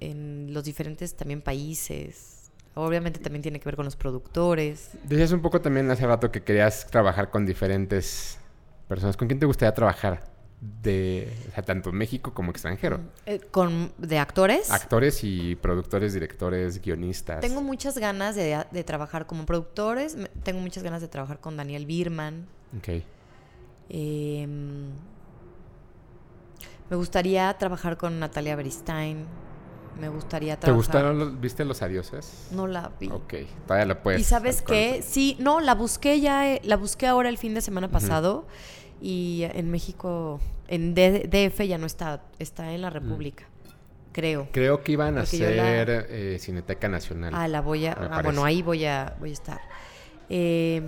En 0.00 0.52
los 0.52 0.64
diferentes 0.64 1.14
también 1.14 1.40
países. 1.40 2.50
Obviamente 2.74 3.20
también 3.20 3.42
tiene 3.42 3.58
que 3.58 3.64
ver 3.64 3.76
con 3.76 3.86
los 3.86 3.96
productores. 3.96 4.90
Decías 5.04 5.32
un 5.32 5.40
poco 5.40 5.62
también 5.62 5.90
hace 5.90 6.06
rato 6.06 6.30
que 6.30 6.42
querías 6.42 6.86
trabajar 6.88 7.30
con 7.30 7.46
diferentes 7.46 8.38
personas. 8.86 9.16
¿Con 9.16 9.28
quién 9.28 9.40
te 9.40 9.46
gustaría 9.46 9.72
trabajar? 9.72 10.34
De, 10.82 11.32
o 11.48 11.54
sea, 11.54 11.62
tanto 11.62 11.90
en 11.90 11.96
México 11.96 12.34
como 12.34 12.50
extranjero. 12.50 13.00
Eh, 13.24 13.40
con, 13.50 13.92
de 13.98 14.18
actores. 14.18 14.70
Actores 14.70 15.22
y 15.22 15.54
productores, 15.54 16.12
directores, 16.12 16.80
guionistas. 16.82 17.40
Tengo 17.40 17.62
muchas 17.62 17.96
ganas 17.96 18.34
de, 18.34 18.64
de 18.70 18.84
trabajar 18.84 19.26
como 19.26 19.46
productores. 19.46 20.16
Tengo 20.42 20.60
muchas 20.60 20.82
ganas 20.82 21.00
de 21.00 21.08
trabajar 21.08 21.40
con 21.40 21.56
Daniel 21.56 21.86
Birman. 21.86 22.46
Ok. 22.76 23.02
Eh, 23.88 24.48
me 26.90 26.96
gustaría 26.96 27.52
trabajar 27.58 27.96
con 27.96 28.18
Natalia 28.20 28.56
Beristain. 28.56 29.26
Me 30.00 30.10
gustaría 30.10 30.56
¿Te 30.56 30.62
trabajar. 30.62 30.76
gustaron 30.76 31.18
los, 31.18 31.40
viste 31.40 31.64
los 31.64 31.80
adioses? 31.80 32.48
No 32.50 32.66
la 32.66 32.90
vi. 33.00 33.08
Ok, 33.08 33.34
todavía 33.66 33.86
la 33.86 34.02
puedes. 34.02 34.20
y 34.20 34.24
sabes 34.24 34.60
qué, 34.60 35.00
sí, 35.02 35.36
no, 35.40 35.60
la 35.60 35.74
busqué 35.74 36.20
ya, 36.20 36.52
eh, 36.52 36.60
la 36.64 36.76
busqué 36.76 37.06
ahora 37.06 37.30
el 37.30 37.38
fin 37.38 37.54
de 37.54 37.62
semana 37.62 37.88
pasado 37.88 38.46
y 39.00 39.44
en 39.54 39.70
México, 39.70 40.38
en 40.68 40.94
D- 40.94 41.28
DF 41.30 41.66
ya 41.66 41.78
no 41.78 41.86
está, 41.86 42.22
está 42.38 42.72
en 42.74 42.82
la 42.82 42.90
República, 42.90 43.44
creo. 44.12 44.48
Creo 44.52 44.82
que 44.82 44.92
iban 44.92 45.16
a 45.16 45.24
yo 45.24 45.38
la- 45.48 45.62
ser 45.64 46.06
eh, 46.10 46.36
Cineteca 46.40 46.90
Nacional. 46.90 47.32
Ah, 47.34 47.48
la 47.48 47.62
voy 47.62 47.86
a, 47.86 47.92
ah, 47.94 48.20
bueno, 48.22 48.44
ahí 48.44 48.60
voy 48.60 48.84
a, 48.84 49.16
voy 49.18 49.30
a 49.30 49.32
estar. 49.32 49.60
Eh, 50.28 50.82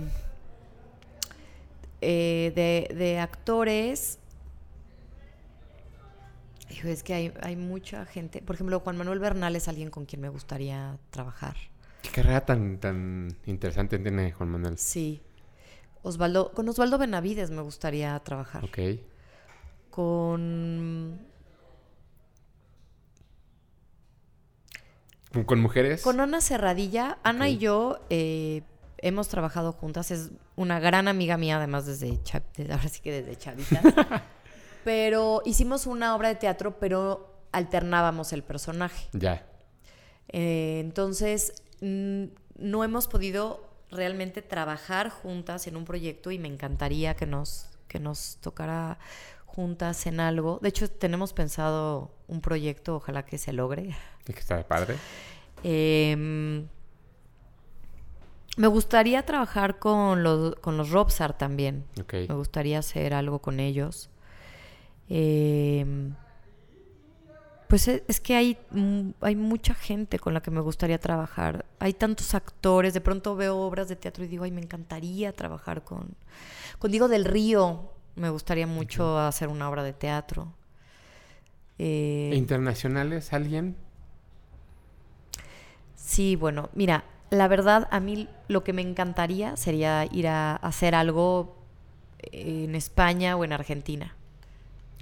eh, 2.01 2.51
de, 2.55 2.95
de 2.95 3.19
actores, 3.19 4.18
hijo, 6.69 6.87
es 6.87 7.03
que 7.03 7.13
hay, 7.13 7.33
hay 7.41 7.55
mucha 7.55 8.05
gente. 8.05 8.41
Por 8.41 8.55
ejemplo, 8.55 8.79
Juan 8.79 8.97
Manuel 8.97 9.19
Bernal 9.19 9.55
es 9.55 9.67
alguien 9.67 9.89
con 9.89 10.05
quien 10.05 10.21
me 10.21 10.29
gustaría 10.29 10.97
trabajar. 11.09 11.55
Qué 12.01 12.09
carrera 12.09 12.45
tan, 12.45 12.79
tan 12.79 13.35
interesante 13.45 13.99
tiene 13.99 14.31
Juan 14.31 14.49
Manuel. 14.49 14.77
Sí. 14.77 15.21
Osvaldo, 16.01 16.51
con 16.53 16.67
Osvaldo 16.69 16.97
Benavides 16.97 17.51
me 17.51 17.61
gustaría 17.61 18.17
trabajar. 18.19 18.63
Ok. 18.63 18.79
Con, 19.89 21.19
¿Con, 25.45 25.59
mujeres? 25.59 26.01
con 26.01 26.19
Ana 26.21 26.41
Serradilla. 26.41 27.17
Ana 27.23 27.49
y 27.49 27.57
yo 27.57 27.99
eh, 28.09 28.61
hemos 28.99 29.27
trabajado 29.27 29.73
juntas. 29.73 30.09
Es 30.11 30.31
una 30.55 30.79
gran 30.79 31.07
amiga 31.07 31.37
mía, 31.37 31.57
además 31.57 31.85
desde, 31.85 32.21
cha- 32.23 32.43
ahora 32.71 32.87
sí 32.89 33.01
que 33.01 33.11
desde 33.21 33.35
chavita. 33.37 34.23
pero 34.83 35.41
hicimos 35.45 35.85
una 35.85 36.15
obra 36.15 36.29
de 36.29 36.35
teatro, 36.35 36.79
pero 36.79 37.33
alternábamos 37.51 38.33
el 38.33 38.43
personaje. 38.43 39.07
Ya. 39.13 39.45
Eh, 40.29 40.79
entonces, 40.79 41.63
mm, 41.81 42.25
no 42.57 42.83
hemos 42.83 43.07
podido 43.07 43.67
realmente 43.91 44.41
trabajar 44.41 45.09
juntas 45.09 45.67
en 45.67 45.75
un 45.75 45.85
proyecto 45.85 46.31
y 46.31 46.39
me 46.39 46.47
encantaría 46.47 47.15
que 47.15 47.25
nos, 47.25 47.67
que 47.87 47.99
nos 47.99 48.37
tocara 48.41 48.99
juntas 49.45 50.05
en 50.05 50.19
algo. 50.19 50.59
De 50.61 50.69
hecho, 50.69 50.89
tenemos 50.89 51.33
pensado 51.33 52.11
un 52.27 52.41
proyecto, 52.41 52.97
ojalá 52.97 53.25
que 53.25 53.37
se 53.37 53.51
logre. 53.51 53.95
Es 54.27 54.35
que 54.35 54.39
está 54.41 54.61
padre. 54.67 54.95
Em, 55.63 56.67
me 58.57 58.67
gustaría 58.67 59.25
trabajar 59.25 59.79
con 59.79 60.23
los, 60.23 60.55
con 60.55 60.77
los 60.77 60.91
Robsar 60.91 61.37
también. 61.37 61.85
Ok. 61.99 62.13
Me 62.29 62.35
gustaría 62.35 62.79
hacer 62.79 63.13
algo 63.13 63.39
con 63.39 63.59
ellos. 63.59 64.09
Em, 65.09 66.13
pues 67.67 67.87
e- 67.87 68.03
es 68.07 68.19
que 68.19 68.35
hay, 68.35 68.57
mm, 68.71 69.11
hay 69.21 69.35
mucha 69.35 69.73
gente 69.75 70.17
con 70.19 70.33
la 70.33 70.41
que 70.41 70.51
me 70.51 70.61
gustaría 70.61 70.99
trabajar. 70.99 71.65
Hay 71.79 71.93
tantos 71.93 72.33
actores. 72.33 72.93
De 72.93 73.01
pronto 73.01 73.35
veo 73.35 73.57
obras 73.59 73.89
de 73.89 73.95
teatro 73.95 74.23
y 74.23 74.27
digo, 74.27 74.43
ay, 74.43 74.51
me 74.51 74.61
encantaría 74.61 75.33
trabajar 75.33 75.83
con, 75.83 76.15
con 76.79 76.91
Diego 76.91 77.07
del 77.07 77.25
Río. 77.25 77.91
Me 78.15 78.29
gustaría 78.29 78.67
mucho 78.67 79.19
hacer 79.19 79.49
una 79.49 79.69
obra 79.69 79.83
de 79.83 79.93
teatro. 79.93 80.53
Eh, 81.77 82.31
¿E 82.33 82.35
¿Internacionales? 82.35 83.33
¿Alguien? 83.33 83.75
Sí, 85.95 86.35
bueno, 86.35 86.69
mira, 86.73 87.03
la 87.29 87.47
verdad 87.47 87.87
a 87.91 87.99
mí 87.99 88.27
lo 88.47 88.63
que 88.63 88.73
me 88.73 88.81
encantaría 88.81 89.55
sería 89.57 90.05
ir 90.11 90.27
a 90.27 90.55
hacer 90.55 90.95
algo 90.95 91.55
en 92.19 92.75
España 92.75 93.35
o 93.37 93.43
en 93.43 93.53
Argentina. 93.53 94.15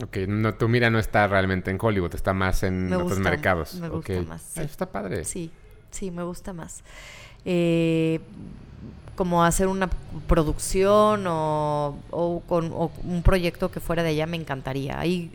Ok, 0.03 0.17
no, 0.27 0.53
tu 0.53 0.67
mira 0.69 0.89
no 0.89 0.99
está 0.99 1.27
realmente 1.27 1.71
en 1.71 1.77
Hollywood, 1.81 2.13
está 2.13 2.33
más 2.33 2.61
en 2.63 2.87
Me 2.89 2.95
otros 2.97 3.13
gusta, 3.17 3.29
mercados. 3.29 3.73
me 3.75 3.89
gusta 3.89 4.21
más, 4.21 4.57
Ah, 4.57 4.61
está 4.63 4.85
padre. 4.91 5.23
Sí, 5.25 5.51
sí, 5.89 6.11
me 6.11 6.23
gusta 6.23 6.53
más. 6.53 6.83
Eh, 7.45 8.19
como 9.15 9.43
hacer 9.43 9.67
una 9.67 9.89
producción 10.27 11.25
o, 11.27 11.97
o 12.11 12.41
con 12.47 12.71
o 12.73 12.91
un 13.03 13.23
proyecto 13.23 13.71
que 13.71 13.79
fuera 13.79 14.03
de 14.03 14.09
allá 14.09 14.27
me 14.27 14.37
encantaría. 14.37 14.99
Hay 14.99 15.31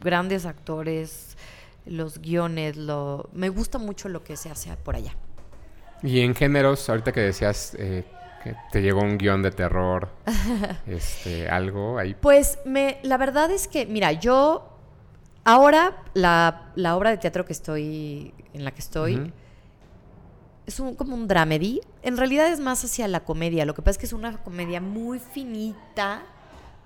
grandes 0.00 0.46
actores, 0.46 1.36
los 1.86 2.18
guiones, 2.18 2.76
lo, 2.76 3.28
me 3.32 3.48
gusta 3.48 3.78
mucho 3.78 4.08
lo 4.08 4.22
que 4.22 4.36
se 4.36 4.50
hace 4.50 4.70
por 4.76 4.94
allá. 4.94 5.16
Y 6.04 6.20
en 6.20 6.34
géneros, 6.36 6.88
ahorita 6.88 7.10
que 7.12 7.20
decías 7.20 7.74
eh, 7.78 8.04
te 8.70 8.82
llegó 8.82 9.00
un 9.00 9.16
guion 9.18 9.42
de 9.42 9.50
terror, 9.50 10.08
este, 10.86 11.48
algo 11.48 11.98
ahí. 11.98 12.14
Pues 12.14 12.58
me, 12.64 12.98
la 13.02 13.16
verdad 13.16 13.50
es 13.50 13.68
que, 13.68 13.86
mira, 13.86 14.12
yo 14.12 14.68
ahora 15.44 16.02
la, 16.14 16.72
la 16.74 16.96
obra 16.96 17.10
de 17.10 17.18
teatro 17.18 17.44
que 17.44 17.52
estoy, 17.52 18.34
en 18.52 18.64
la 18.64 18.70
que 18.72 18.80
estoy, 18.80 19.32
es 20.66 20.80
un, 20.80 20.94
como 20.94 21.14
un 21.14 21.28
dramedy. 21.28 21.80
En 22.02 22.16
realidad 22.16 22.48
es 22.48 22.60
más 22.60 22.84
hacia 22.84 23.06
la 23.08 23.20
comedia. 23.20 23.64
Lo 23.66 23.74
que 23.74 23.82
pasa 23.82 23.92
es 23.92 23.98
que 23.98 24.06
es 24.06 24.12
una 24.12 24.36
comedia 24.38 24.80
muy 24.80 25.18
finita 25.18 26.22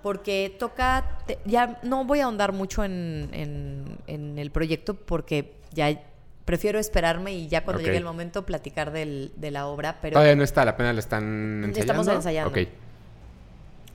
porque 0.03 0.55
toca... 0.59 1.19
te- 1.25 1.39
ya 1.45 1.79
no 1.83 2.03
voy 2.05 2.19
a 2.19 2.25
ahondar 2.25 2.51
mucho 2.53 2.83
en, 2.83 3.29
en- 3.31 3.97
en 4.07 4.37
el 4.37 4.51
proyecto 4.51 4.95
porque 4.95 5.55
ya 5.71 6.01
prefiero 6.49 6.79
esperarme 6.79 7.31
y 7.33 7.47
ya 7.47 7.63
cuando 7.63 7.79
llegue 7.83 7.97
el 7.97 8.03
momento 8.03 8.43
platicar 8.43 8.91
del- 8.91 9.31
de 9.35 9.51
la 9.51 9.67
obra. 9.67 9.99
Pero 10.01 10.13
Todavía 10.13 10.35
no 10.35 10.43
está, 10.43 10.65
la 10.65 10.75
pena 10.75 10.91
la 10.93 10.99
están 10.99 11.23
ensayando. 11.63 11.79
Estamos 11.79 12.07
ensayando. 12.07 12.49
Ok. 12.49 12.67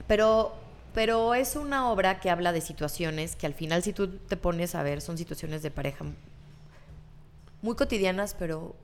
Pero, 0.06 0.54
pero 0.94 1.34
es 1.34 1.56
una 1.56 1.90
obra 1.90 2.20
que 2.20 2.30
habla 2.30 2.52
de 2.52 2.60
situaciones 2.60 3.34
que 3.34 3.46
al 3.46 3.54
final, 3.54 3.82
si 3.82 3.92
tú 3.92 4.06
te 4.18 4.36
pones 4.36 4.76
a 4.76 4.84
ver, 4.84 5.00
son 5.00 5.18
situaciones 5.18 5.64
de 5.64 5.72
pareja 5.72 6.04
muy 7.60 7.74
cotidianas, 7.74 8.36
pero 8.38 8.76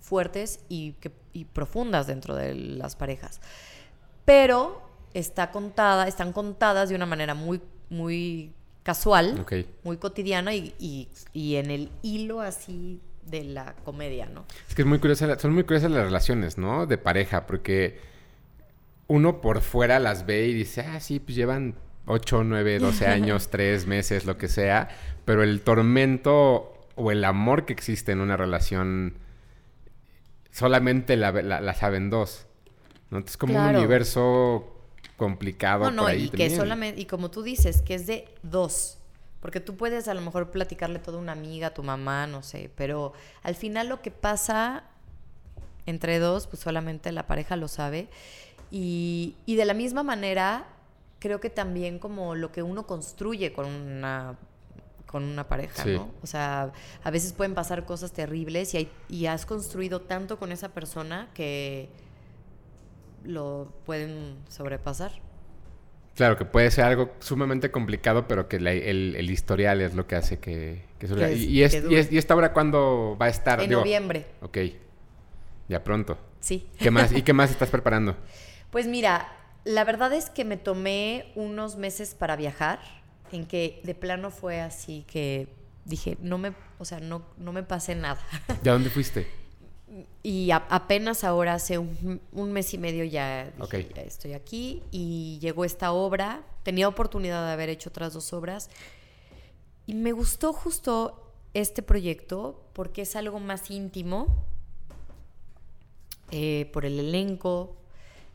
fuertes 0.00 0.58
y, 0.68 0.94
que- 0.94 1.12
y 1.32 1.44
profundas 1.44 2.08
dentro 2.08 2.34
de 2.34 2.56
las 2.56 2.96
parejas. 2.96 3.40
Pero 4.24 4.82
está 5.14 5.52
contada, 5.52 6.08
están 6.08 6.32
contadas 6.32 6.88
de 6.88 6.96
una 6.96 7.06
manera 7.06 7.34
muy, 7.34 7.60
muy 7.88 8.52
casual, 8.82 9.38
muy 9.84 9.96
cotidiana 9.98 10.54
y, 10.56 10.74
y- 10.80 11.08
y 11.32 11.54
en 11.54 11.70
el 11.70 11.88
hilo 12.02 12.40
así 12.40 13.00
de 13.26 13.44
la 13.44 13.74
comedia, 13.84 14.26
¿no? 14.26 14.44
Es 14.68 14.74
que 14.74 14.82
es 14.82 14.88
muy 14.88 14.98
curiosa, 14.98 15.38
son 15.38 15.52
muy 15.54 15.64
curiosas 15.64 15.90
las 15.90 16.04
relaciones, 16.04 16.58
¿no? 16.58 16.86
De 16.86 16.98
pareja, 16.98 17.46
porque 17.46 17.98
uno 19.06 19.40
por 19.40 19.60
fuera 19.60 19.98
las 19.98 20.26
ve 20.26 20.46
y 20.48 20.54
dice, 20.54 20.80
ah, 20.82 21.00
sí, 21.00 21.20
pues 21.20 21.36
llevan 21.36 21.74
8, 22.06 22.44
9, 22.44 22.78
12 22.78 23.06
años, 23.06 23.48
3 23.50 23.86
meses, 23.86 24.24
lo 24.24 24.36
que 24.38 24.48
sea, 24.48 24.88
pero 25.24 25.42
el 25.42 25.60
tormento 25.60 26.72
o 26.96 27.10
el 27.10 27.24
amor 27.24 27.64
que 27.64 27.72
existe 27.72 28.12
en 28.12 28.20
una 28.20 28.36
relación 28.36 29.14
solamente 30.50 31.16
la, 31.16 31.32
la- 31.32 31.60
la 31.60 31.74
saben 31.74 32.10
dos. 32.10 32.46
¿no? 33.10 33.18
Es 33.18 33.36
como 33.36 33.54
un 33.54 33.76
universo 33.78 34.74
complicado. 35.16 35.84
No, 35.90 35.90
no, 35.90 36.12
y 36.14 36.28
que 36.30 36.44
solamente, 36.56 37.00
y 37.00 37.06
como 37.06 37.30
tú 37.30 37.42
dices, 37.42 37.82
que 37.82 37.94
es 37.94 38.06
de 38.06 38.26
dos. 38.42 38.98
Porque 39.42 39.58
tú 39.58 39.76
puedes 39.76 40.06
a 40.06 40.14
lo 40.14 40.20
mejor 40.20 40.50
platicarle 40.50 41.00
toda 41.00 41.18
una 41.18 41.32
amiga, 41.32 41.66
a 41.66 41.74
tu 41.74 41.82
mamá, 41.82 42.28
no 42.28 42.42
sé, 42.42 42.70
pero 42.76 43.12
al 43.42 43.56
final 43.56 43.88
lo 43.88 44.00
que 44.00 44.12
pasa 44.12 44.84
entre 45.84 46.20
dos, 46.20 46.46
pues 46.46 46.62
solamente 46.62 47.10
la 47.10 47.26
pareja 47.26 47.56
lo 47.56 47.66
sabe. 47.66 48.08
Y, 48.70 49.34
y 49.44 49.56
de 49.56 49.64
la 49.64 49.74
misma 49.74 50.04
manera, 50.04 50.64
creo 51.18 51.40
que 51.40 51.50
también 51.50 51.98
como 51.98 52.36
lo 52.36 52.52
que 52.52 52.62
uno 52.62 52.86
construye 52.86 53.52
con 53.52 53.66
una 53.66 54.38
con 55.06 55.24
una 55.24 55.46
pareja, 55.46 55.84
¿no? 55.84 56.08
O 56.22 56.26
sea, 56.26 56.72
a 57.04 57.10
veces 57.10 57.34
pueden 57.34 57.54
pasar 57.54 57.84
cosas 57.84 58.12
terribles 58.12 58.72
y, 58.72 58.88
y 59.10 59.26
has 59.26 59.44
construido 59.44 60.00
tanto 60.00 60.38
con 60.38 60.52
esa 60.52 60.70
persona 60.70 61.28
que 61.34 61.90
lo 63.22 63.70
pueden 63.84 64.36
sobrepasar. 64.48 65.12
Claro, 66.14 66.36
que 66.36 66.44
puede 66.44 66.70
ser 66.70 66.84
algo 66.84 67.12
sumamente 67.20 67.70
complicado, 67.70 68.28
pero 68.28 68.48
que 68.48 68.56
el, 68.56 69.30
historial 69.30 69.80
es 69.80 69.94
lo 69.94 70.06
que 70.06 70.16
hace 70.16 70.38
que... 70.38 70.84
que, 70.98 71.06
y, 71.34 71.62
y, 71.62 71.62
esta 72.18 72.34
obra 72.34 72.52
cuándo 72.52 73.16
va 73.20 73.26
a 73.26 73.28
estar? 73.30 73.60
En 73.60 73.70
noviembre. 73.70 74.26
Ok, 74.42 74.58
ya 75.68 75.82
pronto. 75.82 76.18
Sí. 76.40 76.68
¿Qué 76.78 76.90
más? 76.90 77.12
¿Y 77.12 77.22
qué 77.22 77.32
más 77.32 77.50
estás 77.50 77.70
preparando? 77.70 78.16
Pues 78.70 78.86
mira, 78.86 79.28
la 79.64 79.84
verdad 79.84 80.12
es 80.12 80.28
que 80.28 80.44
me 80.44 80.56
tomé 80.56 81.32
unos 81.34 81.76
meses 81.76 82.14
para 82.14 82.36
viajar, 82.36 82.80
en 83.30 83.46
que 83.46 83.80
de 83.84 83.94
plano 83.94 84.30
fue 84.30 84.60
así 84.60 85.04
que 85.10 85.48
dije, 85.84 86.18
no 86.20 86.36
me, 86.36 86.52
o 86.78 86.84
sea, 86.84 87.00
no, 87.00 87.22
no 87.38 87.52
me 87.52 87.62
pasé 87.62 87.94
nada. 87.94 88.20
¿Y 88.62 88.68
a 88.68 88.72
dónde 88.72 88.90
fuiste? 88.90 89.26
Y 90.22 90.50
apenas 90.52 91.22
ahora, 91.22 91.54
hace 91.54 91.78
un, 91.78 92.20
mes 92.52 92.72
y 92.72 92.78
medio 92.78 93.04
ya, 93.04 93.52
estoy 93.96 94.32
aquí 94.32 94.82
y 94.90 95.38
llegó 95.40 95.64
esta 95.64 95.92
obra. 95.92 96.42
Tenía 96.62 96.88
oportunidad 96.88 97.46
de 97.46 97.52
haber 97.52 97.68
hecho 97.68 97.90
otras 97.90 98.14
dos 98.14 98.32
obras. 98.32 98.70
Y 99.86 99.94
me 99.94 100.12
gustó 100.12 100.52
justo 100.52 101.34
este 101.52 101.82
proyecto 101.82 102.64
porque 102.72 103.02
es 103.02 103.16
algo 103.16 103.38
más 103.38 103.70
íntimo 103.70 104.28
eh, 106.30 106.70
por 106.72 106.86
el 106.86 106.98
elenco. 106.98 107.76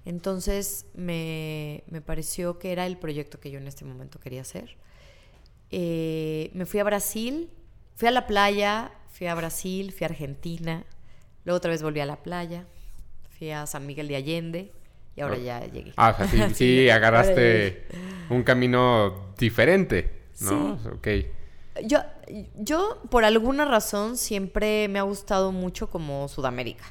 Entonces 0.05 0.86
me, 0.93 1.84
pareció 2.05 2.60
que 2.60 2.72
era 2.72 2.86
el 2.86 2.97
proyecto 2.97 3.39
que 3.39 3.49
yo 3.49 3.58
en 3.58 3.68
este 3.68 3.84
momento 3.84 4.20
quería 4.20 4.41
hacer. 4.41 4.78
Eh, 5.72 6.51
me 6.53 6.66
fui 6.68 6.80
a 6.80 6.84
Brasil, 6.84 7.49
fui 7.95 8.08
a 8.10 8.12
la 8.12 8.28
playa, 8.28 8.91
fui 9.10 9.26
a 9.26 9.34
Brasil, 9.34 9.91
fui 9.91 10.03
a 10.05 10.10
Argentina 10.10 10.86
Luego 11.48 11.60
otra 11.60 11.72
vez 11.72 11.82
volví 11.82 12.02
a 12.02 12.06
la 12.06 12.18
playa, 12.18 12.66
fui 13.38 13.52
a 13.52 13.66
San 13.66 13.86
Miguel 13.86 14.10
de 14.10 14.18
Allende 14.18 14.74
y 15.16 15.22
ahora 15.22 15.38
ya 15.38 15.66
llegué. 15.66 15.93
Ah, 15.95 16.14
o 16.20 16.28
sea, 16.28 16.50
sí, 16.50 16.89
agarraste 16.89 17.88
un 18.30 18.43
camino 18.43 19.32
diferente, 19.38 20.28
¿no? 20.41 20.78
Sí. 20.78 20.89
Ok. 20.89 21.08
Yo, 21.86 22.00
yo, 22.58 23.02
por 23.10 23.24
alguna 23.24 23.64
razón, 23.64 24.18
siempre 24.18 24.89
me 24.89 25.00
ha 25.00 25.04
gustado 25.04 25.54
mucho 25.54 25.89
como 25.89 26.28
Sudamérica. 26.28 26.84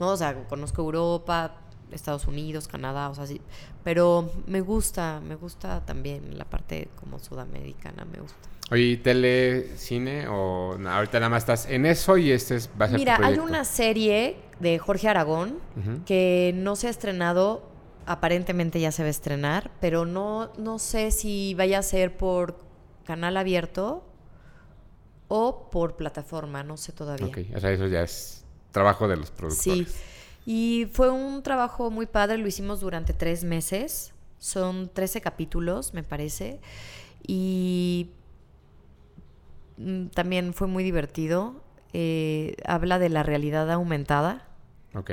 ¿No? 0.00 0.08
O 0.08 0.16
sea, 0.16 0.34
conozco 0.48 0.82
Europa, 0.82 1.54
Estados 1.92 2.26
Unidos, 2.26 2.66
Canadá, 2.66 3.08
o 3.08 3.14
sea, 3.14 3.28
sí. 3.28 3.40
Pero 3.84 4.32
me 4.48 4.62
gusta, 4.62 5.20
me 5.24 5.36
gusta 5.36 5.86
también 5.86 6.36
la 6.36 6.44
parte 6.44 6.88
como 6.98 7.20
sudamericana, 7.20 8.04
me 8.04 8.18
gusta. 8.18 8.48
Oye, 8.70 8.96
tele, 8.96 9.76
cine 9.76 10.26
o 10.28 10.78
ahorita 10.88 11.20
nada 11.20 11.28
más 11.28 11.42
estás 11.42 11.66
en 11.68 11.84
eso 11.84 12.16
y 12.16 12.30
este 12.30 12.56
es, 12.56 12.70
va 12.80 12.86
a 12.86 12.88
ser 12.88 12.98
Mira, 12.98 13.18
hay 13.22 13.38
una 13.38 13.64
serie 13.64 14.36
de 14.58 14.78
Jorge 14.78 15.08
Aragón 15.08 15.58
que 16.06 16.52
no 16.56 16.74
se 16.76 16.86
ha 16.86 16.90
estrenado, 16.90 17.68
aparentemente 18.06 18.80
ya 18.80 18.90
se 18.90 19.02
va 19.02 19.08
a 19.08 19.10
estrenar, 19.10 19.70
pero 19.80 20.06
no, 20.06 20.50
no 20.56 20.78
sé 20.78 21.10
si 21.10 21.54
vaya 21.54 21.80
a 21.80 21.82
ser 21.82 22.16
por 22.16 22.58
canal 23.04 23.36
abierto 23.36 24.04
o 25.28 25.68
por 25.70 25.96
plataforma, 25.96 26.62
no 26.62 26.76
sé 26.78 26.92
todavía. 26.92 27.26
Ok, 27.26 27.38
o 27.54 27.60
sea, 27.60 27.70
eso 27.70 27.86
ya 27.86 28.02
es 28.02 28.44
trabajo 28.70 29.08
de 29.08 29.16
los 29.16 29.30
productores. 29.30 29.88
Sí, 29.88 29.94
y 30.46 30.86
fue 30.92 31.10
un 31.10 31.42
trabajo 31.42 31.90
muy 31.90 32.06
padre, 32.06 32.38
lo 32.38 32.46
hicimos 32.46 32.80
durante 32.80 33.12
tres 33.12 33.44
meses, 33.44 34.14
son 34.38 34.90
13 34.92 35.20
capítulos, 35.20 35.92
me 35.94 36.02
parece, 36.02 36.60
y 37.26 38.10
también 40.12 40.54
fue 40.54 40.66
muy 40.66 40.84
divertido. 40.84 41.62
Eh, 41.92 42.56
habla 42.66 42.98
de 42.98 43.08
la 43.08 43.22
realidad 43.22 43.70
aumentada. 43.70 44.46
Ok. 44.94 45.10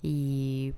Y 0.00 0.74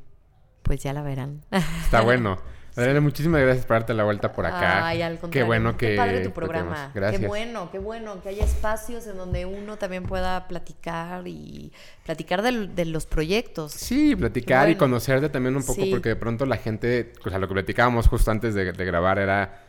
pues 0.62 0.82
ya 0.82 0.92
la 0.92 1.02
verán. 1.02 1.42
Está 1.50 2.00
bueno. 2.02 2.38
Adriana, 2.76 3.00
muchísimas 3.00 3.40
gracias 3.40 3.66
por 3.66 3.76
darte 3.76 3.94
la 3.94 4.02
vuelta 4.02 4.32
por 4.32 4.46
acá. 4.46 4.84
Ay, 4.84 5.00
al 5.00 5.20
Qué 5.30 5.44
bueno 5.44 5.76
que. 5.76 5.90
Qué 5.90 5.96
padre 5.96 6.24
tu 6.24 6.32
programa. 6.32 6.90
Gracias. 6.92 7.20
Qué 7.20 7.28
bueno, 7.28 7.70
qué 7.70 7.78
bueno. 7.78 8.20
Que 8.20 8.30
haya 8.30 8.44
espacios 8.44 9.06
en 9.06 9.16
donde 9.16 9.46
uno 9.46 9.76
también 9.76 10.02
pueda 10.02 10.48
platicar 10.48 11.28
y 11.28 11.72
platicar 12.04 12.42
de, 12.42 12.84
los 12.84 13.06
proyectos. 13.06 13.70
Sí, 13.70 14.16
platicar 14.16 14.68
y 14.70 14.74
conocerte 14.74 15.28
también 15.28 15.54
un 15.54 15.64
poco, 15.64 15.82
porque 15.88 16.08
de 16.10 16.16
pronto 16.16 16.46
la 16.46 16.56
gente, 16.56 17.12
o 17.24 17.30
sea, 17.30 17.38
lo 17.38 17.46
que 17.46 17.54
platicábamos 17.54 18.08
justo 18.08 18.32
antes 18.32 18.54
de 18.54 18.72
grabar 18.72 19.20
era 19.20 19.63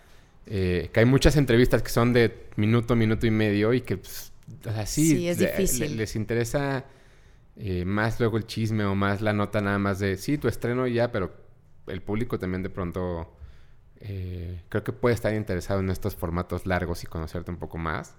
eh, 0.47 0.89
que 0.93 0.99
hay 0.99 1.05
muchas 1.05 1.37
entrevistas 1.37 1.81
que 1.81 1.89
son 1.89 2.13
de 2.13 2.47
minuto, 2.55 2.95
minuto 2.95 3.25
y 3.25 3.31
medio 3.31 3.73
y 3.73 3.81
que, 3.81 3.97
pues, 3.97 4.31
sí, 4.85 5.27
es 5.27 5.39
difícil. 5.39 5.97
les 5.97 6.15
interesa 6.15 6.85
eh, 7.55 7.83
más 7.83 8.19
luego 8.19 8.37
el 8.37 8.45
chisme 8.45 8.85
o 8.85 8.93
más 8.93 9.21
la 9.21 9.33
nota 9.33 9.61
nada 9.61 9.79
más 9.79 9.99
de, 9.99 10.17
sí, 10.17 10.37
tu 10.37 10.47
estreno 10.47 10.85
ya, 10.85 11.11
pero 11.11 11.33
el 11.87 12.01
público 12.01 12.37
también 12.37 12.61
de 12.61 12.69
pronto 12.69 13.35
eh, 14.01 14.61
creo 14.69 14.83
que 14.83 14.91
puede 14.91 15.15
estar 15.15 15.33
interesado 15.33 15.79
en 15.79 15.89
estos 15.89 16.15
formatos 16.15 16.67
largos 16.67 17.03
y 17.03 17.07
conocerte 17.07 17.49
un 17.49 17.57
poco 17.57 17.77
más. 17.79 18.15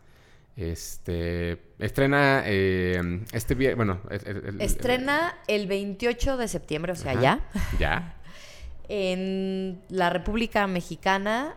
Este 0.56 1.58
estrena 1.78 2.42
este 2.46 3.74
bueno, 3.74 4.00
estrena 4.58 5.36
el 5.46 5.66
28 5.66 6.38
de 6.38 6.48
septiembre, 6.48 6.92
o 6.92 6.96
sea, 6.96 7.12
ya. 7.20 7.50
Ya. 7.78 8.16
en 8.88 9.82
la 9.90 10.08
República 10.08 10.66
Mexicana 10.66 11.56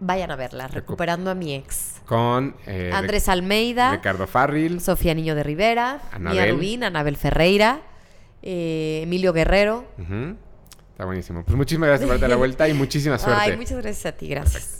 Vayan 0.00 0.30
a 0.30 0.36
verla, 0.36 0.68
Recuperando 0.68 1.30
a 1.30 1.34
mi 1.34 1.54
ex. 1.54 2.00
Con 2.06 2.56
eh, 2.66 2.90
Andrés 2.94 3.28
Almeida, 3.28 3.92
Ricardo 3.92 4.26
Farril, 4.26 4.80
Sofía 4.80 5.14
Niño 5.14 5.34
de 5.34 5.42
Rivera, 5.42 6.00
Mía 6.18 6.46
Rubín, 6.46 6.84
Anabel 6.84 7.16
Ferreira, 7.16 7.80
eh, 8.42 9.00
Emilio 9.02 9.32
Guerrero. 9.32 9.84
Está 9.98 11.04
buenísimo. 11.04 11.44
Pues 11.44 11.56
muchísimas 11.56 11.88
gracias 11.88 12.08
por 12.08 12.18
darte 12.18 12.28
la 12.28 12.36
vuelta 12.38 12.68
y 12.68 12.74
muchísima 12.74 13.18
suerte. 13.18 13.40
Ay, 13.40 13.56
muchas 13.56 13.78
gracias 13.78 14.06
a 14.06 14.16
ti, 14.16 14.28
gracias. 14.28 14.77